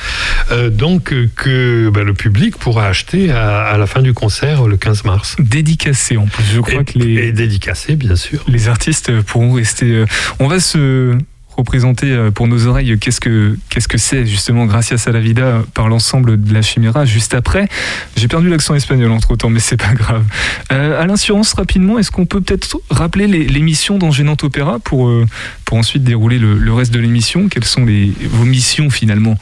donc 0.70 1.14
que 1.36 1.88
bah, 1.90 2.02
le 2.02 2.14
public 2.14 2.58
pourra 2.58 2.88
acheter 2.88 3.30
à, 3.30 3.76
la 3.78 3.86
fin 3.86 4.02
du 4.02 4.12
concert 4.12 4.66
le 4.66 4.76
15 4.76 5.04
mars. 5.04 5.36
Dédicacé 5.38 6.16
en 6.16 6.26
plus, 6.26 6.44
je 6.52 6.60
crois 6.60 6.84
que 6.84 6.98
les. 6.98 7.28
Et 7.28 7.32
dédicacé, 7.32 7.94
bien 7.96 8.16
sûr. 8.16 8.44
Les 8.48 8.68
artistes 8.68 9.20
pourront 9.22 9.52
rester. 9.52 10.04
On 10.40 10.48
va 10.48 10.60
se 10.60 11.16
représenter 11.56 12.12
euh, 12.12 12.30
pour 12.30 12.48
nos 12.48 12.66
oreilles 12.66 12.98
qu'est-ce 12.98 13.20
que 13.20 13.56
qu'est-ce 13.68 13.88
que 13.88 13.98
c'est 13.98 14.26
justement 14.26 14.66
Gracias 14.66 15.06
a 15.06 15.12
la 15.12 15.20
vida 15.20 15.62
par 15.74 15.88
l'ensemble 15.88 16.42
de 16.42 16.52
la 16.54 16.62
Chimera 16.62 17.04
juste 17.04 17.34
après. 17.34 17.68
J'ai 18.16 18.28
perdu 18.28 18.48
l'accent 18.48 18.74
espagnol 18.74 19.10
entre 19.12 19.36
temps, 19.36 19.50
mais 19.50 19.60
c'est 19.60 19.76
pas 19.76 19.94
grave. 19.94 20.24
Euh, 20.72 21.00
à 21.00 21.06
l'insurance 21.06 21.52
rapidement, 21.54 21.98
est-ce 21.98 22.10
qu'on 22.10 22.26
peut 22.26 22.40
peut-être 22.40 22.78
rappeler 22.90 23.26
les, 23.26 23.60
missions 23.60 23.98
d'Angénant 23.98 24.36
Opéra 24.42 24.78
pour 24.78 25.08
euh, 25.08 25.26
pour 25.64 25.78
ensuite 25.78 26.04
dérouler 26.04 26.38
le, 26.38 26.58
le 26.58 26.72
reste 26.72 26.92
de 26.92 26.98
l'émission? 26.98 27.48
Quelles 27.48 27.64
sont 27.64 27.84
les, 27.84 28.12
vos 28.30 28.44
missions 28.44 28.90
finalement? 28.90 29.36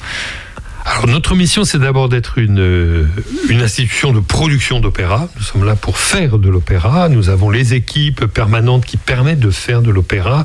Alors 0.85 1.07
notre 1.07 1.37
mission, 1.37 1.65
c'est 1.65 1.79
d'abord 1.79 2.09
d'être 2.09 2.39
une, 2.39 2.59
euh, 2.59 3.07
une 3.49 3.63
institution 3.63 4.13
de 4.13 4.19
production 4.19 4.81
d'opéra. 4.81 5.29
Nous 5.37 5.43
sommes 5.43 5.65
là 5.65 5.77
pour 5.77 5.97
faire 5.97 6.39
de 6.39 6.49
l'opéra. 6.49 7.09
Nous 7.09 7.29
avons 7.29 7.51
les 7.51 7.75
équipes 7.75 8.27
permanentes 8.27 8.85
qui 8.85 8.97
permettent 8.97 9.39
de 9.39 9.51
faire 9.51 9.81
de 9.83 9.93
l'opéra. 9.93 10.45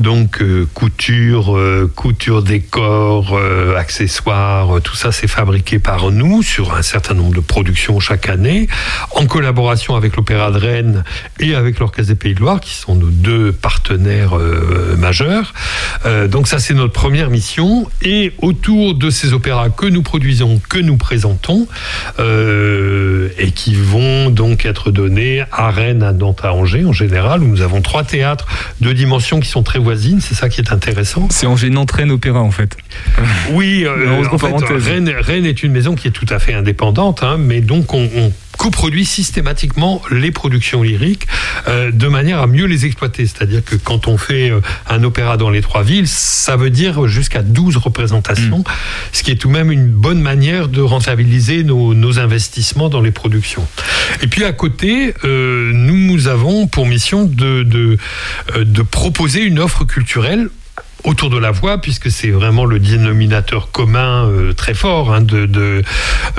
Donc 0.00 0.42
euh, 0.42 0.66
couture, 0.74 1.56
euh, 1.56 1.90
couture 1.94 2.42
décor, 2.42 3.38
accessoires, 3.76 4.80
tout 4.82 4.96
ça 4.96 5.12
c'est 5.12 5.28
fabriqué 5.28 5.78
par 5.78 6.10
nous 6.10 6.42
sur 6.42 6.74
un 6.74 6.82
certain 6.82 7.14
nombre 7.14 7.34
de 7.34 7.40
productions 7.40 8.00
chaque 8.00 8.28
année, 8.28 8.68
en 9.12 9.26
collaboration 9.26 9.94
avec 9.94 10.16
l'Opéra 10.16 10.50
de 10.50 10.58
Rennes 10.58 11.04
et 11.38 11.54
avec 11.54 11.78
l'Orchestre 11.78 12.12
des 12.12 12.16
Pays 12.16 12.34
de 12.34 12.40
Loire, 12.40 12.60
qui 12.60 12.74
sont 12.74 12.94
nos 12.94 13.06
deux 13.06 13.52
partenaires 13.52 14.32
majeurs. 14.96 15.54
donc 16.28 16.48
ça 16.48 16.58
c'est 16.58 16.74
notre 16.74 16.92
première 16.92 17.30
mission. 17.30 17.88
Et 18.02 18.32
autour 18.38 18.94
de 18.94 19.10
ces 19.10 19.32
opéras 19.32 19.51
que 19.76 19.86
nous 19.86 20.02
produisons, 20.02 20.60
que 20.68 20.78
nous 20.78 20.96
présentons, 20.96 21.66
euh, 22.18 23.28
et 23.38 23.50
qui 23.50 23.74
vont 23.74 24.30
donc 24.30 24.64
être 24.66 24.90
donnés 24.90 25.44
à 25.52 25.70
Rennes, 25.70 26.02
à 26.02 26.12
Nantes, 26.12 26.40
à 26.44 26.52
Angers 26.52 26.84
en 26.84 26.92
général, 26.92 27.42
où 27.42 27.46
nous 27.46 27.62
avons 27.62 27.80
trois 27.80 28.04
théâtres 28.04 28.46
de 28.80 28.92
dimensions 28.92 29.40
qui 29.40 29.48
sont 29.48 29.62
très 29.62 29.78
voisines, 29.78 30.20
c'est 30.20 30.34
ça 30.34 30.48
qui 30.48 30.60
est 30.60 30.72
intéressant. 30.72 31.28
C'est 31.30 31.46
Angers, 31.46 31.70
Nantes, 31.70 31.92
Rennes, 31.92 32.10
Opéra 32.10 32.40
en 32.40 32.50
fait. 32.50 32.76
Oui, 33.52 33.84
euh, 33.84 34.24
en 34.30 34.38
fait, 34.38 34.54
Rennes, 34.70 35.12
Rennes, 35.18 35.46
est 35.46 35.62
une 35.62 35.72
maison 35.72 35.94
qui 35.94 36.08
est 36.08 36.12
tout 36.12 36.26
à 36.28 36.38
fait 36.38 36.54
indépendante, 36.54 37.22
hein, 37.22 37.36
mais 37.38 37.60
donc 37.60 37.94
on 37.94 38.08
coproduit 38.62 39.04
systématiquement 39.04 40.02
les 40.12 40.30
productions 40.30 40.84
lyriques 40.84 41.26
euh, 41.66 41.90
de 41.90 42.06
manière 42.06 42.38
à 42.38 42.46
mieux 42.46 42.66
les 42.66 42.86
exploiter. 42.86 43.26
C'est-à-dire 43.26 43.64
que 43.64 43.74
quand 43.74 44.06
on 44.06 44.16
fait 44.16 44.52
euh, 44.52 44.60
un 44.88 45.02
opéra 45.02 45.36
dans 45.36 45.50
les 45.50 45.62
trois 45.62 45.82
villes, 45.82 46.06
ça 46.06 46.54
veut 46.54 46.70
dire 46.70 47.08
jusqu'à 47.08 47.42
12 47.42 47.78
représentations, 47.78 48.60
mm. 48.60 48.64
ce 49.12 49.24
qui 49.24 49.32
est 49.32 49.34
tout 49.34 49.48
de 49.48 49.52
même 49.52 49.72
une 49.72 49.88
bonne 49.88 50.20
manière 50.20 50.68
de 50.68 50.80
rentabiliser 50.80 51.64
nos, 51.64 52.20
investissements 52.20 52.88
dans 52.88 53.00
les 53.00 53.10
productions. 53.10 53.66
Et 54.22 54.28
puis 54.28 54.44
à 54.44 54.52
côté, 54.52 55.12
euh, 55.24 55.72
nous 55.74 56.28
avons 56.28 56.68
pour 56.68 56.86
mission 56.86 57.24
de, 57.24 57.64
de, 57.64 57.98
de 58.62 58.82
proposer 58.82 59.42
une 59.42 59.58
offre 59.58 59.84
culturelle 59.84 60.50
autour 61.04 61.30
de 61.30 61.38
la 61.38 61.50
voix, 61.50 61.78
puisque 61.78 62.10
c'est 62.10 62.30
vraiment 62.30 62.64
le 62.64 62.78
dénominateur 62.78 63.70
commun 63.70 64.26
euh, 64.26 64.52
très 64.52 64.74
fort 64.74 65.12
hein, 65.12 65.20
de, 65.20 65.46
de, 65.46 65.82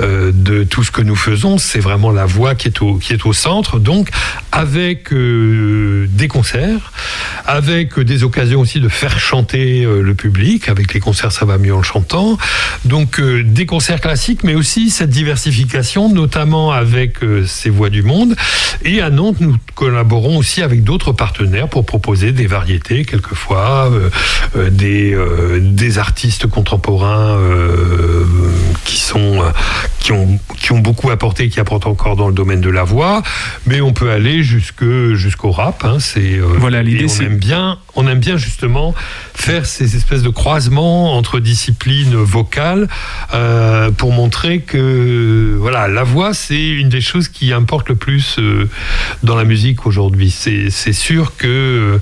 euh, 0.00 0.32
de, 0.34 0.64
tout 0.64 0.82
ce 0.82 0.90
que 0.90 1.02
nous 1.02 1.16
faisons. 1.16 1.58
C'est 1.58 1.80
vraiment 1.80 2.10
la 2.10 2.24
voix 2.24 2.54
qui 2.54 2.68
est 2.68 2.82
au, 2.82 2.96
qui 2.96 3.12
est 3.12 3.26
au 3.26 3.32
centre. 3.32 3.78
Donc, 3.78 4.08
avec 4.52 5.12
euh, 5.12 6.06
des 6.10 6.28
concerts, 6.28 6.92
avec 7.46 7.98
des 8.00 8.24
occasions 8.24 8.60
aussi 8.60 8.80
de 8.80 8.88
faire 8.88 9.18
chanter 9.18 9.84
le 9.84 10.14
public. 10.14 10.68
Avec 10.68 10.94
les 10.94 11.00
concerts, 11.00 11.32
ça 11.32 11.44
va 11.44 11.58
mieux 11.58 11.74
en 11.74 11.82
chantant. 11.82 12.38
Donc, 12.84 13.20
des 13.20 13.66
concerts 13.66 14.00
classiques, 14.00 14.44
mais 14.44 14.54
aussi 14.54 14.90
cette 14.90 15.10
diversification, 15.10 16.12
notamment 16.12 16.72
avec 16.72 17.18
ces 17.46 17.70
voix 17.70 17.90
du 17.90 18.02
monde. 18.02 18.34
Et 18.84 19.00
à 19.00 19.10
Nantes, 19.10 19.40
nous 19.40 19.56
collaborons 19.74 20.38
aussi 20.38 20.62
avec 20.62 20.84
d'autres 20.84 21.12
partenaires 21.12 21.68
pour 21.68 21.84
proposer 21.84 22.32
des 22.32 22.46
variétés, 22.46 23.04
quelquefois 23.04 23.90
euh, 23.92 24.10
des, 24.70 25.14
euh, 25.14 25.58
des 25.60 25.98
artistes 25.98 26.46
contemporains 26.46 27.36
euh, 27.36 28.24
qui 28.84 28.98
sont 28.98 29.42
qui 30.00 30.12
ont 30.12 30.38
qui 30.58 30.72
ont 30.72 30.78
beaucoup 30.78 31.10
apporté, 31.10 31.48
qui 31.48 31.60
apportent 31.60 31.86
encore 31.86 32.16
dans 32.16 32.28
le 32.28 32.34
domaine 32.34 32.60
de 32.60 32.70
la 32.70 32.84
voix, 32.84 33.22
mais 33.66 33.80
on 33.80 33.92
peut 33.92 34.10
aller 34.10 34.42
jusque 34.42 34.84
jusqu'au 35.14 35.50
rap. 35.50 35.84
Hein, 35.84 35.96
c'est 35.98 36.38
voilà 36.38 36.82
l'idée. 36.82 37.06
On 37.08 37.22
aime 37.22 37.36
bien, 37.36 37.78
on 37.94 38.06
aime 38.06 38.20
bien 38.20 38.36
justement 38.36 38.94
faire 39.34 39.66
ces 39.66 39.96
espèces 39.96 40.22
de 40.22 40.28
croisements 40.28 41.16
entre 41.16 41.40
disciplines 41.40 42.14
vocales 42.14 42.88
pour 43.96 44.12
montrer 44.12 44.60
que 44.60 45.56
voilà 45.58 45.88
la 45.88 46.04
voix 46.04 46.34
c'est 46.34 46.68
une 46.68 46.88
des 46.88 47.00
choses 47.00 47.28
qui 47.28 47.52
importe 47.52 47.88
le 47.88 47.94
plus 47.94 48.38
dans 49.22 49.36
la 49.36 49.44
musique 49.44 49.86
aujourd'hui. 49.86 50.30
C'est 50.30 50.92
sûr 50.92 51.36
que 51.36 52.00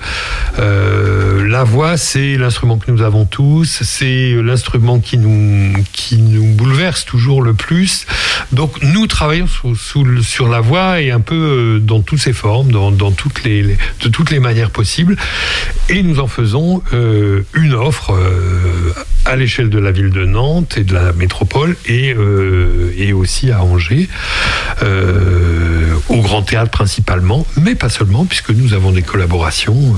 la 0.59 1.65
voix 1.65 1.97
c'est 1.97 2.37
l'instrument 2.37 2.79
que 2.79 2.91
nous 2.91 3.03
avons 3.03 3.25
tous, 3.25 3.83
c'est 3.83 4.35
l'instrument 4.35 5.01
qui 5.01 5.19
nous, 5.19 5.73
qui 5.93 6.17
nous 6.17 6.55
bouleverse 6.55 7.05
toujours 7.05 7.43
le 7.43 7.55
plus. 7.55 8.07
Donc 8.53 8.83
nous 8.83 9.07
travaillons 9.07 9.47
sous, 9.47 10.23
sur 10.23 10.49
la 10.49 10.61
voix 10.61 11.01
et 11.01 11.11
un 11.11 11.21
peu 11.21 11.35
euh, 11.35 11.79
dans 11.79 12.01
toutes 12.01 12.19
ses 12.19 12.33
formes, 12.33 12.71
dans, 12.71 12.91
dans 12.91 13.13
toutes 13.13 13.45
les, 13.45 13.63
de 14.01 14.09
toutes 14.09 14.31
les 14.31 14.41
manières 14.41 14.71
possibles. 14.71 15.17
Et 15.89 16.03
nous 16.03 16.21
en 16.21 16.27
faisons 16.27 16.83
euh, 16.93 17.22
une 17.55 17.75
offre 17.75 18.13
euh, 18.13 18.93
à 19.25 19.37
l'échelle 19.37 19.71
de 19.71 19.79
la 19.79 19.93
ville 19.93 20.11
de 20.11 20.25
Nantes 20.25 20.77
et 20.77 20.85
de 20.85 20.95
la 20.95 21.13
métropole 21.13 21.77
et, 21.87 22.15
et 22.97 23.13
aussi 23.13 23.51
à 23.53 23.63
Angers, 23.63 24.09
au 26.09 26.21
Grand 26.23 26.43
Théâtre 26.43 26.73
principalement, 26.73 27.47
mais 27.61 27.77
pas 27.77 27.89
seulement, 27.89 28.25
puisque 28.25 28.51
nous 28.51 28.75
avons 28.75 28.91
des 28.91 29.03
collaborations, 29.03 29.95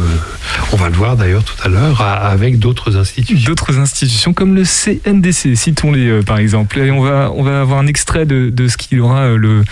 on 0.73 0.77
va 0.77 0.89
le 0.89 0.95
voir 0.95 1.17
d'ailleurs 1.17 1.43
tout 1.43 1.57
à 1.65 1.69
l'heure, 1.69 2.03
avec 2.03 2.59
d'autres 2.59 2.97
institutions. 2.97 3.47
D'autres 3.47 3.79
institutions 3.79 4.33
comme 4.33 4.55
le 4.55 4.65
CNDC, 4.65 5.57
citons-les 5.57 6.09
euh, 6.09 6.23
par 6.23 6.39
exemple. 6.39 6.79
Et 6.79 6.91
on 6.91 7.01
va, 7.01 7.31
on 7.35 7.43
va 7.43 7.61
avoir 7.61 7.79
un 7.79 7.87
extrait 7.87 8.27
de, 8.27 8.51
de 8.51 8.69
ce 8.69 8.77
qu'il 8.77 8.99
y 8.99 9.01
aura 9.01 9.23
euh, 9.23 9.37
le 9.37 9.65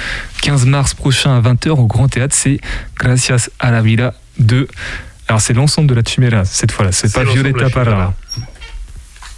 15 0.42 0.66
mars 0.66 0.94
prochain 0.94 1.36
à 1.36 1.40
20h 1.40 1.70
au 1.70 1.86
Grand 1.86 2.08
Théâtre. 2.08 2.34
C'est 2.36 2.60
Gracias 2.98 3.50
a 3.58 3.70
la 3.70 3.82
Vida 3.82 4.14
de. 4.38 4.68
Alors 5.32 5.40
c'est 5.40 5.54
l'ensemble 5.54 5.88
de 5.88 5.94
la 5.94 6.02
Chimera 6.02 6.44
cette 6.44 6.72
fois-là, 6.72 6.92
c'est 6.92 7.10
pas 7.10 7.24
Violeta 7.24 7.70
Parra. 7.70 8.12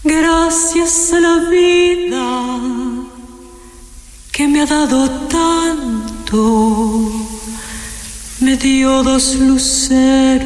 Gracias 0.05 1.13
a 1.13 1.21
la 1.21 1.39
vida 1.49 2.27
que 4.33 4.49
me 4.49 4.63
ha 4.63 4.67
dado 4.67 5.09
tanto, 5.29 7.13
me 8.41 8.57
dio 8.57 9.05
dos 9.05 9.37
luceros 9.37 10.43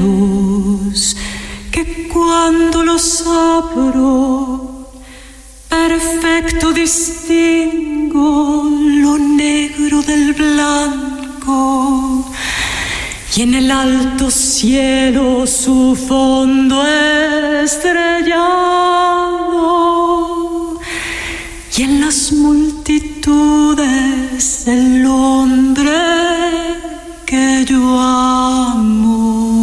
que 1.73 2.09
cuando 2.13 2.85
los 2.85 3.23
abro, 3.23 4.91
perfecto 5.71 6.75
distingo 6.75 8.69
lo 9.03 9.17
negro 9.17 10.03
del 10.03 10.35
blanco. 10.35 12.31
Y 13.38 13.42
en 13.42 13.55
el 13.55 13.70
alto 13.70 14.33
cielo 14.33 15.46
su 15.46 15.94
fondo 15.94 16.85
estrellado. 17.62 18.37
Y 21.77 21.83
en 21.83 22.01
las 22.01 22.33
multitudes 22.33 23.87
el 24.66 25.07
hombre 25.07 25.92
que 27.24 27.64
yo 27.64 28.01
amo. 28.01 29.58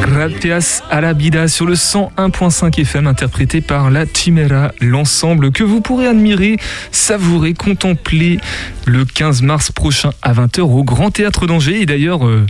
Gracias 0.00 0.82
a 0.90 1.02
la 1.02 1.12
vida 1.12 1.46
sur 1.46 1.66
le 1.66 1.74
101.5 1.74 2.80
FM 2.80 3.06
interprété 3.06 3.60
par 3.60 3.90
la 3.90 4.06
Chimera, 4.06 4.72
l'ensemble 4.80 5.52
que 5.52 5.62
vous 5.62 5.82
pourrez 5.82 6.06
admirer, 6.06 6.56
savourer, 6.90 7.52
contempler 7.52 8.38
le 8.86 9.04
15 9.04 9.42
mars 9.42 9.70
prochain 9.70 10.12
à 10.22 10.32
20h 10.32 10.60
au 10.60 10.84
Grand 10.84 11.10
Théâtre 11.10 11.46
d'Angers. 11.46 11.82
Et 11.82 11.86
d'ailleurs, 11.86 12.26
euh, 12.26 12.46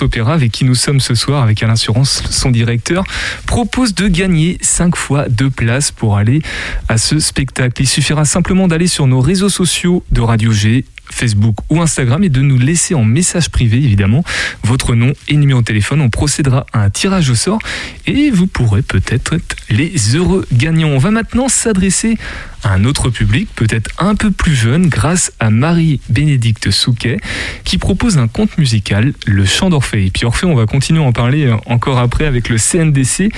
Opéra, 0.00 0.34
avec 0.34 0.52
qui 0.52 0.64
nous 0.64 0.76
sommes 0.76 1.00
ce 1.00 1.16
soir, 1.16 1.42
avec 1.42 1.60
Alain 1.62 1.72
Assurance, 1.72 2.22
son 2.30 2.50
directeur, 2.50 3.02
propose 3.46 3.94
de 3.94 4.06
gagner 4.06 4.58
5 4.60 4.94
fois 4.94 5.28
deux 5.28 5.50
places 5.50 5.90
pour 5.90 6.16
aller 6.16 6.40
à 6.88 6.98
ce 6.98 7.18
spectacle. 7.18 7.82
Il 7.82 7.88
suffira 7.88 8.24
simplement 8.24 8.68
d'aller 8.68 8.86
sur 8.86 9.08
nos 9.08 9.20
réseaux 9.20 9.48
sociaux 9.48 10.04
de 10.12 10.20
Radio 10.20 10.52
G 10.52 10.84
Facebook 11.12 11.56
ou 11.70 11.80
Instagram 11.80 12.24
et 12.24 12.28
de 12.28 12.40
nous 12.40 12.58
laisser 12.58 12.94
en 12.94 13.04
message 13.04 13.50
privé 13.50 13.78
évidemment 13.78 14.24
votre 14.64 14.94
nom 14.94 15.12
et 15.28 15.36
numéro 15.36 15.60
de 15.60 15.64
téléphone. 15.64 16.00
On 16.00 16.10
procédera 16.10 16.66
à 16.72 16.82
un 16.82 16.90
tirage 16.90 17.30
au 17.30 17.34
sort 17.34 17.58
et 18.06 18.30
vous 18.30 18.46
pourrez 18.46 18.82
peut-être 18.82 19.34
être 19.34 19.56
les 19.70 20.16
heureux 20.16 20.46
gagnants. 20.52 20.88
On 20.88 20.98
va 20.98 21.10
maintenant 21.10 21.48
s'adresser 21.48 22.16
à 22.62 22.72
un 22.72 22.84
autre 22.84 23.10
public, 23.10 23.48
peut-être 23.54 23.90
un 23.98 24.14
peu 24.14 24.30
plus 24.30 24.54
jeune, 24.54 24.88
grâce 24.88 25.32
à 25.40 25.50
Marie-Bénédicte 25.50 26.70
Souquet, 26.70 27.18
qui 27.64 27.78
propose 27.78 28.18
un 28.18 28.28
conte 28.28 28.56
musical, 28.58 29.12
Le 29.26 29.44
Chant 29.44 29.70
d'Orphée. 29.70 30.06
Et 30.06 30.10
puis 30.10 30.24
Orphée, 30.26 30.46
on 30.46 30.54
va 30.54 30.66
continuer 30.66 31.02
à 31.02 31.06
en 31.06 31.12
parler 31.12 31.46
euh, 31.46 31.56
encore 31.66 31.98
après 31.98 32.26
avec 32.26 32.48
le 32.48 32.58
CNDC. 32.58 33.32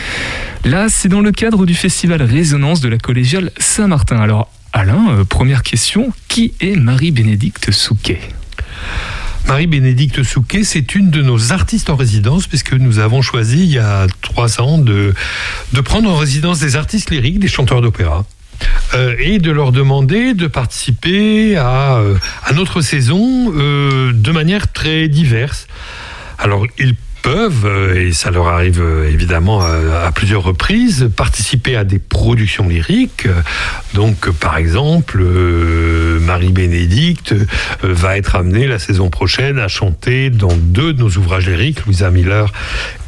Là, 0.65 0.89
c'est 0.89 1.09
dans 1.09 1.21
le 1.21 1.33
cadre 1.33 1.67
du 1.67 1.75
festival 1.75 2.23
Résonance 2.23 2.81
de 2.81 2.89
la 2.89 2.99
collégiale 2.99 3.51
Saint-Martin. 3.59 4.19
Alors, 4.19 4.51
Alain, 4.77 5.07
euh, 5.11 5.25
première 5.25 5.63
question, 5.63 6.13
qui 6.27 6.53
est 6.61 6.75
Marie-Bénédicte 6.75 7.71
Souquet? 7.71 8.19
Marie-Bénédicte 9.47 10.25
Souquet, 10.25 10.65
c'est 10.65 10.97
une 10.97 11.11
de 11.11 11.23
nos 11.23 11.53
artistes 11.53 11.91
en 11.91 11.97
résidence, 11.97 12.49
puisque 12.49 12.73
nous 12.73 12.99
avons 12.99 13.23
choisi 13.23 13.63
il 13.63 13.71
y 13.71 13.79
a 13.79 14.09
trois 14.21 14.61
ans 14.61 14.79
de, 14.79 15.15
de 15.73 15.81
prendre 15.81 16.11
en 16.11 16.17
résidence 16.17 16.59
des 16.59 16.75
artistes 16.75 17.13
lyriques, 17.13 17.39
des 17.39 17.47
chanteurs 17.47 17.83
d'opéra. 17.83 18.25
Euh, 18.95 19.15
et 19.21 19.39
de 19.39 19.53
leur 19.53 19.71
demander 19.71 20.35
de 20.35 20.49
participer 20.49 21.57
à, 21.57 21.99
euh, 21.99 22.17
à 22.45 22.53
notre 22.53 22.81
saison 22.81 23.51
de 23.53 24.31
manière 24.33 24.73
très 24.73 25.07
diverse. 25.07 25.69
Alors, 26.37 26.67
ils 26.81 26.97
peuvent, 27.25 27.65
euh, 27.65 28.07
et 28.09 28.13
ça 28.13 28.31
leur 28.31 28.49
arrive 28.49 28.83
euh, 28.83 29.11
évidemment 29.11 29.63
à, 29.63 30.13
plusieurs 30.13 30.43
reprises, 30.43 31.11
participer 31.17 31.75
à 31.75 31.83
des 31.83 31.99
productions 31.99 32.69
lyriques. 32.69 33.27
Donc, 33.95 34.31
par 34.31 34.59
exemple, 34.59 35.23
euh, 35.23 36.21
Marie-Bénédicte 36.21 37.35
va 37.83 38.19
être 38.19 38.37
amenée 38.37 38.67
la 38.67 38.79
saison 38.79 39.09
prochaine 39.09 39.59
à 39.59 39.69
chanter 39.69 40.29
dans 40.29 40.55
deux 40.55 40.93
de 40.93 41.01
nos 41.01 41.09
ouvrages 41.09 41.49
lyriques, 41.49 41.87
Louisa 41.87 42.11
Miller 42.11 42.53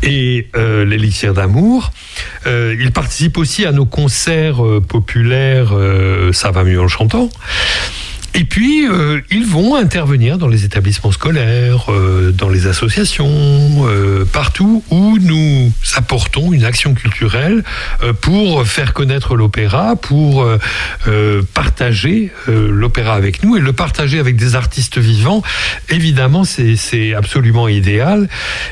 et 0.02 0.48
L'élixir 0.55 1.35
d'amour. 1.35 1.92
il 2.46 2.90
participe 2.92 3.38
aussi 3.38 3.66
à 3.66 3.72
nos 3.72 3.87
concerts 3.87 4.62
populaires 4.88 5.72
Ça 6.33 6.50
va 6.50 6.64
mieux 6.64 6.81
en 6.81 6.88
chantant. 6.88 7.29
Et 8.38 8.44
puis, 8.44 8.87
euh, 8.87 9.22
ils 9.31 9.46
vont 9.46 9.77
intervenir 9.77 10.37
dans 10.37 10.46
les 10.46 10.66
établissements 10.66 11.11
scolaires, 11.11 11.90
euh, 11.90 12.33
dans 12.33 12.51
les 12.51 12.66
associations, 12.66 13.31
euh, 13.31 14.27
partout 14.27 14.85
où 14.90 15.16
nous 15.18 15.72
apportons 15.94 16.53
une 16.53 16.64
action 16.64 16.92
culturelle 16.92 17.64
pour 18.20 18.66
faire 18.66 18.92
connaître 18.92 19.37
l'opéra, 19.37 19.96
pour 19.96 20.46
partager 21.55 22.31
l'opéra 22.46 23.14
avec 23.14 23.42
nous 23.42 23.57
et 23.57 23.61
le 23.61 23.72
partager 23.72 24.18
avec 24.18 24.37
des 24.37 24.55
artistes 24.55 24.99
vivants. 24.99 25.42
Évidemment, 25.88 26.44
c'est 26.44 27.14
absolument 27.14 27.68
idéal. 27.68 28.29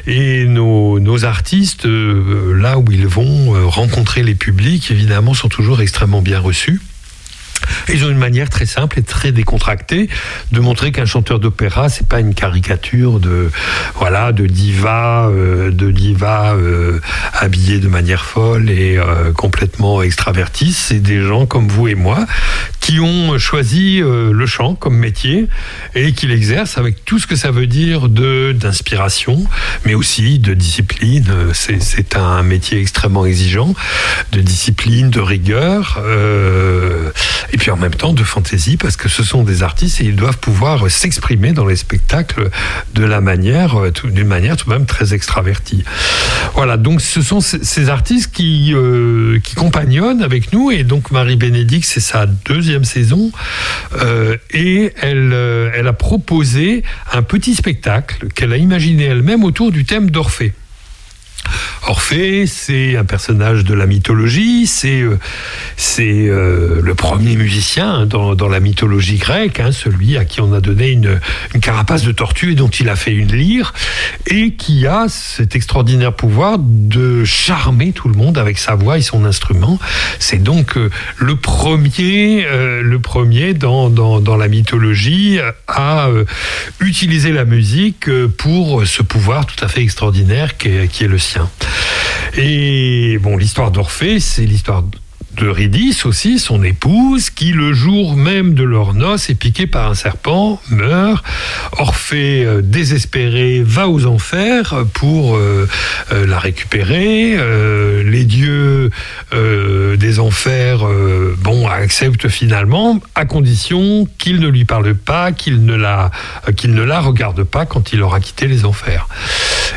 Et 0.07 0.44
nos, 0.44 1.00
nos 1.00 1.24
artistes, 1.24 1.87
là 1.87 2.79
où 2.79 2.85
ils 2.90 3.07
vont 3.07 3.68
rencontrer 3.70 4.22
les 4.22 4.35
publics, 4.35 4.90
évidemment, 4.90 5.33
sont 5.33 5.48
toujours 5.48 5.81
extrêmement 5.81 6.20
bien 6.20 6.40
reçus. 6.40 6.81
Ils 7.88 8.05
ont 8.05 8.11
une 8.11 8.18
manière 8.18 8.50
très 8.50 8.66
simple 8.66 8.98
et 8.98 9.03
très 9.03 9.33
décontractée 9.33 10.09
de 10.53 10.61
montrer 10.61 10.92
qu'un 10.92 11.07
chanteur 11.07 11.38
d'opéra, 11.38 11.88
c'est 11.88 12.07
pas 12.07 12.20
une 12.20 12.35
caricature 12.35 13.20
de 13.20 13.50
voilà 13.94 14.33
de 14.33 14.46
diva, 14.46 15.29
euh, 15.29 15.70
de 15.70 15.90
diva 15.90 16.55
euh, 16.55 17.00
habillée 17.33 17.79
de 17.79 17.88
manière 17.88 18.24
folle 18.24 18.70
et 18.70 18.96
euh, 18.98 19.33
complètement 19.33 20.03
extravertie. 20.03 20.72
C'est 20.72 21.00
des 21.00 21.22
gens 21.22 21.46
comme 21.46 21.68
vous 21.68 21.88
et 21.88 21.94
moi 21.94 22.27
qui 22.81 23.00
ont 23.00 23.38
choisi 23.38 24.00
le 24.00 24.44
chant 24.44 24.74
comme 24.74 24.98
métier 24.98 25.46
et 25.94 26.12
qui 26.12 26.27
l'exercent 26.27 26.77
avec 26.77 27.03
tout 27.07 27.18
ce 27.18 27.27
que 27.27 27.35
ça 27.35 27.50
veut 27.50 27.66
dire 27.66 28.11
de 28.11 28.53
d'inspiration, 28.53 29.42
mais 29.87 29.94
aussi 29.94 30.38
de 30.38 30.53
discipline. 30.53 31.24
C'est 31.55 32.14
un 32.14 32.42
métier 32.42 32.79
extrêmement 32.79 33.24
exigeant, 33.24 33.74
de 34.33 34.42
discipline, 34.42 35.09
de 35.09 35.20
rigueur 35.20 35.98
et 37.55 37.57
puis 37.57 37.71
en 37.71 37.77
même 37.77 37.95
temps 37.95 38.12
de 38.12 38.25
fantaisie 38.25 38.77
parce 38.77 38.97
que 38.97 39.09
ce 39.09 39.23
sont 39.23 39.45
des 39.45 39.62
artistes 39.62 40.01
et 40.01 40.05
ils 40.07 40.17
doivent 40.17 40.38
pouvoir 40.38 40.90
s'exprimer 40.90 41.53
dans 41.53 41.64
les 41.64 41.77
spectacles 41.77 42.51
de 42.95 43.05
la 43.05 43.21
manière, 43.21 43.81
euh, 43.81 43.93
d'une 43.93 44.27
manière 44.27 44.57
tout 44.57 44.69
de 44.69 44.75
même 44.75 44.87
très 44.87 45.14
extravertie. 45.14 45.85
Voilà, 46.55 46.77
donc 46.77 47.01
ce 47.01 47.23
sont 47.23 47.40
ces 47.40 47.88
artistes 47.90 48.35
qui, 48.35 48.73
euh, 48.75 49.38
qui 49.38 49.55
compagnonnent 49.55 50.21
avec 50.21 50.53
nous 50.53 50.73
et 50.73 50.83
donc 50.83 51.12
Marie 51.12 51.37
Bénédicte, 51.37 51.87
c'est 51.87 52.01
sa 52.01 52.27
deuxième 52.27 52.83
saison 52.83 53.31
euh, 54.03 54.37
et 54.51 54.93
elle, 55.01 55.33
elle 55.75 55.87
a 55.87 55.93
proposé 55.93 56.83
un 57.12 57.23
petit 57.23 57.55
spectacle 57.55 58.27
qu'elle 58.35 58.53
a 58.53 58.57
imaginé 58.57 59.05
elle-même 59.05 59.45
autour 59.45 59.71
du 59.71 59.85
thème 59.85 60.11
d'Orphée. 60.11 60.55
Orphée, 61.87 62.46
c'est 62.46 62.96
un 62.96 63.04
personnage 63.04 63.64
de 63.64 63.74
la 63.74 63.87
mythologie, 63.87 64.66
c'est 64.66 65.02
euh, 65.02 65.18
euh, 65.98 66.80
le 66.83 66.94
premier 66.94 67.37
musicien 67.37 68.07
dans, 68.07 68.35
dans 68.35 68.48
la 68.48 68.61
mythologie 68.61 69.18
grecque, 69.18 69.61
hein, 69.61 69.70
celui 69.70 70.16
à 70.16 70.24
qui 70.24 70.40
on 70.40 70.54
a 70.54 70.61
donné 70.61 70.90
une, 70.90 71.20
une, 71.54 71.61
carapace 71.61 72.02
de 72.02 72.12
tortue 72.12 72.52
et 72.52 72.54
dont 72.54 72.68
il 72.68 72.88
a 72.88 72.96
fait 72.96 73.12
une 73.12 73.33
lyre, 73.33 73.74
et 74.26 74.52
qui 74.52 74.87
a 74.87 75.07
cet 75.09 75.57
extraordinaire 75.57 76.14
pouvoir 76.14 76.57
de 76.59 77.22
charmer 77.24 77.92
tout 77.92 78.09
le 78.09 78.14
monde 78.14 78.38
avec 78.38 78.59
sa 78.59 78.74
voix 78.74 78.96
et 78.96 79.02
son 79.02 79.26
instrument. 79.26 79.78
C'est 80.18 80.42
donc 80.42 80.78
euh, 80.78 80.88
le 81.18 81.37
premier, 81.37 82.46
le 82.83 82.98
premier 82.98 83.52
dans, 83.52 83.90
dans, 83.90 84.20
dans, 84.20 84.37
la 84.37 84.48
mythologie 84.48 85.38
à 85.68 86.09
utiliser 86.80 87.33
la 87.33 87.44
musique 87.44 88.09
pour 88.38 88.87
ce 88.87 89.02
pouvoir 89.02 89.46
tout 89.46 89.62
à 89.62 89.68
fait 89.68 89.83
extraordinaire 89.83 90.57
qui 90.57 90.68
est, 90.68 90.88
qui 90.88 91.04
est 91.04 91.09
le 91.09 91.18
sien. 91.18 91.34
Et 92.37 93.18
bon, 93.20 93.37
l'histoire 93.37 93.70
d'Orphée, 93.70 94.20
c'est 94.20 94.44
l'histoire 94.44 94.83
d'Eurydice 95.35 96.07
aussi, 96.07 96.38
son 96.38 96.62
épouse, 96.62 97.31
qui 97.31 97.53
le 97.53 97.73
jour 97.73 98.16
même 98.16 98.55
de 98.55 98.62
leur 98.62 98.94
noces 98.94 99.31
est 99.31 99.35
piquée 99.35 99.66
par 99.66 99.90
un 99.90 99.94
serpent, 99.94 100.61
meurt. 100.70 101.25
Orphée, 101.73 102.44
euh, 102.44 102.62
désespéré, 102.62 103.62
va 103.64 103.88
aux 103.88 104.07
enfers 104.07 104.85
pour 104.94 105.37
euh, 105.37 105.68
euh, 106.12 106.27
la 106.27 106.38
récupérer. 106.38 107.37
les 108.05 108.25
dieux 108.25 108.90
des 109.33 110.18
enfers, 110.18 110.87
bon, 111.38 111.68
acceptent 111.68 112.29
finalement, 112.29 113.01
à 113.14 113.25
condition 113.25 114.07
qu'il 114.18 114.40
ne 114.40 114.49
lui 114.49 114.64
parle 114.64 114.94
pas, 114.94 115.33
qu'il 115.33 115.64
ne 115.64 115.75
la, 115.75 116.11
qu'il 116.57 116.75
ne 116.75 116.83
la 116.83 117.01
regarde 117.01 117.42
pas 117.44 117.66
quand 117.66 117.92
il 117.92 118.03
aura 118.03 118.20
quitté 118.20 118.47
les 118.47 118.64
enfers. 118.64 119.09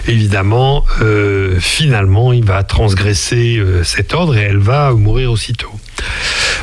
Évidemment, 0.08 0.86
finalement, 1.60 2.34
il 2.34 2.46
va 2.46 2.64
transgresser 2.64 3.62
cet 3.84 4.14
ordre 4.14 4.38
et 4.38 4.42
elle 4.42 4.58
va 4.58 4.92
mourir 4.92 5.32
aussi 5.32 5.47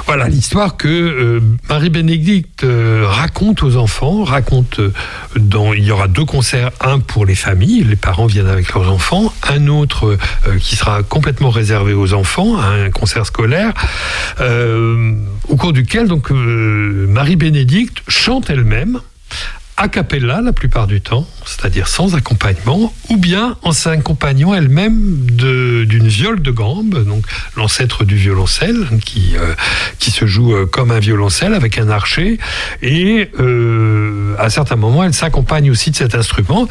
voilà 0.07 0.29
l'histoire 0.29 0.77
que 0.77 0.88
euh, 0.88 1.40
Marie-Bénédicte 1.70 2.64
euh, 2.64 3.05
raconte 3.07 3.62
aux 3.62 3.77
enfants, 3.77 4.23
raconte 4.23 4.79
euh, 4.81 4.92
dans, 5.37 5.73
il 5.73 5.83
y 5.83 5.90
aura 5.90 6.09
deux 6.09 6.27
concerts, 6.27 6.73
un 6.81 6.99
pour 6.99 7.25
les 7.25 7.35
familles, 7.35 7.85
les 7.85 7.97
parents 7.97 8.27
viennent 8.27 8.49
avec 8.49 8.75
leurs 8.75 8.92
enfants, 8.92 9.33
un 9.49 9.66
autre 9.68 10.18
qui 10.61 10.77
sera 10.77 11.03
complètement 11.03 11.51
réservé 11.51 11.94
aux 11.94 12.12
enfants, 12.12 12.59
un 12.61 12.90
concert 12.90 13.25
scolaire, 13.27 13.73
au 14.40 15.57
cours 15.57 15.73
duquel 15.73 16.09
donc 16.09 16.31
Marie-Bénédicte 16.31 18.03
chante 18.09 18.51
elle-même 18.51 19.01
a 19.76 19.88
cappella 19.88 20.40
la 20.40 20.52
plupart 20.52 20.87
du 20.87 21.00
temps, 21.00 21.26
c'est-à-dire 21.44 21.88
sans 21.88 22.14
accompagnement, 22.14 22.94
ou 23.10 23.16
bien 23.16 23.56
en 23.62 23.72
s'accompagnant 23.72 24.54
elle-même 24.54 25.26
d'une 25.30 26.06
viole 26.06 26.40
de 26.40 26.50
gambe, 26.52 27.04
donc 27.04 27.24
l'ancêtre 27.56 28.04
du 28.04 28.14
violoncelle, 28.14 28.87
qui, 29.04 29.32
euh, 29.37 29.54
qui 29.98 30.12
se 30.12 30.26
joue 30.26 30.54
euh, 30.54 30.66
comme 30.66 30.92
un 30.92 31.00
violoncelle 31.00 31.54
avec 31.54 31.78
un 31.78 31.88
archer, 31.88 32.38
et 32.82 33.30
euh, 33.40 34.37
à 34.38 34.48
certains 34.48 34.76
moments 34.76 35.02
elle 35.02 35.14
s'accompagne 35.14 35.70
aussi 35.70 35.90
de 35.90 35.96
cet 35.96 36.14
instrument, 36.14 36.68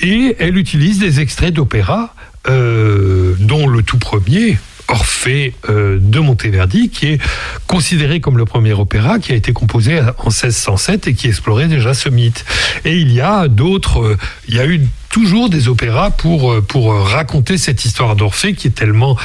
et 0.00 0.36
elle 0.38 0.56
utilise 0.56 0.98
des 0.98 1.20
extraits 1.20 1.52
d'opéra, 1.52 2.14
dont 2.46 3.66
le 3.66 3.82
tout 3.82 3.98
premier, 3.98 4.56
Orphée 4.88 5.54
euh, 5.68 5.98
de 6.00 6.18
Monteverdi, 6.18 6.88
qui 6.88 7.06
est 7.06 7.20
considéré 7.66 8.20
comme 8.20 8.38
le 8.38 8.44
premier 8.44 8.72
opéra 8.72 9.18
qui 9.18 9.32
a 9.32 9.34
été 9.34 9.52
composé 9.52 10.00
en 10.00 10.30
1607 10.30 11.08
et 11.08 11.14
qui 11.14 11.28
explorait 11.28 11.68
déjà 11.68 11.94
ce 11.94 12.08
mythe. 12.08 12.44
Et 12.84 12.96
il 12.96 13.12
y 13.12 13.20
a 13.20 13.48
d'autres, 13.48 14.00
euh, 14.00 14.18
il 14.48 14.56
y 14.56 14.60
a 14.60 14.66
eu 14.66 14.80
toujours 15.10 15.48
des 15.48 15.68
opéras 15.68 16.10
pour, 16.10 16.52
euh, 16.52 16.60
pour 16.60 16.94
raconter 16.94 17.56
cette 17.58 17.84
histoire 17.84 18.14
d'Orphée 18.16 18.54
qui 18.54 18.66
est 18.68 18.72
tellement 18.72 19.16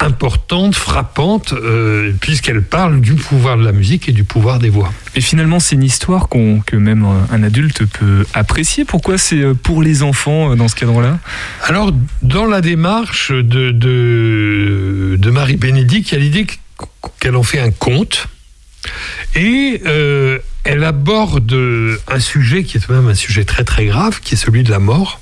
importante, 0.00 0.74
frappante, 0.74 1.52
euh, 1.52 2.12
puisqu'elle 2.20 2.62
parle 2.62 3.00
du 3.00 3.14
pouvoir 3.14 3.56
de 3.58 3.64
la 3.64 3.72
musique 3.72 4.08
et 4.08 4.12
du 4.12 4.24
pouvoir 4.24 4.58
des 4.58 4.68
voix. 4.70 4.92
Et 5.14 5.20
finalement, 5.20 5.60
c'est 5.60 5.74
une 5.74 5.82
histoire 5.82 6.28
qu'on- 6.28 6.60
que 6.60 6.76
même 6.76 7.04
un 7.30 7.42
adulte 7.42 7.84
peut 7.86 8.24
apprécier. 8.34 8.84
Pourquoi 8.84 9.18
c'est 9.18 9.40
euh, 9.42 9.54
pour 9.54 9.82
les 9.82 10.02
enfants 10.02 10.52
euh, 10.52 10.54
dans 10.54 10.68
ce 10.68 10.76
cadre-là? 10.76 11.18
Alors, 11.64 11.92
dans 12.22 12.46
la 12.46 12.60
démarche 12.60 13.30
de, 13.32 13.70
de, 13.72 15.16
de 15.18 15.30
Marie-Bénédicte, 15.30 16.12
il 16.12 16.14
y 16.14 16.16
a 16.18 16.20
l'idée 16.20 16.46
qu'elle 17.20 17.36
en 17.36 17.42
fait 17.42 17.60
un 17.60 17.70
conte. 17.70 18.28
Et 19.34 19.80
euh, 19.86 20.38
elle 20.64 20.84
aborde 20.84 21.54
un 22.08 22.20
sujet 22.20 22.64
qui 22.64 22.76
est 22.76 22.88
même 22.88 23.08
un 23.08 23.14
sujet 23.14 23.44
très 23.44 23.64
très 23.64 23.86
grave, 23.86 24.20
qui 24.20 24.34
est 24.34 24.38
celui 24.38 24.62
de 24.62 24.70
la 24.70 24.78
mort. 24.78 25.20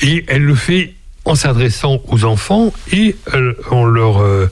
Et 0.00 0.24
elle 0.28 0.42
le 0.42 0.54
fait 0.54 0.94
en 1.26 1.34
s'adressant 1.34 2.02
aux 2.08 2.24
enfants 2.24 2.74
et 2.92 3.16
euh, 3.32 3.54
en 3.70 3.86
leur, 3.86 4.20
euh, 4.20 4.50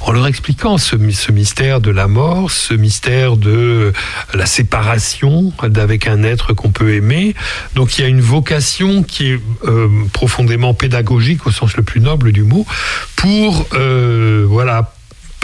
en 0.00 0.12
leur 0.12 0.26
expliquant 0.26 0.78
ce, 0.78 0.96
ce 1.10 1.30
mystère 1.30 1.82
de 1.82 1.90
la 1.90 2.08
mort, 2.08 2.50
ce 2.50 2.72
mystère 2.72 3.36
de 3.36 3.92
la 4.32 4.46
séparation 4.46 5.52
d'avec 5.62 6.06
un 6.06 6.22
être 6.22 6.54
qu'on 6.54 6.70
peut 6.70 6.94
aimer. 6.94 7.34
Donc 7.74 7.98
il 7.98 8.00
y 8.00 8.04
a 8.04 8.08
une 8.08 8.22
vocation 8.22 9.02
qui 9.02 9.32
est 9.32 9.40
profondément 10.14 10.72
pédagogique 10.72 11.46
au 11.46 11.50
sens 11.50 11.76
le 11.76 11.82
plus 11.82 12.00
noble 12.00 12.32
du 12.32 12.44
mot 12.44 12.66
pour 13.16 13.68
voilà 14.48 14.95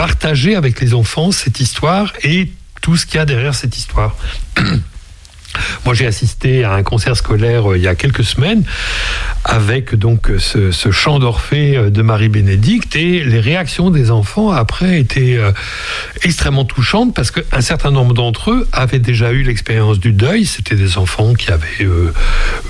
partager 0.02 0.56
avec 0.56 0.80
les 0.80 0.94
enfants 0.94 1.30
cette 1.30 1.60
histoire 1.60 2.12
et 2.24 2.50
tout 2.80 2.96
ce 2.96 3.06
qu'il 3.06 3.18
y 3.18 3.18
a 3.20 3.24
derrière 3.24 3.54
cette 3.54 3.76
histoire. 3.76 4.16
Moi, 5.84 5.94
j'ai 5.94 6.06
assisté 6.06 6.64
à 6.64 6.72
un 6.72 6.82
concert 6.82 7.16
scolaire 7.16 7.70
euh, 7.70 7.78
il 7.78 7.84
y 7.84 7.86
a 7.86 7.94
quelques 7.94 8.24
semaines 8.24 8.64
avec 9.44 9.94
donc 9.94 10.28
ce, 10.38 10.72
chant 10.90 11.20
d'Orphée 11.20 11.76
euh, 11.76 11.90
de 11.90 12.02
Marie-Bénédicte 12.02 12.96
et 12.96 13.22
les 13.22 13.38
réactions 13.38 13.90
des 13.90 14.10
enfants 14.10 14.50
après 14.50 14.98
étaient 14.98 15.36
euh, 15.36 15.52
extrêmement 16.24 16.64
touchantes 16.64 17.14
parce 17.14 17.30
qu'un 17.30 17.60
certain 17.60 17.92
nombre 17.92 18.12
d'entre 18.12 18.50
eux 18.50 18.68
avaient 18.72 18.98
déjà 18.98 19.30
eu 19.30 19.44
l'expérience 19.44 20.00
du 20.00 20.10
deuil. 20.10 20.46
C'était 20.46 20.74
des 20.74 20.98
enfants 20.98 21.34
qui 21.34 21.52
avaient 21.52 21.86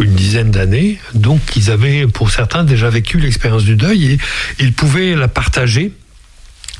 une 0.00 0.12
dizaine 0.12 0.50
d'années, 0.50 0.98
donc 1.14 1.40
ils 1.56 1.70
avaient 1.70 2.06
pour 2.06 2.30
certains 2.30 2.62
déjà 2.62 2.90
vécu 2.90 3.18
l'expérience 3.18 3.64
du 3.64 3.76
deuil 3.76 4.12
et 4.12 4.18
ils 4.58 4.74
pouvaient 4.74 5.14
la 5.14 5.28
partager 5.28 5.92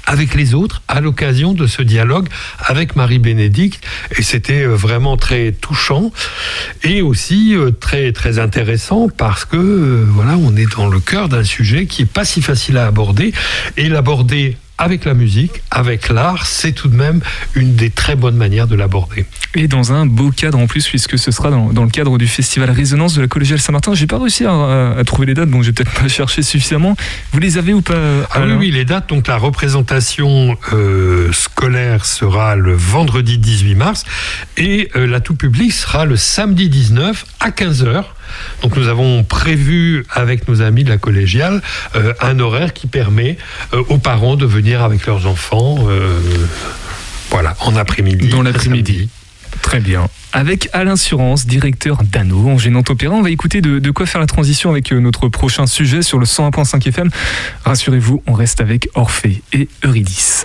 avec 0.07 0.35
les 0.35 0.55
autres 0.55 0.83
à 0.89 1.01
l'occasion 1.01 1.53
de 1.53 1.67
ce 1.67 1.83
dialogue 1.83 2.29
avec 2.59 2.97
Marie-Bénédicte. 2.97 3.85
Et 4.17 4.23
c'était 4.23 4.63
euh, 4.63 4.75
vraiment 4.75 5.17
très 5.17 5.53
touchant 5.53 6.13
et 6.83 7.03
aussi 7.03 7.55
euh, 7.55 7.71
très 7.71 8.13
très 8.13 8.39
intéressant 8.39 9.09
parce 9.09 9.45
que 9.45 9.57
euh, 9.57 10.05
voilà 10.09 10.37
on 10.37 10.57
est 10.57 10.71
dans 10.77 10.89
le 10.89 11.01
cœur 11.01 11.29
d'un 11.29 11.45
sujet 11.45 11.87
qui 11.87 12.03
est 12.03 12.13
pas 12.13 12.25
si 12.25 12.43
facile 12.43 12.79
à 12.79 12.87
aborder 12.87 13.33
et 13.77 13.89
l'aborder 13.89 14.57
avec 14.79 15.05
la 15.05 15.15
musique, 15.15 15.63
avec 15.71 16.09
l'art, 16.09 16.47
c'est 16.47 16.73
tout 16.73 16.89
de 16.89 16.97
même 16.97 17.21
une 17.55 17.75
des 17.75 17.91
très 17.91 18.17
bonnes 18.17 18.37
manières 18.37 18.67
de 18.67 18.75
l'aborder. 18.75 19.27
Et 19.55 19.69
dans 19.69 19.93
un 19.93 20.07
beau 20.07 20.31
cadre 20.31 20.59
en 20.59 20.67
plus, 20.67 20.89
puisque 20.89 21.19
ce 21.19 21.31
sera 21.31 21.51
dans, 21.51 21.73
dans 21.73 21.85
le 21.85 21.91
cadre 21.91 22.19
du 22.19 22.27
festival 22.27 22.71
Résonance 22.71 23.15
de 23.15 23.21
la 23.21 23.29
Collégiale 23.29 23.61
Saint-Martin. 23.61 23.95
J'ai 23.95 24.07
pas 24.07 24.19
réussi 24.19 24.45
à, 24.45 24.95
trouver 25.05 25.27
les 25.27 25.35
dates, 25.35 25.51
donc 25.51 25.63
j'ai 25.63 25.73
peut-être 25.73 25.93
pas 25.93 26.09
cherché 26.09 26.43
suffisamment. 26.43 26.97
Vous 27.33 27.41
les 27.41 27.59
avez 27.59 27.73
ou 27.75 27.83
pas 27.83 27.95
Ah 28.33 28.41
oui, 28.59 28.71
les 28.71 28.85
dates. 28.85 29.09
Donc 29.09 29.29
la 29.29 29.37
représentation 29.37 30.57
euh, 30.73 31.33
scolaire 31.33 32.05
sera 32.05 32.57
le 32.57 32.75
vendredi 32.75 33.39
18 33.39 33.75
mars 33.75 34.05
et 34.57 34.91
euh, 34.97 35.07
la 35.07 35.21
tout 35.21 35.35
public 35.35 35.73
sera 35.73 36.05
le 36.05 36.17
samedi 36.17 36.69
19 36.69 37.25
à 37.41 37.51
15h. 37.51 38.05
Donc 38.63 38.77
nous 38.77 38.89
avons 38.89 39.25
prévu 39.25 40.05
avec 40.11 40.49
nos 40.49 40.63
amis 40.63 40.85
de 40.85 40.91
la 40.91 40.99
collégiale 40.99 41.63
euh, 41.97 42.13
un 42.21 42.39
horaire 42.39 42.73
qui 42.73 42.87
permet 42.87 43.37
euh, 43.73 43.83
aux 43.89 43.99
parents 43.99 44.37
de 44.37 44.47
venir 44.47 44.83
avec 44.83 45.07
leurs 45.07 45.27
enfants. 45.27 45.87
euh, 45.89 46.19
voilà, 47.31 47.57
en 47.61 47.77
après-midi. 47.77 48.29
Dans 48.29 48.43
l'après-midi. 48.43 49.09
Très 49.63 49.81
bien. 49.81 50.09
Avec 50.33 50.69
Alain 50.73 50.97
Surance, 50.97 51.47
directeur 51.47 52.03
d'Anneau 52.03 52.49
en 52.49 52.59
Gênant 52.59 52.83
Opéra, 52.89 53.15
on 53.15 53.23
va 53.23 53.31
écouter 53.31 53.61
de, 53.61 53.79
de 53.79 53.91
quoi 53.91 54.07
faire 54.07 54.21
la 54.21 54.27
transition 54.27 54.71
avec 54.71 54.93
notre 54.93 55.29
prochain 55.29 55.67
sujet 55.67 56.03
sur 56.03 56.19
le 56.19 56.27
101.5 56.27 56.89
FM. 56.89 57.11
Rassurez-vous, 57.65 58.23
on 58.27 58.33
reste 58.33 58.61
avec 58.61 58.89
Orphée 58.95 59.43
et 59.53 59.69
Eurydice. 59.85 60.45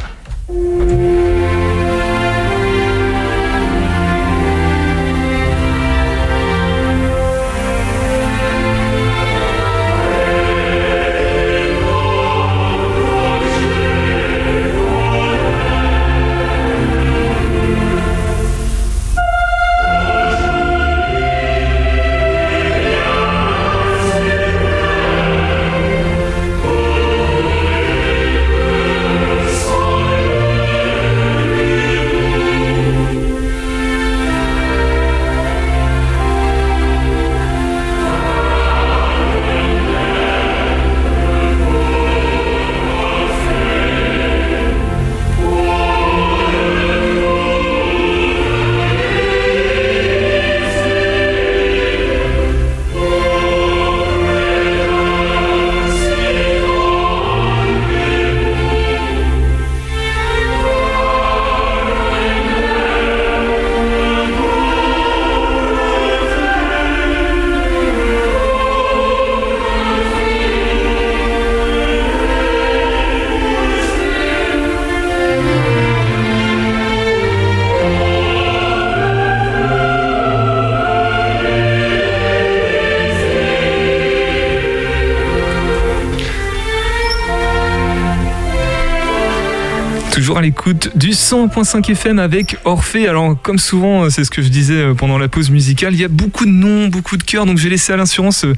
L'écoute 90.51 90.91
du 90.95 91.09
100.5 91.09 91.91
FM 91.91 92.19
avec 92.19 92.55
Orphée. 92.63 93.07
Alors, 93.09 93.35
comme 93.41 93.59
souvent, 93.59 94.05
euh, 94.05 94.09
c'est 94.09 94.23
ce 94.23 94.31
que 94.31 94.41
je 94.41 94.47
disais 94.47 94.75
euh, 94.75 94.93
pendant 94.93 95.17
la 95.17 95.27
pause 95.27 95.49
musicale, 95.49 95.93
il 95.93 95.99
y 95.99 96.05
a 96.05 96.07
beaucoup 96.07 96.45
de 96.45 96.51
noms, 96.51 96.87
beaucoup 96.87 97.17
de 97.17 97.23
cœurs. 97.23 97.45
Donc, 97.45 97.57
j'ai 97.57 97.69
laissé 97.69 97.91
à 97.91 97.97
l'insurance 97.97 98.45
euh, 98.45 98.53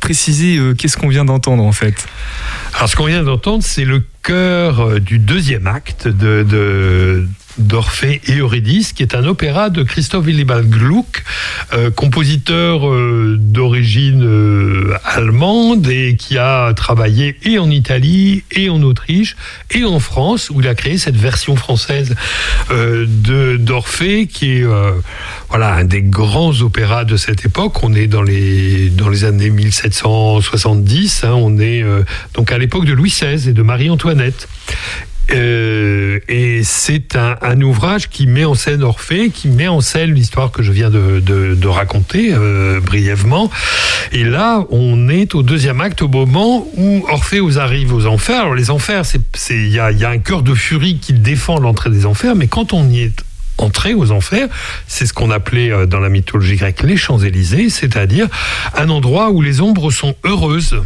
préciser 0.00 0.60
qu'est-ce 0.78 0.96
qu'on 0.96 1.08
vient 1.08 1.24
d'entendre 1.24 1.64
en 1.64 1.72
fait. 1.72 2.06
Alors, 2.76 2.88
ce 2.88 2.94
qu'on 2.94 3.06
vient 3.06 3.24
d'entendre, 3.24 3.64
c'est 3.66 3.84
le 3.84 4.04
chœur 4.22 4.80
euh, 4.80 5.00
du 5.00 5.18
deuxième 5.18 5.66
acte 5.66 6.06
de- 6.06 7.26
d'Orphée 7.58 8.20
et 8.26 8.36
Eurydice, 8.36 8.92
qui 8.92 9.02
est 9.02 9.14
un 9.14 9.24
opéra 9.24 9.70
de 9.70 9.82
Christoph 9.82 10.24
Willibald 10.24 10.68
Gluck, 10.68 11.22
euh, 11.72 11.90
compositeur 11.90 12.88
euh, 12.88 13.36
d'origine 13.38 14.22
euh, 14.24 14.94
allemande 15.04 15.86
et 15.88 16.16
qui 16.16 16.38
a 16.38 16.72
travaillé 16.74 17.36
et 17.44 17.58
en 17.58 17.70
Italie 17.70 18.44
et 18.50 18.70
en 18.70 18.82
Autriche 18.82 19.36
et 19.70 19.84
en 19.84 20.00
France, 20.00 20.50
où 20.50 20.60
il 20.60 20.68
a 20.68 20.74
créé 20.74 20.98
cette 20.98 21.16
version 21.16 21.56
française 21.56 22.14
de 22.70 23.56
d'Orphée, 23.56 24.26
qui 24.26 24.52
est 24.52 24.64
voilà 25.48 25.74
un 25.74 25.84
des 25.84 26.02
grands 26.02 26.60
opéras 26.60 27.04
de 27.04 27.16
cette 27.16 27.44
époque. 27.44 27.82
On 27.82 27.94
est 27.94 28.06
dans 28.06 28.22
les 28.22 29.24
années 29.24 29.50
1770. 29.50 31.24
hein, 31.24 31.32
on 31.34 31.58
est 31.58 31.84
donc 32.34 32.52
à 32.52 32.58
l'époque 32.58 32.84
de 32.84 32.92
Louis 32.92 33.10
XVI 33.10 33.48
et 33.48 33.52
de 33.52 33.62
Marie-Antoinette. 33.62 34.48
Euh, 35.30 36.18
et 36.28 36.62
c'est 36.64 37.16
un, 37.16 37.36
un 37.42 37.60
ouvrage 37.62 38.08
qui 38.08 38.26
met 38.26 38.44
en 38.44 38.54
scène 38.54 38.82
Orphée, 38.82 39.30
qui 39.30 39.48
met 39.48 39.68
en 39.68 39.80
scène 39.80 40.12
l'histoire 40.12 40.50
que 40.50 40.62
je 40.62 40.72
viens 40.72 40.90
de, 40.90 41.20
de- 41.20 41.54
de 41.54 41.68
raconter 41.68 42.32
euh, 42.34 42.80
brièvement. 42.80 43.50
Et 44.10 44.24
là, 44.24 44.64
on 44.70 45.08
est 45.08 45.34
au 45.34 45.42
deuxième 45.42 45.80
acte, 45.80 46.02
au 46.02 46.08
moment 46.08 46.66
où 46.76 47.04
Orphée 47.08 47.40
arrive 47.56 47.94
aux 47.94 48.06
enfers. 48.06 48.40
Alors 48.42 48.54
les 48.54 48.70
enfers, 48.70 49.02
il 49.50 49.68
y 49.68 49.78
a, 49.78 49.90
y 49.92 50.04
a 50.04 50.10
un 50.10 50.18
cœur 50.18 50.42
de 50.42 50.54
furie 50.54 50.98
qui 50.98 51.12
défend 51.12 51.58
l'entrée 51.58 51.90
des 51.90 52.04
enfers, 52.04 52.34
mais 52.34 52.48
quand 52.48 52.72
on 52.72 52.88
y 52.88 53.00
est 53.00 53.22
entrer 53.58 53.94
aux 53.94 54.10
enfers. 54.10 54.48
C'est 54.88 55.06
ce 55.06 55.12
qu'on 55.12 55.30
appelait 55.30 55.70
euh, 55.70 55.86
dans 55.86 56.00
la 56.00 56.08
mythologie 56.08 56.56
grecque 56.56 56.82
les 56.82 56.96
Champs-Élysées, 56.96 57.68
c'est-à-dire 57.70 58.26
un 58.76 58.88
endroit 58.88 59.30
où 59.30 59.40
les 59.40 59.60
ombres 59.60 59.90
sont 59.90 60.16
heureuses. 60.24 60.82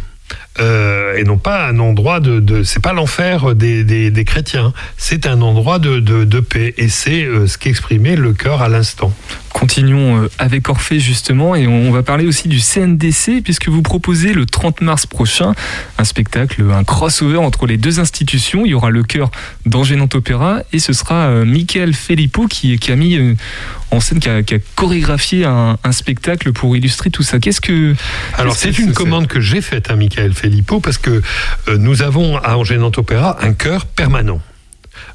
Euh, 0.59 1.15
et 1.17 1.23
non 1.23 1.37
pas 1.37 1.67
un 1.67 1.77
endroit 1.79 2.19
de, 2.19 2.39
de 2.39 2.63
c'est 2.63 2.81
pas 2.81 2.93
l'enfer 2.93 3.53
des, 3.53 3.83
des, 3.83 4.09
des 4.09 4.25
chrétiens, 4.25 4.73
c'est 4.97 5.27
un 5.27 5.41
endroit 5.41 5.77
de, 5.77 5.99
de, 5.99 6.25
de 6.25 6.39
paix 6.39 6.73
et 6.77 6.89
c'est 6.89 7.23
euh, 7.23 7.45
ce 7.45 7.57
qu'exprimait 7.57 8.15
le 8.15 8.33
cœur 8.33 8.61
à 8.63 8.69
l'instant. 8.69 9.13
Continuons 9.53 10.23
euh, 10.23 10.29
avec 10.39 10.67
Orphée 10.69 10.99
justement 10.99 11.55
et 11.55 11.67
on 11.67 11.91
va 11.91 12.01
parler 12.01 12.25
aussi 12.25 12.47
du 12.47 12.59
CNDC 12.59 13.43
puisque 13.43 13.69
vous 13.69 13.83
proposez 13.83 14.33
le 14.33 14.45
30 14.45 14.81
mars 14.81 15.05
prochain 15.05 15.53
un 15.99 16.03
spectacle, 16.03 16.63
un 16.71 16.83
crossover 16.83 17.37
entre 17.37 17.67
les 17.67 17.77
deux 17.77 17.99
institutions. 17.99 18.65
Il 18.65 18.71
y 18.71 18.73
aura 18.73 18.89
le 18.89 19.03
chœur 19.03 19.29
d'Angers 19.65 19.97
Opéra 20.13 20.61
et 20.73 20.79
ce 20.79 20.93
sera 20.93 21.29
Michael 21.45 21.93
Filippo 21.93 22.47
qui, 22.47 22.77
qui 22.79 22.91
a 22.91 22.95
mis 22.95 23.35
en 23.91 23.99
scène, 23.99 24.19
qui 24.19 24.29
a, 24.29 24.43
qui 24.43 24.55
a 24.55 24.59
chorégraphié 24.75 25.45
un, 25.45 25.77
un 25.83 25.91
spectacle 25.91 26.51
pour 26.51 26.75
illustrer 26.75 27.09
tout 27.09 27.23
ça. 27.23 27.39
Qu'est-ce 27.39 27.61
que 27.61 27.95
Alors 28.33 28.55
c'est 28.55 28.77
une 28.77 28.93
commande 28.93 29.27
que 29.27 29.39
j'ai 29.39 29.61
faite 29.61 29.89
à 29.89 29.95
Michael 29.95 30.33
Filippo 30.33 30.46
parce 30.81 30.97
que 30.97 31.21
euh, 31.67 31.77
nous 31.77 32.01
avons 32.01 32.37
à 32.37 32.57
Angers 32.57 32.77
Opéra 32.77 33.37
un 33.41 33.53
chœur 33.53 33.85
permanent. 33.85 34.41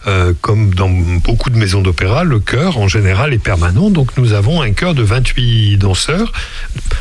Euh, 0.07 0.33
comme 0.41 0.75
dans 0.75 0.89
beaucoup 0.89 1.51
de 1.51 1.57
maisons 1.57 1.81
d'opéra, 1.81 2.23
le 2.23 2.39
chœur 2.39 2.79
en 2.79 2.89
général 2.89 3.33
est 3.33 3.43
permanent. 3.43 3.91
Donc 3.91 4.17
nous 4.17 4.33
avons 4.33 4.63
un 4.63 4.73
chœur 4.73 4.95
de 4.95 5.03
28 5.03 5.77
danseurs, 5.77 6.33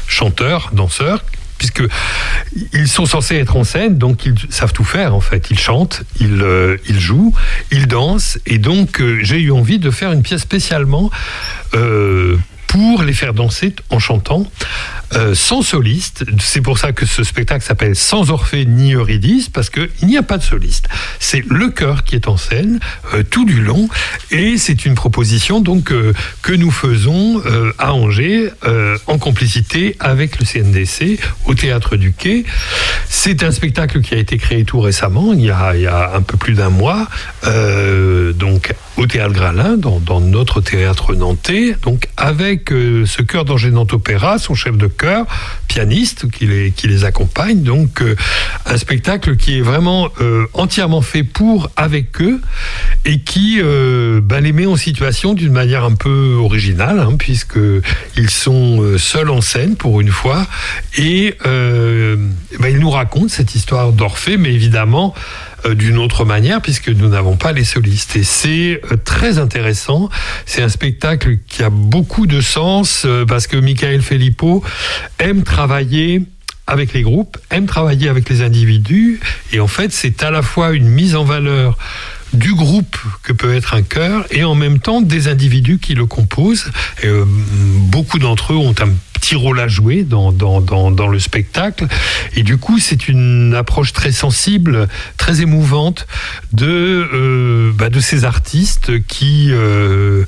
chanteurs, 0.08 0.72
danseurs, 0.74 1.24
puisque 1.60 1.84
ils 2.74 2.88
sont 2.88 3.06
censés 3.06 3.36
être 3.36 3.56
en 3.56 3.64
scène, 3.64 4.00
donc 4.00 4.26
ils 4.26 4.36
savent 4.50 4.74
tout 4.74 4.84
faire 4.84 5.14
en 5.14 5.22
fait. 5.22 5.52
Ils 5.52 5.60
chantent, 5.60 6.04
ils, 6.20 6.42
euh, 6.42 6.78
jouent, 6.90 7.36
ils 7.72 7.88
dansent, 7.88 8.40
et 8.48 8.58
donc 8.58 9.02
j'ai 9.22 9.40
eu 9.40 9.52
envie 9.52 9.78
de 9.78 9.92
faire 9.92 10.12
une 10.12 10.24
pièce 10.24 10.42
spécialement 10.42 11.12
pour 12.68 13.04
les 13.04 13.14
faire 13.14 13.34
danser 13.34 13.76
en 13.90 14.00
chantant. 14.00 14.46
Euh, 15.14 15.36
sans 15.36 15.62
soliste, 15.62 16.24
c'est 16.40 16.62
pour 16.62 16.78
ça 16.78 16.94
que 16.94 17.06
ce 17.06 17.24
spectacle 17.24 17.66
s'appelle 17.66 17.96
Sans 17.96 18.32
Orphée 18.32 18.66
ni 18.66 18.94
Eurydice, 18.94 19.50
parce 19.50 19.70
qu'il 19.70 19.90
n'y 20.04 20.18
a 20.18 20.24
pas 20.24 20.38
de 20.38 20.44
soliste. 20.44 20.88
C'est 21.20 21.44
le 21.50 21.70
chœur 21.70 22.04
qui 22.04 22.16
est 22.16 22.28
en 22.28 22.38
scène 22.38 22.80
euh, 23.14 23.24
tout 23.24 23.46
du 23.46 23.62
long, 23.62 23.90
et 24.30 24.58
c'est 24.58 24.86
une 24.86 24.96
proposition 24.96 25.60
donc 25.60 25.92
euh, 25.92 26.14
que 26.42 26.54
nous 26.54 26.72
faisons 26.72 27.42
à 27.78 27.94
Angers 27.94 28.50
en 29.08 29.18
complicité 29.18 29.96
avec 30.00 30.40
le 30.40 30.46
CNDC 30.46 31.20
au 31.46 31.54
Théâtre 31.54 31.96
du 31.96 32.14
Quai. 32.14 32.46
C'est 33.10 33.44
un 33.44 33.52
spectacle 33.52 34.02
qui 34.02 34.14
a 34.14 34.18
été 34.18 34.38
créé 34.38 34.64
tout 34.64 34.80
récemment, 34.80 35.34
il 35.34 35.42
y 35.42 35.50
a, 35.50 36.12
un 36.14 36.22
peu 36.22 36.38
plus 36.38 36.54
d'un 36.54 36.70
mois, 36.70 37.08
donc 37.44 38.74
au 38.98 39.08
Théâtre 39.08 39.34
Gralin, 39.34 39.78
dans, 39.78 40.22
notre 40.22 40.62
théâtre 40.62 41.16
nantais, 41.16 41.76
donc 41.82 42.08
avec 42.18 42.70
ce 42.70 43.22
chœur 43.22 43.46
d'Angers 43.46 43.72
Nantes 43.72 43.94
Opéra, 43.94 44.38
son 44.38 44.56
chef 44.56 44.78
de 44.78 44.88
pianiste 45.68 46.30
qui 46.30 46.48
les, 46.48 47.06
accompagne, 47.06 47.64
donc 47.64 48.02
euh, 48.02 48.16
un 48.66 48.78
spectacle 48.78 49.38
qui 49.38 49.58
est 49.58 49.62
vraiment 49.62 50.10
euh, 50.20 50.46
entièrement 50.54 51.02
fait 51.02 51.24
pour, 51.24 51.72
avec 51.78 52.22
eux, 52.22 52.42
et 53.06 53.22
qui 53.22 53.60
euh, 53.62 54.20
bah, 54.22 54.42
les 54.42 54.52
met 54.52 54.66
en 54.66 54.76
situation 54.76 55.34
d'une 55.34 55.54
manière 55.54 55.86
un 55.86 55.96
peu 55.96 56.36
originale, 56.38 57.00
hein, 57.00 57.16
puisque 57.18 57.60
ils 58.18 58.30
sont 58.30 58.98
seuls 58.98 59.30
en 59.30 59.42
scène 59.42 59.76
pour 59.78 60.02
une 60.02 60.12
fois, 60.12 60.46
et 60.98 61.38
bah, 61.44 62.70
ils 62.70 62.80
nous 62.80 62.90
racontent 62.90 63.30
cette 63.30 63.56
histoire 63.56 63.94
d'Orphée, 63.94 64.38
mais 64.38 64.54
évidemment 64.54 65.16
d'une 65.70 65.98
autre 65.98 66.26
manière 66.26 66.62
puisque 66.62 66.90
nous 66.90 67.10
n'avons 67.10 67.36
pas 67.36 67.52
les 67.52 67.64
solistes. 67.64 68.16
Et 68.16 68.24
c'est 68.24 68.82
euh, 68.92 68.98
très 69.04 69.38
intéressant. 69.38 70.10
C'est 70.46 70.62
un 70.62 70.70
spectacle 70.70 71.38
qui 71.48 71.64
a 71.64 71.70
beaucoup 71.70 72.28
de 72.28 72.42
sens 72.42 73.04
euh, 73.06 73.26
parce 73.26 73.48
que 73.48 73.58
Michael 73.58 74.02
Filippo 74.02 74.64
aime 75.20 75.44
travailler 75.44 76.24
avec 76.68 76.94
les 76.94 77.02
groupes, 77.02 77.38
aime 77.50 77.66
travailler 77.66 78.10
avec 78.10 78.30
les 78.30 78.42
individus. 78.42 79.20
Et 79.52 79.60
en 79.60 79.68
fait 79.68 79.92
c'est 79.92 80.24
à 80.24 80.32
la 80.32 80.42
fois 80.42 80.72
une 80.72 80.88
mise 80.88 81.16
en 81.16 81.24
valeur 81.24 81.78
du 82.34 82.54
groupe 82.54 82.98
que 83.24 83.34
peut 83.34 83.54
être 83.56 83.74
un 83.74 83.82
chœur 83.82 84.26
et 84.32 84.44
en 84.44 84.56
même 84.56 84.80
temps 84.80 85.02
des 85.02 85.28
individus 85.28 85.80
qui 85.80 85.96
le 85.96 86.06
composent. 86.06 86.72
Et, 87.04 87.08
euh, 87.08 87.26
beaucoup 87.28 88.20
d'entre 88.20 88.54
eux 88.54 88.58
ont 88.58 88.76
un 88.80 88.90
petit 89.14 89.36
rôle 89.36 89.60
à 89.60 89.68
jouer 89.68 90.04
dans, 90.04 90.32
dans, 90.32 90.62
dans, 90.62 90.90
dans 90.90 91.08
le 91.08 91.20
spectacle. 91.20 91.88
Et 92.36 92.44
du 92.44 92.58
coup, 92.58 92.80
c'est 92.80 93.08
une 93.08 93.54
approche 93.54 93.94
très 93.94 94.12
sensible, 94.12 94.88
très 95.18 95.42
émouvante 95.42 96.08
de, 96.54 97.08
euh, 97.14 97.72
bah, 97.76 97.90
de 97.90 98.00
ces 98.00 98.26
artistes 98.26 99.06
qui, 99.08 99.50
euh, 99.52 100.26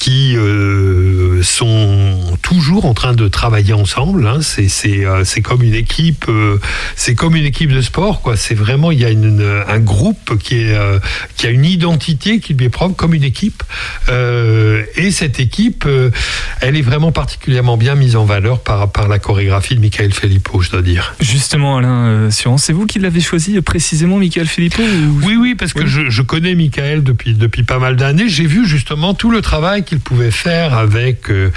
qui 0.00 0.34
euh, 0.34 1.42
sont 1.42 2.18
toujours 2.42 2.86
en 2.86 2.94
train 2.94 3.12
de 3.12 3.28
travailler 3.28 3.74
ensemble. 3.74 4.26
Hein. 4.26 4.38
C'est 4.40 4.68
c'est, 4.68 5.04
euh, 5.04 5.24
c'est 5.24 5.42
comme 5.42 5.62
une 5.62 5.74
équipe, 5.74 6.24
euh, 6.28 6.58
c'est 6.96 7.14
comme 7.14 7.36
une 7.36 7.44
équipe 7.44 7.70
de 7.70 7.82
sport. 7.82 8.22
quoi. 8.22 8.34
C'est 8.36 8.54
vraiment 8.54 8.90
il 8.90 8.98
y 8.98 9.04
a 9.04 9.10
une, 9.10 9.62
un 9.68 9.78
groupe 9.78 10.38
qui 10.38 10.56
est 10.62 10.74
euh, 10.74 10.98
qui 11.36 11.46
a 11.46 11.50
une 11.50 11.66
identité 11.66 12.40
qui 12.40 12.54
lui 12.54 12.64
est 12.64 12.70
propre 12.70 12.96
comme 12.96 13.12
une 13.14 13.24
équipe. 13.24 13.62
Et 14.96 15.10
cette 15.10 15.38
équipe, 15.38 15.86
elle 16.60 16.76
est 16.76 16.82
vraiment 16.82 17.12
particulièrement 17.12 17.76
bien 17.76 17.94
mise 17.94 18.16
en 18.16 18.24
valeur 18.24 18.60
par 18.60 18.90
par 18.90 19.06
la 19.08 19.18
chorégraphie 19.18 19.74
de 19.76 19.80
Michael 19.80 20.12
Filippo, 20.12 20.60
je 20.62 20.70
dois 20.70 20.82
dire. 20.82 21.14
Justement, 21.20 21.76
Alain 21.76 22.30
Suran, 22.30 22.56
c'est 22.58 22.72
vous 22.72 22.86
qui 22.86 22.98
l'avez 22.98 23.20
choisi 23.20 23.60
précisément, 23.60 24.16
Michael 24.16 24.46
Filippo 24.48 24.82
ou- 24.82 25.20
Oui, 25.26 25.36
oui, 25.38 25.54
parce 25.54 25.72
que 25.74 25.86
je, 25.86 26.08
je 26.08 26.22
connais 26.22 26.54
Michael 26.54 27.02
depuis, 27.04 27.34
depuis 27.34 27.62
pas 27.64 27.78
mal 27.78 27.96
d'années. 27.96 28.28
J'ai 28.28 28.46
vu 28.46 28.66
justement 28.66 29.12
tout 29.14 29.30
le 29.30 29.42
travail 29.42 29.84
qu'il 29.90 29.98
pouvait 29.98 30.30
faire 30.30 30.78
avec, 30.78 31.30
euh, 31.30 31.50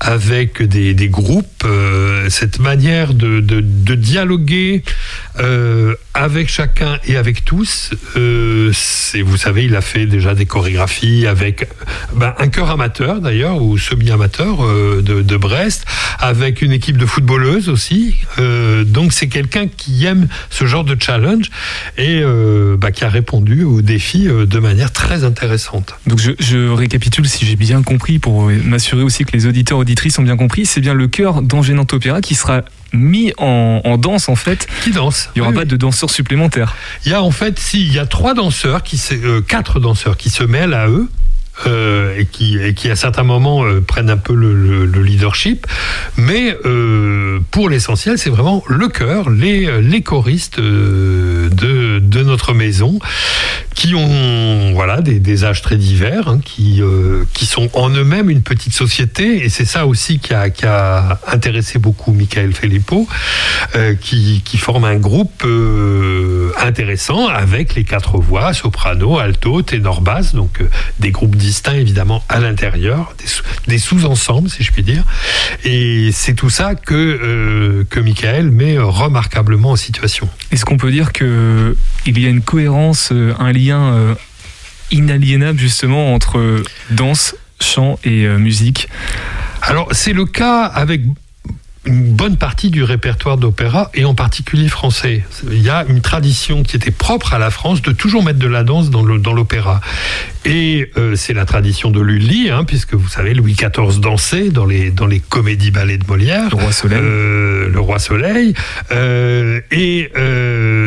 avec 0.00 0.60
des, 0.60 1.08
groupes, 1.08 1.62
euh, 1.64 2.28
cette 2.30 2.58
manière 2.58 3.14
de, 3.14 3.60
dialoguer 3.94 4.82
euh, 5.38 5.94
avec 6.12 6.48
chacun 6.48 6.98
et 7.06 7.16
avec 7.16 7.44
tous. 7.44 7.90
Vous 8.16 9.36
savez, 9.36 9.64
il 9.66 9.76
a 9.76 9.80
fait 9.80 10.06
déjà 10.06 10.34
des 10.34 10.46
chorégraphies 10.46 11.28
avec 11.28 11.68
ben, 12.12 12.34
un 12.38 12.48
chœur 12.48 12.70
amateur 12.70 13.20
d'ailleurs, 13.20 13.62
ou 13.62 13.78
semi-amateur 13.78 14.56
de, 15.02 15.36
Brest, 15.36 15.86
avec 16.18 16.62
une 16.62 16.72
équipe 16.72 16.96
de 16.96 17.06
footballeuses 17.06 17.68
aussi. 17.68 18.16
Donc 18.84 19.12
c'est 19.12 19.28
quelqu'un 19.28 19.68
qui 19.68 20.06
aime 20.06 20.26
ce 20.50 20.66
genre 20.66 20.84
de 20.84 20.96
challenge 20.98 21.50
et 21.98 22.22
bah, 22.78 22.90
qui 22.90 23.04
a 23.04 23.08
répondu 23.08 23.62
au 23.62 23.80
défi 23.80 24.26
de 24.26 24.58
manière 24.58 24.92
très 24.92 25.22
intéressante. 25.22 25.94
Donc 26.06 26.18
je, 26.18 26.32
je 26.40 26.68
récapitule 26.68 27.28
si 27.28 27.46
j'ai 27.46 27.56
bien 27.56 27.75
compris 27.82 28.18
pour 28.18 28.50
m'assurer 28.64 29.02
aussi 29.02 29.24
que 29.24 29.32
les 29.32 29.46
auditeurs 29.46 29.78
auditrices 29.78 30.18
ont 30.18 30.22
bien 30.22 30.36
compris. 30.36 30.66
C'est 30.66 30.80
bien 30.80 30.94
le 30.94 31.08
chœur 31.08 31.42
d'Angers 31.42 31.74
Nantes 31.74 31.92
Opéra 31.92 32.20
qui 32.20 32.34
sera 32.34 32.62
mis 32.92 33.32
en, 33.38 33.80
en 33.84 33.98
danse 33.98 34.28
en 34.28 34.36
fait. 34.36 34.66
Qui 34.82 34.90
danse 34.92 35.28
Il 35.34 35.38
n'y 35.38 35.42
aura 35.42 35.50
Oui, 35.50 35.56
pas 35.56 35.62
oui. 35.62 35.68
de 35.68 35.76
danseurs 35.76 36.10
supplémentaires. 36.10 36.74
Il 37.04 37.10
y 37.12 37.14
a 37.14 37.22
en 37.22 37.30
fait, 37.30 37.58
si, 37.58 37.80
il 37.84 37.92
y 37.92 37.98
a 37.98 38.06
trois 38.06 38.34
danseurs, 38.34 38.82
qui 38.82 38.96
se- 38.98 39.14
euh, 39.14 39.40
quatre 39.40 39.80
danseurs 39.80 40.16
qui 40.16 40.30
se 40.30 40.44
mêlent 40.44 40.74
à 40.74 40.88
eux. 40.88 41.08
euh, 41.66 42.14
et, 42.18 42.26
qui, 42.26 42.58
et 42.58 42.74
qui 42.74 42.90
à 42.90 42.96
certains 42.96 43.22
moments 43.22 43.64
euh, 43.64 43.80
prennent 43.80 44.10
un 44.10 44.18
peu 44.18 44.34
le, 44.34 44.52
le- 44.52 44.84
le 44.84 45.02
leadership, 45.02 45.66
mais 46.18 46.54
pour 47.50 47.70
l'essentiel, 47.70 48.18
c'est 48.18 48.28
vraiment 48.28 48.62
le 48.68 48.88
chœur, 48.88 49.30
les, 49.30 49.80
les 49.80 50.02
choristes 50.02 50.60
de, 50.60 51.48
de 51.98 52.22
notre 52.22 52.52
maison, 52.52 52.98
qui 53.76 53.94
ont 53.94 54.72
voilà 54.72 55.02
des, 55.02 55.20
des 55.20 55.44
âges 55.44 55.60
très 55.60 55.76
divers, 55.76 56.28
hein, 56.28 56.40
qui, 56.42 56.80
euh, 56.80 57.24
qui 57.34 57.44
sont 57.44 57.68
en 57.74 57.90
eux-mêmes 57.90 58.30
une 58.30 58.42
petite 58.42 58.72
société, 58.72 59.44
et 59.44 59.50
c'est 59.50 59.66
ça 59.66 59.86
aussi 59.86 60.18
qui 60.18 60.32
a, 60.32 60.48
qui 60.48 60.64
a 60.64 61.20
intéressé 61.28 61.78
beaucoup 61.78 62.12
Michael 62.12 62.54
Filippo, 62.54 63.06
euh, 63.74 63.94
qui, 63.94 64.42
qui 64.46 64.56
forme 64.56 64.84
un 64.84 64.96
groupe 64.96 65.42
euh, 65.44 66.35
intéressant 66.58 67.28
avec 67.28 67.74
les 67.74 67.84
quatre 67.84 68.18
voix, 68.18 68.52
soprano, 68.52 69.18
alto, 69.18 69.62
ténor, 69.62 70.00
basse, 70.00 70.34
donc 70.34 70.60
euh, 70.60 70.68
des 71.00 71.10
groupes 71.10 71.36
distincts 71.36 71.74
évidemment 71.74 72.22
à 72.28 72.40
l'intérieur, 72.40 73.14
des, 73.18 73.26
sous- 73.26 73.42
des 73.68 73.78
sous-ensembles 73.78 74.48
si 74.50 74.62
je 74.62 74.72
puis 74.72 74.82
dire. 74.82 75.04
Et 75.64 76.10
c'est 76.12 76.34
tout 76.34 76.50
ça 76.50 76.74
que, 76.74 76.94
euh, 76.94 77.84
que 77.90 78.00
Michael 78.00 78.50
met 78.50 78.78
remarquablement 78.78 79.70
en 79.72 79.76
situation. 79.76 80.28
Est-ce 80.50 80.64
qu'on 80.64 80.76
peut 80.76 80.90
dire 80.90 81.12
que 81.12 81.76
il 82.06 82.18
y 82.18 82.26
a 82.26 82.28
une 82.28 82.42
cohérence, 82.42 83.10
euh, 83.12 83.34
un 83.38 83.52
lien 83.52 83.92
euh, 83.94 84.14
inaliénable 84.90 85.58
justement 85.58 86.14
entre 86.14 86.38
euh, 86.38 86.62
danse, 86.90 87.34
chant 87.60 87.98
et 88.04 88.24
euh, 88.26 88.38
musique? 88.38 88.88
Alors, 89.62 89.88
c'est 89.92 90.12
le 90.12 90.26
cas 90.26 90.62
avec 90.64 91.00
une 91.86 92.12
bonne 92.12 92.36
partie 92.36 92.70
du 92.70 92.82
répertoire 92.82 93.38
d'opéra 93.38 93.90
et 93.94 94.04
en 94.04 94.14
particulier 94.14 94.68
français. 94.68 95.24
Il 95.50 95.62
y 95.62 95.70
a 95.70 95.84
une 95.88 96.00
tradition 96.00 96.62
qui 96.62 96.76
était 96.76 96.90
propre 96.90 97.34
à 97.34 97.38
la 97.38 97.50
France 97.50 97.82
de 97.82 97.92
toujours 97.92 98.22
mettre 98.22 98.38
de 98.38 98.48
la 98.48 98.64
danse 98.64 98.90
dans 98.90 99.02
l'opéra. 99.02 99.80
Et 100.44 100.92
euh, 100.96 101.16
c'est 101.16 101.32
la 101.32 101.44
tradition 101.44 101.90
de 101.90 102.00
Lully, 102.00 102.50
hein, 102.50 102.62
puisque 102.64 102.94
vous 102.94 103.08
savez, 103.08 103.34
Louis 103.34 103.54
XIV 103.54 103.98
dansait 104.00 104.50
dans 104.50 104.64
les, 104.64 104.92
dans 104.92 105.08
les 105.08 105.18
comédies 105.18 105.72
ballets 105.72 105.98
de 105.98 106.06
Molière. 106.06 106.50
Le 106.50 106.56
Roi 106.56 106.70
Soleil 106.72 107.00
Euh, 107.02 107.68
le 107.68 107.80
roi 107.80 107.98
Soleil. 107.98 108.54
Euh, 108.92 109.60
et 109.72 110.10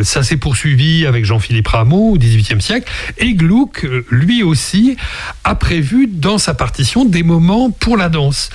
ça 0.03 0.23
s'est 0.23 0.37
poursuivi 0.37 1.05
avec 1.05 1.25
Jean-Philippe 1.25 1.67
Rameau 1.67 2.13
au 2.13 2.17
XVIIIe 2.17 2.61
siècle. 2.61 2.89
Et 3.17 3.33
Gluck, 3.33 3.85
lui 4.09 4.43
aussi, 4.43 4.95
a 5.43 5.55
prévu 5.55 6.07
dans 6.07 6.37
sa 6.37 6.53
partition 6.53 7.03
des 7.03 7.23
moments 7.23 7.69
pour 7.69 7.97
la 7.97 8.07
danse. 8.07 8.49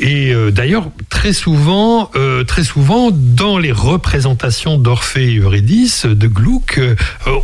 Et 0.00 0.32
d'ailleurs, 0.52 0.88
très 1.10 1.34
souvent, 1.34 1.69
euh, 1.74 2.42
très 2.44 2.64
souvent, 2.64 3.10
dans 3.12 3.58
les 3.58 3.70
représentations 3.72 4.76
d'Orphée 4.78 5.34
et 5.34 5.38
Eurydice 5.38 6.06
de 6.06 6.26
Gluck, 6.26 6.78
euh, 6.78 6.94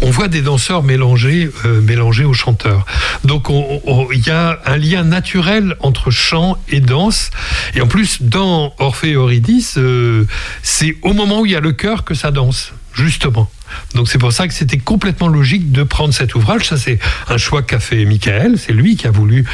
on 0.02 0.10
voit 0.10 0.28
des 0.28 0.42
danseurs 0.42 0.82
mélangés, 0.82 1.50
euh, 1.64 2.24
aux 2.26 2.32
chanteurs. 2.32 2.84
Donc, 3.24 3.50
on- 3.50 3.80
on- 3.86 4.08
il 4.12 4.26
y 4.26 4.30
a 4.30 4.58
un 4.66 4.76
lien 4.76 5.04
naturel 5.04 5.76
entre 5.80 6.10
chant 6.10 6.58
et 6.68 6.80
danse. 6.80 7.30
Et 7.74 7.80
en 7.80 7.86
plus, 7.86 8.22
dans 8.22 8.74
Orphée 8.78 9.10
et 9.10 9.14
Eurydice, 9.14 9.74
euh, 9.78 10.24
c'est 10.62 10.96
au 11.02 11.12
moment 11.12 11.40
où 11.40 11.46
il 11.46 11.52
y 11.52 11.56
a 11.56 11.60
le 11.60 11.72
cœur 11.72 12.04
que 12.04 12.14
ça 12.14 12.30
danse, 12.30 12.72
justement. 12.94 13.48
Donc 13.94 14.08
c'est 14.08 14.18
pour 14.18 14.32
ça 14.32 14.46
que 14.48 14.54
c'était 14.54 14.78
complètement 14.78 15.28
logique 15.28 15.72
de 15.72 15.82
prendre 15.82 16.14
cet 16.14 16.34
ouvrage. 16.34 16.66
Ça 16.68 16.76
c'est 16.76 16.98
un 17.28 17.36
choix 17.36 17.62
qu'a 17.62 17.80
fait 17.80 18.04
Michael. 18.04 18.58
C'est 18.58 18.72
lui 18.72 18.96
qui 18.96 19.06
a 19.06 19.10
voulu 19.10 19.44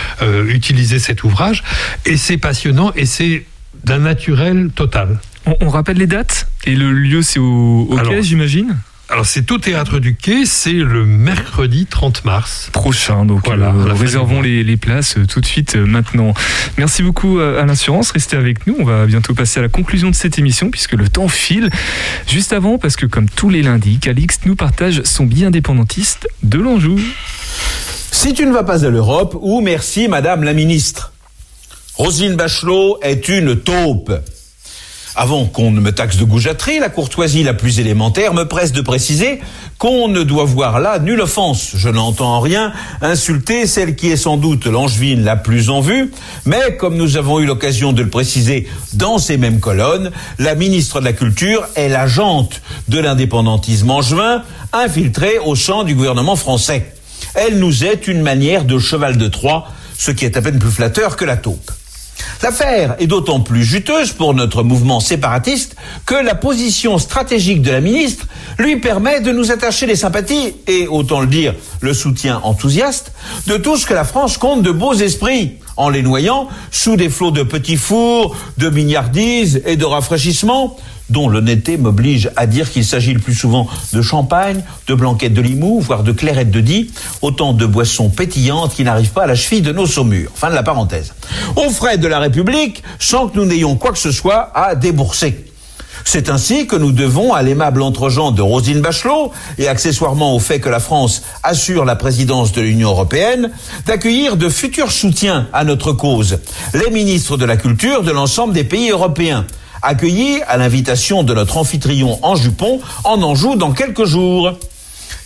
utiliser 0.49 0.99
cet 0.99 1.25
ouvrage. 1.25 1.65
Et 2.05 2.17
c'est 2.19 2.37
passionnant 2.37 2.93
et 2.95 3.07
c'est 3.07 3.47
d'un 3.85 3.99
naturel 3.99 4.71
total. 4.75 5.19
On, 5.47 5.57
on 5.61 5.69
rappelle 5.69 5.97
les 5.97 6.07
dates 6.07 6.49
et 6.65 6.77
le 6.77 6.93
lieu, 6.93 7.23
c'est 7.23 7.39
au, 7.41 7.87
au 7.91 7.99
Alors, 7.99 8.13
quai, 8.13 8.23
j'imagine 8.23 8.77
Alors 9.09 9.27
c'est 9.27 9.51
au 9.51 9.59
Théâtre 9.59 9.99
du 9.99 10.15
Quai, 10.15 10.47
c'est 10.47 10.73
le 10.73 11.05
mercredi 11.05 11.87
30 11.87 12.25
mars. 12.25 12.71
Prochain, 12.73 13.25
donc 13.25 13.41
Voilà, 13.45 13.75
euh, 13.75 13.93
réservons 13.93 14.41
les, 14.41 14.63
les 14.63 14.77
places 14.77 15.19
euh, 15.19 15.27
tout 15.27 15.41
de 15.41 15.47
suite 15.47 15.75
euh, 15.77 15.85
maintenant. 15.85 16.33
Merci 16.79 17.03
beaucoup 17.03 17.39
euh, 17.41 17.61
à 17.61 17.67
l'assurance, 17.67 18.13
restez 18.13 18.37
avec 18.37 18.67
nous. 18.69 18.77
On 18.79 18.85
va 18.85 19.07
bientôt 19.07 19.35
passer 19.35 19.59
à 19.59 19.63
la 19.63 19.69
conclusion 19.69 20.11
de 20.11 20.15
cette 20.15 20.39
émission 20.39 20.71
puisque 20.71 20.93
le 20.93 21.09
temps 21.09 21.29
file. 21.29 21.69
Juste 22.29 22.53
avant, 22.53 22.79
parce 22.79 22.95
que 22.97 23.07
comme 23.07 23.29
tous 23.29 23.51
les 23.51 23.63
lundis, 23.63 23.99
Calixte 23.99 24.47
nous 24.47 24.55
partage 24.57 25.03
son 25.03 25.25
billet 25.25 25.47
indépendantiste 25.47 26.29
de 26.45 26.59
l'Anjou. 26.59 26.99
Si 28.13 28.35
tu 28.35 28.47
ne 28.47 28.53
vas 28.53 28.63
pas 28.63 28.85
à 28.85 28.91
l'Europe, 28.91 29.37
ou 29.41 29.61
merci 29.61 30.07
Madame 30.07 30.45
la 30.45 30.53
Ministre? 30.53 31.12
Roselyne 31.97 32.37
Bachelot 32.37 32.99
est 33.03 33.29
une 33.29 33.55
taupe. 33.55 34.13
Avant 35.15 35.45
qu'on 35.45 35.71
ne 35.71 35.79
me 35.79 35.93
taxe 35.93 36.17
de 36.17 36.25
goujaterie, 36.25 36.79
la 36.79 36.89
courtoisie 36.89 37.43
la 37.43 37.53
plus 37.53 37.81
élémentaire 37.81 38.33
me 38.33 38.45
presse 38.45 38.73
de 38.73 38.81
préciser 38.81 39.41
qu'on 39.77 40.09
ne 40.09 40.23
doit 40.23 40.47
voir 40.47 40.81
là 40.81 40.99
nulle 40.99 41.21
offense. 41.21 41.73
Je 41.77 41.91
n'entends 41.91 42.37
en 42.37 42.41
rien 42.41 42.73
insulter 43.03 43.67
celle 43.67 43.95
qui 43.95 44.11
est 44.11 44.17
sans 44.17 44.39
doute 44.39 44.65
l'angevine 44.65 45.23
la 45.23 45.37
plus 45.37 45.69
en 45.69 45.83
vue, 45.83 46.11
mais 46.47 46.79
comme 46.79 46.97
nous 46.97 47.19
avons 47.19 47.41
eu 47.41 47.45
l'occasion 47.45 47.93
de 47.93 48.03
le 48.03 48.09
préciser 48.09 48.67
dans 48.95 49.19
ces 49.19 49.37
mêmes 49.37 49.61
colonnes, 49.61 50.13
la 50.39 50.55
ministre 50.55 50.99
de 50.99 51.05
la 51.05 51.13
Culture 51.13 51.69
est 51.75 51.91
l'agente 51.91 52.63
de 52.89 53.01
l'indépendantisme 53.01 53.91
angevin 53.91 54.43
infiltré 54.73 55.39
au 55.45 55.57
sein 55.57 55.85
du 55.85 55.95
gouvernement 55.95 56.37
français. 56.37 56.95
Elle 57.35 57.59
nous 57.59 57.85
est 57.85 58.09
une 58.09 58.23
manière 58.23 58.65
de 58.65 58.79
cheval 58.79 59.19
de 59.19 59.29
Troie, 59.29 59.69
ce 59.99 60.11
qui 60.11 60.25
est 60.25 60.39
à 60.39 60.43
peine 60.43 60.59
plus 60.59 60.71
flatteur 60.71 61.17
que 61.17 61.27
la 61.27 61.37
taupe. 61.37 61.71
L'affaire 62.43 62.97
est 62.99 63.07
d'autant 63.07 63.41
plus 63.41 63.65
juteuse 63.65 64.13
pour 64.13 64.35
notre 64.35 64.63
mouvement 64.63 65.01
séparatiste 65.01 65.77
que 66.07 66.15
la 66.15 66.35
position 66.35 66.99
stratégique 66.99 67.63
de 67.63 67.71
la 67.71 67.81
ministre 67.81 68.27
lui 68.59 68.77
permet 68.77 69.21
de 69.21 69.33
nous 69.33 69.51
attacher 69.51 69.87
les 69.87 69.97
sympathies 69.97 70.55
et, 70.67 70.87
autant 70.89 71.21
le 71.21 71.27
dire, 71.27 71.55
le 71.81 71.95
soutien 71.95 72.41
enthousiaste 72.43 73.13
de 73.47 73.57
tout 73.57 73.77
ce 73.77 73.87
que 73.87 73.95
la 73.95 74.05
France 74.05 74.39
compte 74.39 74.63
de 74.63 74.71
beaux 74.71 74.95
esprits, 74.95 75.59
en 75.77 75.89
les 75.89 76.03
noyant 76.03 76.49
sous 76.71 76.97
des 76.97 77.09
flots 77.09 77.31
de 77.31 77.43
petits 77.43 77.77
fours, 77.77 78.37
de 78.59 78.69
mignardises 78.69 79.63
et 79.65 79.77
de 79.77 79.85
rafraîchissements, 79.85 80.77
dont 81.11 81.29
l'honnêteté 81.29 81.77
m'oblige 81.77 82.31
à 82.37 82.47
dire 82.47 82.71
qu'il 82.71 82.85
s'agit 82.85 83.15
le 83.15 83.21
plus 83.21 83.35
souvent 83.35 83.69
de 83.93 84.03
champagne, 84.03 84.63
de 84.87 84.95
blanquettes 84.95 85.35
de 85.35 85.43
limou, 85.43 85.81
voire 85.81 86.03
de 86.03 86.13
clairette 86.13 86.51
de 86.51 86.61
Die, 86.61 86.91
autant 87.21 87.53
de 87.53 87.67
boissons 87.67 88.09
pétillantes 88.09 88.75
qui 88.75 88.85
n'arrivent 88.85 89.13
pas 89.13 89.25
à 89.25 89.27
la 89.27 89.35
cheville 89.35 89.63
de 89.63 89.73
nos 89.73 89.87
saumures. 89.87 90.31
Fin 90.35 90.51
de 90.51 90.55
la 90.55 90.63
parenthèse. 90.63 91.15
Aux 91.57 91.71
frais 91.71 91.99
de 91.99 92.09
la 92.09 92.19
République, 92.19 92.83
sans 92.99 93.29
que 93.29 93.39
nous 93.39 93.45
n'ayons 93.45 93.77
quoi 93.77 93.93
que 93.93 93.99
ce 93.99 94.13
soit 94.13 94.51
à 94.55 94.75
débourser. 94.75 95.47
C'est 96.05 96.31
ainsi 96.31 96.67
que 96.67 96.77
nous 96.77 96.93
devons 96.93 97.33
à 97.33 97.43
l'aimable 97.43 97.83
entre-gens 97.83 98.33
de 98.33 98.43
Rosine 98.43 98.81
Bachelot 98.81 99.33
et 99.59 99.69
accessoirement 99.69 100.35
au 100.35 100.41
fait 100.41 100.61
que 100.61 100.69
la 100.69 100.81
France 100.81 101.23
assure 101.43 101.85
la 101.85 101.97
présidence 101.97 102.53
de 102.53 102.61
l'Union 102.61 102.91
européenne 102.91 103.51
d'accueillir 103.87 104.37
de 104.37 104.49
futurs 104.49 104.91
soutiens 104.91 105.49
à 105.53 105.65
notre 105.65 105.93
cause, 105.93 106.39
les 106.75 106.91
ministres 106.91 107.37
de 107.37 107.45
la 107.45 107.57
Culture 107.57 108.03
de 108.03 108.11
l'ensemble 108.11 108.53
des 108.53 108.65
pays 108.65 108.91
européens, 108.91 109.47
accueillis 109.83 110.41
à 110.49 110.57
l'invitation 110.57 111.23
de 111.23 111.35
notre 111.35 111.59
amphitryon 111.59 112.19
en 112.23 112.37
jupon 112.37 112.81
en 113.05 113.23
Anjou 113.23 113.57
dans 113.57 113.73
quelques 113.73 114.05
jours. 114.05 114.53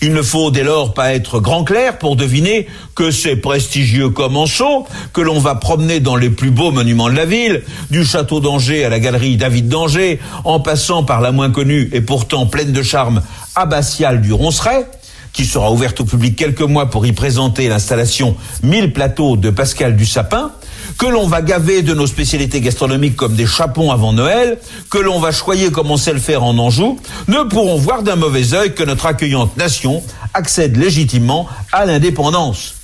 Il 0.03 0.13
ne 0.13 0.23
faut 0.23 0.51
dès 0.51 0.63
lors 0.63 0.93
pas 0.93 1.15
être 1.15 1.41
grand 1.41 1.65
clair 1.65 1.99
pour 1.99 2.17
deviner 2.17 2.67
que 2.95 3.11
c'est 3.11 3.37
prestigieux 3.37 4.11
Commensaux, 4.11 4.87
que 5.15 5.23
l'on 5.23 5.39
va 5.39 5.55
promener 5.55 6.01
dans 6.01 6.17
les 6.17 6.29
plus 6.29 6.51
beaux 6.51 6.71
monuments 6.71 7.09
de 7.09 7.17
la 7.17 7.25
ville, 7.25 7.63
du 7.91 8.05
château 8.05 8.41
d'Angers 8.41 8.85
à 8.85 8.91
la 8.91 9.01
galerie 9.01 9.37
David 9.37 9.69
d'Angers, 9.69 10.21
en 10.45 10.61
passant 10.61 11.03
par 11.03 11.23
la 11.23 11.33
moins 11.33 11.51
connue 11.51 11.89
et 11.93 12.03
pourtant 12.03 12.47
pleine 12.47 12.73
de 12.73 12.83
charme 12.83 13.23
abbatiale 13.55 14.21
du 14.21 14.35
Ronceret, 14.35 14.87
qui 15.33 15.47
sera 15.47 15.73
ouverte 15.73 16.01
au 16.01 16.05
public 16.05 16.37
quelques 16.37 16.61
mois 16.61 16.91
pour 16.91 17.07
y 17.07 17.13
présenter 17.13 17.69
l'installation 17.69 18.37
1000 18.63 18.93
plateaux 18.93 19.37
de 19.37 19.49
Pascal 19.49 19.97
du 19.97 20.05
Sapin, 20.05 20.51
que 20.99 21.07
l'on 21.07 21.27
va 21.27 21.43
gaver 21.43 21.83
de 21.83 21.95
nos 21.95 22.07
spécialités 22.07 22.61
gastronomiques 22.61 23.17
comme 23.17 23.35
des 23.35 23.47
chapons 23.47 23.91
avant 23.91 24.13
Noël, 24.13 24.59
que 24.91 24.99
l'on 24.99 25.19
va 25.19 25.33
choyer 25.33 25.71
comme 25.71 25.91
on 25.91 25.97
sait 25.97 26.13
le 26.13 26.21
faire 26.21 26.43
en 26.43 26.57
Anjou, 26.59 26.99
ne 27.29 27.43
pourront 27.49 27.77
voir 27.77 28.03
d'un 28.03 28.17
mauvais 28.17 28.55
œil 28.55 28.75
que 28.75 28.83
notre 28.83 29.07
accueillante 29.07 29.57
nation 29.57 30.03
accède 30.35 30.77
légitimement 30.77 31.49
à 31.73 31.87
l'indépendance. 31.87 32.75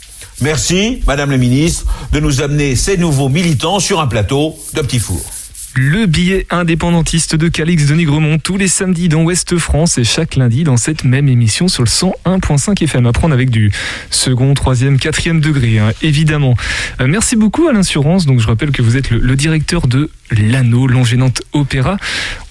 Merci, 0.41 1.03
Madame 1.07 1.31
la 1.31 1.37
Ministre, 1.37 1.87
de 2.13 2.21
nous 2.21 2.43
amener 2.43 2.75
ces 2.77 2.97
nouveaux 2.97 3.29
militants 3.29 3.81
sur 3.81 4.01
un 4.01 4.07
plateau 4.07 4.57
de 4.75 4.81
petits 4.81 4.99
fours. 4.99 5.42
Le 5.75 6.05
billet 6.05 6.47
indépendantiste 6.51 7.35
de 7.35 7.49
Calix 7.49 7.87
de 7.87 7.95
Nigremont 7.95 8.39
tous 8.39 8.59
les 8.59 8.69
samedis 8.69 9.09
dans 9.09 9.23
Ouest 9.23 9.57
France 9.57 9.97
et 9.97 10.05
chaque 10.05 10.37
lundi 10.37 10.65
dans 10.65 10.77
cette 10.77 11.05
même 11.05 11.29
émission 11.29 11.67
sur 11.67 11.83
le 11.83 11.89
101.5 11.89 12.85
FM. 12.85 13.07
À 13.07 13.13
prendre 13.13 13.33
avec 13.33 13.49
du 13.49 13.73
second, 14.11 14.53
troisième, 14.53 14.99
quatrième 14.99 15.41
degré, 15.41 15.79
hein, 15.79 15.93
évidemment. 16.03 16.57
Euh, 17.01 17.07
merci 17.07 17.37
beaucoup 17.37 17.69
à 17.69 17.73
l'assurance. 17.73 18.27
Donc 18.27 18.39
je 18.39 18.47
rappelle 18.49 18.71
que 18.71 18.83
vous 18.83 18.99
êtes 18.99 19.09
le, 19.11 19.35
directeur 19.35 19.87
de 19.87 20.11
l'Anneau, 20.31 20.87
l'Angénante 20.87 21.41
Opéra. 21.55 21.97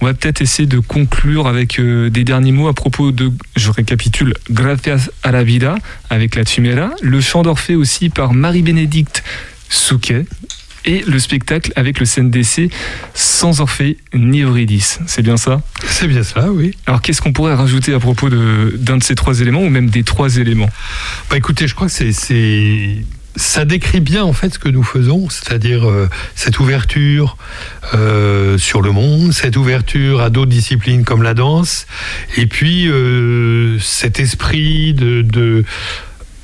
On 0.01 0.07
va 0.07 0.15
peut-être 0.15 0.41
essayer 0.41 0.67
de 0.67 0.80
conclure 0.80 1.45
avec 1.45 1.80
euh, 1.80 2.09
des 2.09 2.24
derniers 2.24 2.51
mots 2.51 2.69
à 2.69 2.74
propos 2.74 3.11
de, 3.11 3.32
je 3.55 3.69
récapitule, 3.69 4.34
Gracias 4.49 5.11
a 5.22 5.32
la 5.32 5.43
vida 5.43 5.76
avec 6.09 6.34
la 6.34 6.43
Tumera, 6.43 6.89
le 7.03 7.22
chant 7.22 7.43
d'Orphée 7.43 7.76
aussi 7.76 8.09
par 8.09 8.34
Marie-Bénédicte 8.34 9.24
Souquet 9.69 10.26
et 10.86 11.04
le 11.08 11.20
spectacle 11.20 11.72
avec 11.76 12.00
le 12.00 12.06
CNDC 12.06 12.70
sans 13.14 13.62
Orphée 13.62 13.98
ni 14.14 14.42
Eurydice. 14.42 15.00
C'est 15.08 15.22
bien 15.22 15.38
ça? 15.38 15.62
C'est 15.88 16.08
bien 16.08 16.24
ça, 16.24 16.52
oui. 16.52 16.76
Alors 16.88 17.02
qu'est-ce 17.02 17.22
qu'on 17.22 17.34
pourrait 17.34 17.54
rajouter 17.56 17.94
à 17.94 18.00
propos 18.00 18.30
de- 18.30 18.76
d'un 18.78 18.98
de, 18.98 19.04
ces 19.04 19.16
trois 19.16 19.40
éléments 19.42 19.62
ou 19.62 19.70
même 19.70 19.90
des 19.90 20.04
trois 20.04 20.38
éléments? 20.38 20.70
Bah 21.30 21.38
écoutez, 21.38 21.68
je 21.68 21.76
crois 21.76 21.88
que 21.88 21.94
c'est, 21.94 22.12
c'est, 22.12 22.98
ça 23.36 23.64
décrit 23.66 24.00
bien 24.02 24.24
en 24.24 24.34
fait 24.34 24.54
ce 24.54 24.60
que 24.60 24.70
nous 24.70 24.84
faisons, 24.84 25.30
c'est-à-dire 25.30 25.90
euh, 25.90 26.10
cette 26.36 26.60
ouverture 26.60 27.38
euh, 27.94 28.58
sur 28.58 28.82
le 28.82 28.92
monde, 28.92 29.32
cette 29.34 29.58
ouverture 29.58 30.22
à 30.22 30.30
d'autres 30.30 30.52
disciplines 30.52 31.04
comme 31.04 31.24
la 31.24 31.34
danse, 31.34 31.88
et 32.38 32.46
puis 32.48 32.88
euh, 32.88 33.80
cet 33.80 34.20
esprit 34.20 34.94
de, 34.94 35.22
de 35.22 35.64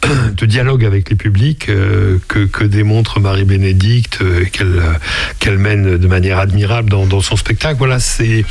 de 0.04 0.46
dialogue 0.46 0.86
avec 0.86 1.10
les 1.10 1.16
publics 1.16 1.70
euh, 1.70 2.20
que, 2.28 2.64
démontre 2.64 3.20
Marie-Bénédicte, 3.20 4.20
euh, 4.22 4.46
qu'elle 4.46 4.68
euh, 4.68 4.94
qu'elle 5.40 5.58
mène 5.58 5.98
de 5.98 6.08
manière 6.08 6.40
admirable 6.40 6.90
dans, 6.90 7.06
dans 7.06 7.22
son 7.22 7.36
spectacle. 7.36 7.78
Voilà, 7.78 8.00
c'est 8.00 8.46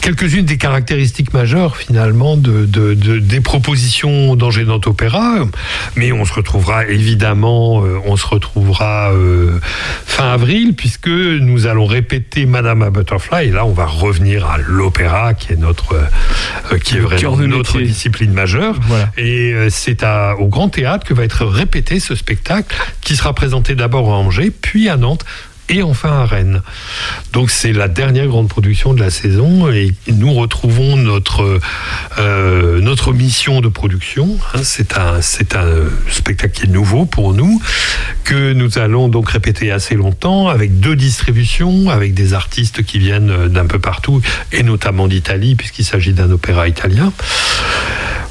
quelques-unes 0.00 0.44
des 0.44 0.56
caractéristiques 0.56 1.32
majeures 1.32 1.76
finalement 1.76 2.36
de, 2.36 2.64
de- 2.66 2.94
de- 2.94 3.18
des 3.18 3.40
propositions 3.40 4.34
d'Angénante 4.36 4.86
Opéra, 4.86 5.46
mais 5.96 6.12
on 6.12 6.24
se 6.24 6.32
retrouvera 6.32 6.86
évidemment, 6.86 7.84
euh, 7.84 7.98
on 8.06 8.16
se 8.16 8.26
retrouvera 8.26 9.12
euh, 9.12 9.58
fin 10.06 10.32
avril 10.32 10.74
puisque 10.74 11.08
nous 11.08 11.66
allons 11.66 11.86
répéter 11.86 12.46
Madame 12.46 12.82
à 12.82 12.90
Butterfly 12.90 13.48
et 13.48 13.50
là 13.50 13.64
on 13.66 13.72
va 13.72 13.86
revenir 13.86 14.46
à 14.46 14.58
l'opéra 14.58 15.34
qui 15.34 15.52
est 15.52 15.56
notre, 15.56 15.94
euh, 16.72 16.78
qui 16.78 16.96
est 16.96 17.00
vraiment 17.00 17.36
notre 17.36 17.76
métier. 17.78 17.88
discipline 17.92 18.32
majeure. 18.32 18.76
Voilà. 18.86 19.10
Et 19.18 19.54
c'est 19.70 20.04
au 20.38 20.46
Grand 20.46 20.68
Théâtre 20.68 21.06
que 21.06 21.14
va 21.14 21.24
être 21.24 21.44
répété 21.44 22.00
ce 22.00 22.14
spectacle 22.14 22.74
qui 23.00 23.16
sera 23.16 23.34
présenté 23.34 23.74
d'abord 23.74 24.12
à 24.12 24.16
Angers, 24.16 24.50
puis 24.50 24.88
à 24.88 24.96
Nantes 24.96 25.24
et 25.70 25.82
enfin 25.82 26.10
à 26.10 26.26
Rennes. 26.26 26.62
Donc 27.32 27.50
c'est 27.50 27.72
la 27.72 27.88
dernière 27.88 28.26
grande 28.26 28.48
production 28.48 28.92
de 28.92 29.00
la 29.00 29.08
saison 29.10 29.70
et 29.70 29.94
nous 30.08 30.34
retrouvons 30.34 30.96
notre, 30.96 31.60
euh, 32.18 32.80
notre 32.80 33.12
mission 33.12 33.60
de 33.60 33.68
production. 33.68 34.36
hein. 34.52 34.60
c'est 34.62 34.98
un, 34.98 35.22
c'est 35.22 35.56
un 35.56 35.66
spectacle 36.10 36.52
qui 36.52 36.64
est 36.66 36.70
nouveau 36.70 37.06
pour 37.06 37.32
nous, 37.32 37.62
que 38.24 38.52
nous 38.52 38.78
allons 38.78 39.08
donc 39.08 39.30
répéter 39.30 39.70
assez 39.70 39.94
longtemps 39.94 40.48
avec 40.48 40.80
deux 40.80 40.96
distributions, 40.96 41.88
avec 41.88 42.14
des 42.14 42.34
artistes 42.34 42.82
qui 42.82 42.98
viennent 42.98 43.48
d'un 43.48 43.66
peu 43.66 43.78
partout 43.78 44.20
et 44.52 44.62
notamment 44.62 45.08
d'Italie 45.08 45.54
puisqu'il 45.54 45.84
s'agit 45.84 46.12
d'un 46.12 46.30
opéra 46.30 46.68
italien. 46.68 47.12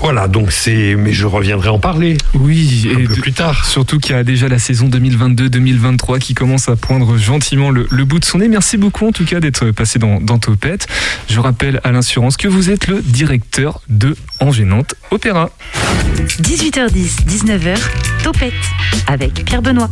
Voilà, 0.01 0.29
donc 0.29 0.53
c'est. 0.53 0.95
Mais 0.95 1.11
je 1.11 1.25
reviendrai 1.25 1.67
en 1.69 1.79
parler. 1.79 2.17
Oui, 2.33 2.89
un 2.95 2.99
et 2.99 3.03
peu 3.03 3.15
plus 3.15 3.33
tard. 3.33 3.65
Surtout 3.65 3.99
qu'il 3.99 4.15
y 4.15 4.17
a 4.17 4.23
déjà 4.23 4.47
la 4.47 4.57
saison 4.57 4.87
2022-2023 4.87 6.19
qui 6.19 6.33
commence 6.33 6.69
à 6.69 6.77
poindre 6.77 7.17
gentiment 7.29 7.69
le, 7.69 7.85
bout 8.05 8.17
de 8.17 8.25
son 8.25 8.39
nez. 8.39 8.47
Merci 8.47 8.77
beaucoup 8.77 9.07
en 9.07 9.11
tout 9.11 9.23
cas 9.23 9.39
d'être 9.39 9.69
passé 9.69 9.99
dans, 9.99 10.19
dans 10.19 10.39
Topette. 10.39 10.87
Je 11.29 11.39
rappelle 11.39 11.79
à 11.83 11.91
l'assurance 11.91 12.37
que 12.37 12.47
vous 12.47 12.71
êtes 12.71 12.87
le 12.87 13.03
directeur 13.03 13.81
de 13.87 14.15
Angénante 14.39 14.95
Opéra. 15.11 15.51
18h10, 16.41 17.27
19h, 17.27 17.77
Topette 18.23 18.53
avec 19.05 19.45
Pierre 19.45 19.61
Benoît. 19.61 19.91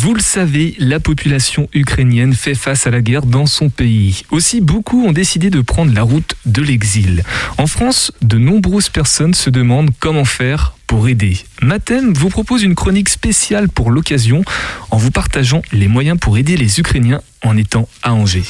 Vous 0.00 0.14
le 0.14 0.20
savez, 0.20 0.76
la 0.78 1.00
population 1.00 1.68
ukrainienne 1.74 2.32
fait 2.32 2.54
face 2.54 2.86
à 2.86 2.90
la 2.92 3.00
guerre 3.00 3.26
dans 3.26 3.46
son 3.46 3.68
pays. 3.68 4.22
Aussi, 4.30 4.60
beaucoup 4.60 5.04
ont 5.04 5.10
décidé 5.10 5.50
de 5.50 5.60
prendre 5.60 5.92
la 5.92 6.04
route 6.04 6.36
de 6.46 6.62
l'exil. 6.62 7.24
En 7.56 7.66
France, 7.66 8.12
de 8.22 8.38
nombreuses 8.38 8.90
personnes 8.90 9.34
se 9.34 9.50
demandent 9.50 9.90
comment 9.98 10.24
faire 10.24 10.74
pour 10.86 11.08
aider. 11.08 11.38
Matem 11.62 12.12
vous 12.12 12.28
propose 12.28 12.62
une 12.62 12.76
chronique 12.76 13.08
spéciale 13.08 13.68
pour 13.68 13.90
l'occasion 13.90 14.44
en 14.92 14.98
vous 14.98 15.10
partageant 15.10 15.62
les 15.72 15.88
moyens 15.88 16.16
pour 16.16 16.38
aider 16.38 16.56
les 16.56 16.78
Ukrainiens 16.78 17.20
en 17.42 17.56
étant 17.56 17.88
à 18.04 18.14
Angers. 18.14 18.46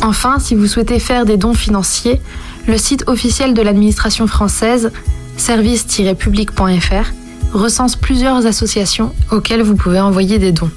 Enfin, 0.00 0.38
si 0.38 0.54
vous 0.54 0.68
souhaitez 0.68 1.00
faire 1.00 1.26
des 1.26 1.36
dons 1.36 1.54
financiers, 1.54 2.20
le 2.68 2.78
site 2.78 3.02
officiel 3.08 3.52
de 3.52 3.62
l'administration 3.62 4.28
française, 4.28 4.92
service-public.fr, 5.36 7.17
recense 7.52 7.96
plusieurs 7.96 8.46
associations 8.46 9.14
auxquelles 9.30 9.62
vous 9.62 9.76
pouvez 9.76 10.00
envoyer 10.00 10.38
des 10.38 10.52
dons. 10.52 10.70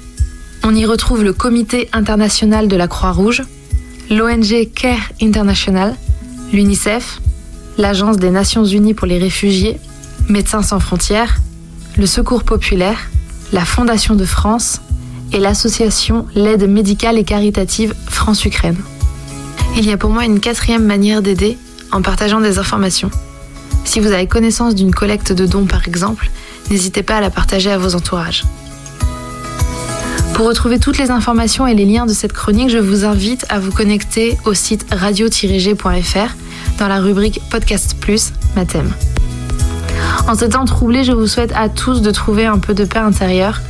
On 0.64 0.74
y 0.74 0.86
retrouve 0.86 1.24
le 1.24 1.32
Comité 1.32 1.88
international 1.92 2.68
de 2.68 2.76
la 2.76 2.88
Croix-Rouge, 2.88 3.42
l'ONG 4.10 4.68
CARE 4.74 5.10
International, 5.20 5.96
l'UNICEF, 6.52 7.20
l'Agence 7.78 8.16
des 8.16 8.30
Nations 8.30 8.64
Unies 8.64 8.94
pour 8.94 9.06
les 9.06 9.18
réfugiés, 9.18 9.78
Médecins 10.28 10.62
sans 10.62 10.78
frontières, 10.78 11.38
le 11.96 12.06
Secours 12.06 12.44
populaire, 12.44 13.10
la 13.52 13.64
Fondation 13.64 14.14
de 14.14 14.24
France 14.24 14.80
et 15.32 15.40
l'association 15.40 16.26
L'aide 16.34 16.68
médicale 16.68 17.18
et 17.18 17.24
caritative 17.24 17.94
France-Ukraine. 18.06 18.76
Il 19.76 19.86
y 19.86 19.92
a 19.92 19.96
pour 19.96 20.10
moi 20.10 20.24
une 20.24 20.40
quatrième 20.40 20.84
manière 20.84 21.22
d'aider 21.22 21.56
en 21.90 22.02
partageant 22.02 22.40
des 22.40 22.58
informations. 22.58 23.10
Si 23.84 24.00
vous 24.00 24.12
avez 24.12 24.26
connaissance 24.26 24.74
d'une 24.74 24.94
collecte 24.94 25.32
de 25.32 25.46
dons 25.46 25.66
par 25.66 25.88
exemple, 25.88 26.30
n'hésitez 26.72 27.02
pas 27.02 27.16
à 27.16 27.20
la 27.20 27.28
partager 27.28 27.70
à 27.70 27.76
vos 27.76 27.94
entourages. 27.94 28.44
Pour 30.32 30.46
retrouver 30.46 30.78
toutes 30.78 30.96
les 30.96 31.10
informations 31.10 31.66
et 31.66 31.74
les 31.74 31.84
liens 31.84 32.06
de 32.06 32.14
cette 32.14 32.32
chronique, 32.32 32.70
je 32.70 32.78
vous 32.78 33.04
invite 33.04 33.44
à 33.50 33.60
vous 33.60 33.70
connecter 33.70 34.38
au 34.46 34.54
site 34.54 34.86
radio-g.fr 34.90 36.34
dans 36.78 36.88
la 36.88 36.98
rubrique 37.00 37.42
Podcast 37.50 37.94
Plus, 38.00 38.32
ma 38.56 38.64
thème. 38.64 38.90
En 40.26 40.34
ce 40.34 40.46
temps 40.46 40.64
troublé, 40.64 41.04
je 41.04 41.12
vous 41.12 41.26
souhaite 41.26 41.52
à 41.54 41.68
tous 41.68 42.00
de 42.00 42.10
trouver 42.10 42.46
un 42.46 42.58
peu 42.58 42.72
de 42.72 42.84
paix 42.84 43.00
intérieure 43.00 43.60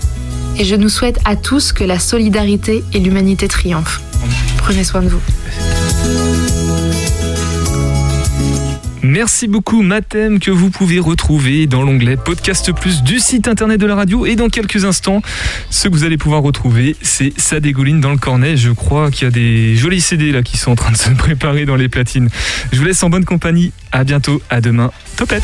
et 0.56 0.64
je 0.64 0.76
nous 0.76 0.88
souhaite 0.88 1.18
à 1.24 1.34
tous 1.34 1.72
que 1.72 1.82
la 1.82 1.98
solidarité 1.98 2.84
et 2.92 3.00
l'humanité 3.00 3.48
triomphent. 3.48 4.00
Prenez 4.58 4.84
soin 4.84 5.02
de 5.02 5.08
vous. 5.08 5.41
Merci 9.02 9.48
beaucoup 9.48 9.82
Matem 9.82 10.38
que 10.38 10.50
vous 10.50 10.70
pouvez 10.70 11.00
retrouver 11.00 11.66
dans 11.66 11.82
l'onglet 11.82 12.16
Podcast 12.16 12.72
Plus 12.72 13.02
du 13.02 13.18
site 13.18 13.48
internet 13.48 13.80
de 13.80 13.86
la 13.86 13.96
radio. 13.96 14.26
Et 14.26 14.36
dans 14.36 14.48
quelques 14.48 14.84
instants 14.84 15.22
ce 15.70 15.88
que 15.88 15.92
vous 15.92 16.04
allez 16.04 16.16
pouvoir 16.16 16.42
retrouver 16.42 16.96
c'est 17.02 17.32
ça 17.36 17.58
dégouline 17.58 18.00
dans 18.00 18.12
le 18.12 18.18
cornet. 18.18 18.56
Je 18.56 18.70
crois 18.70 19.10
qu'il 19.10 19.24
y 19.24 19.28
a 19.28 19.30
des 19.30 19.74
jolis 19.74 20.00
CD 20.00 20.30
là 20.30 20.42
qui 20.42 20.56
sont 20.56 20.70
en 20.70 20.76
train 20.76 20.92
de 20.92 20.96
se 20.96 21.10
préparer 21.18 21.66
dans 21.66 21.76
les 21.76 21.88
platines. 21.88 22.28
Je 22.72 22.78
vous 22.78 22.84
laisse 22.84 23.02
en 23.02 23.10
bonne 23.10 23.24
compagnie. 23.24 23.72
À 23.90 24.04
bientôt. 24.04 24.40
À 24.50 24.60
demain. 24.60 24.90
Topette 25.16 25.42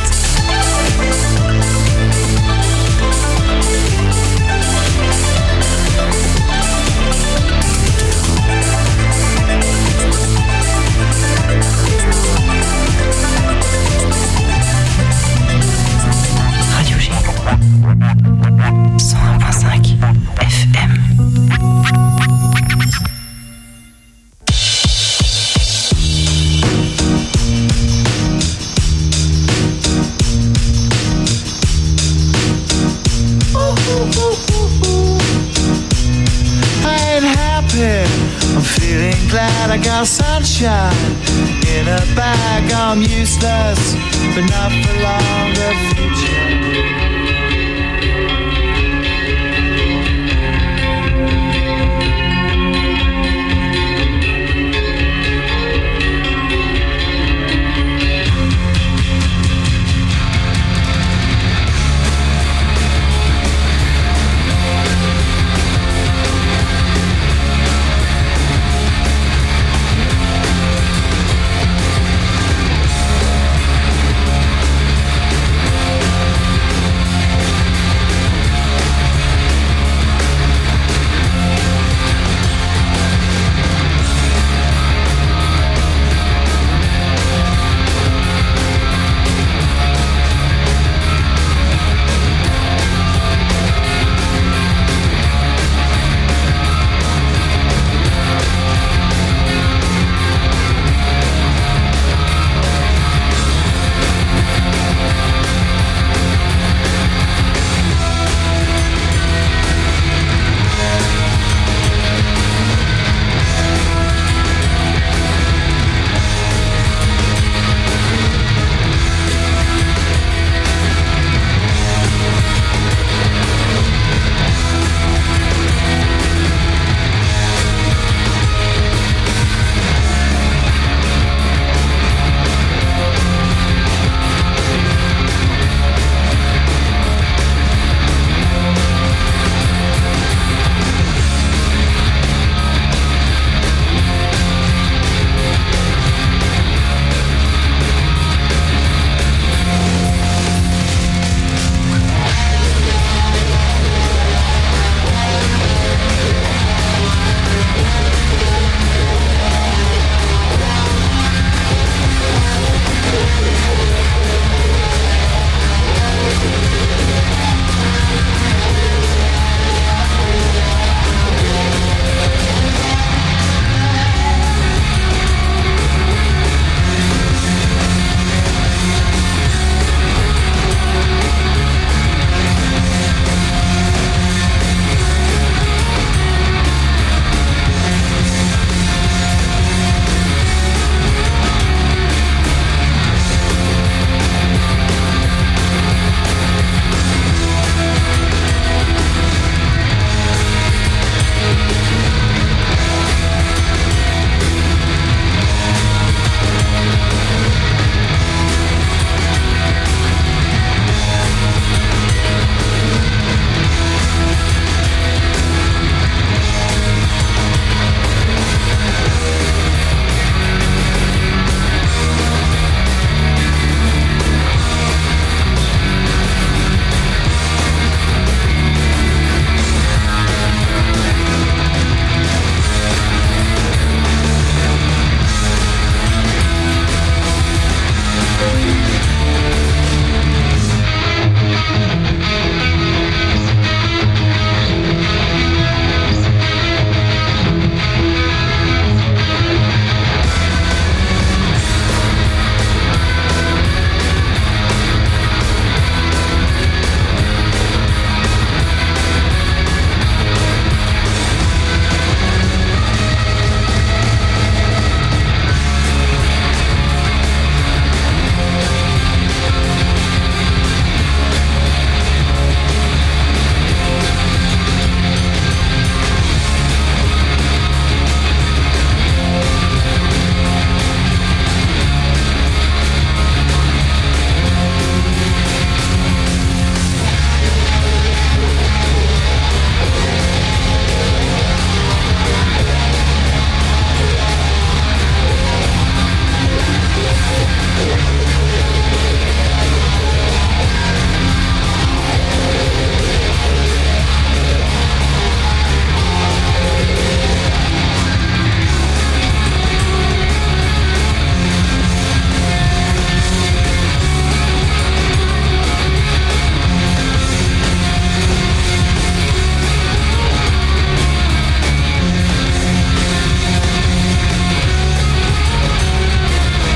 101.5 19.15 20.48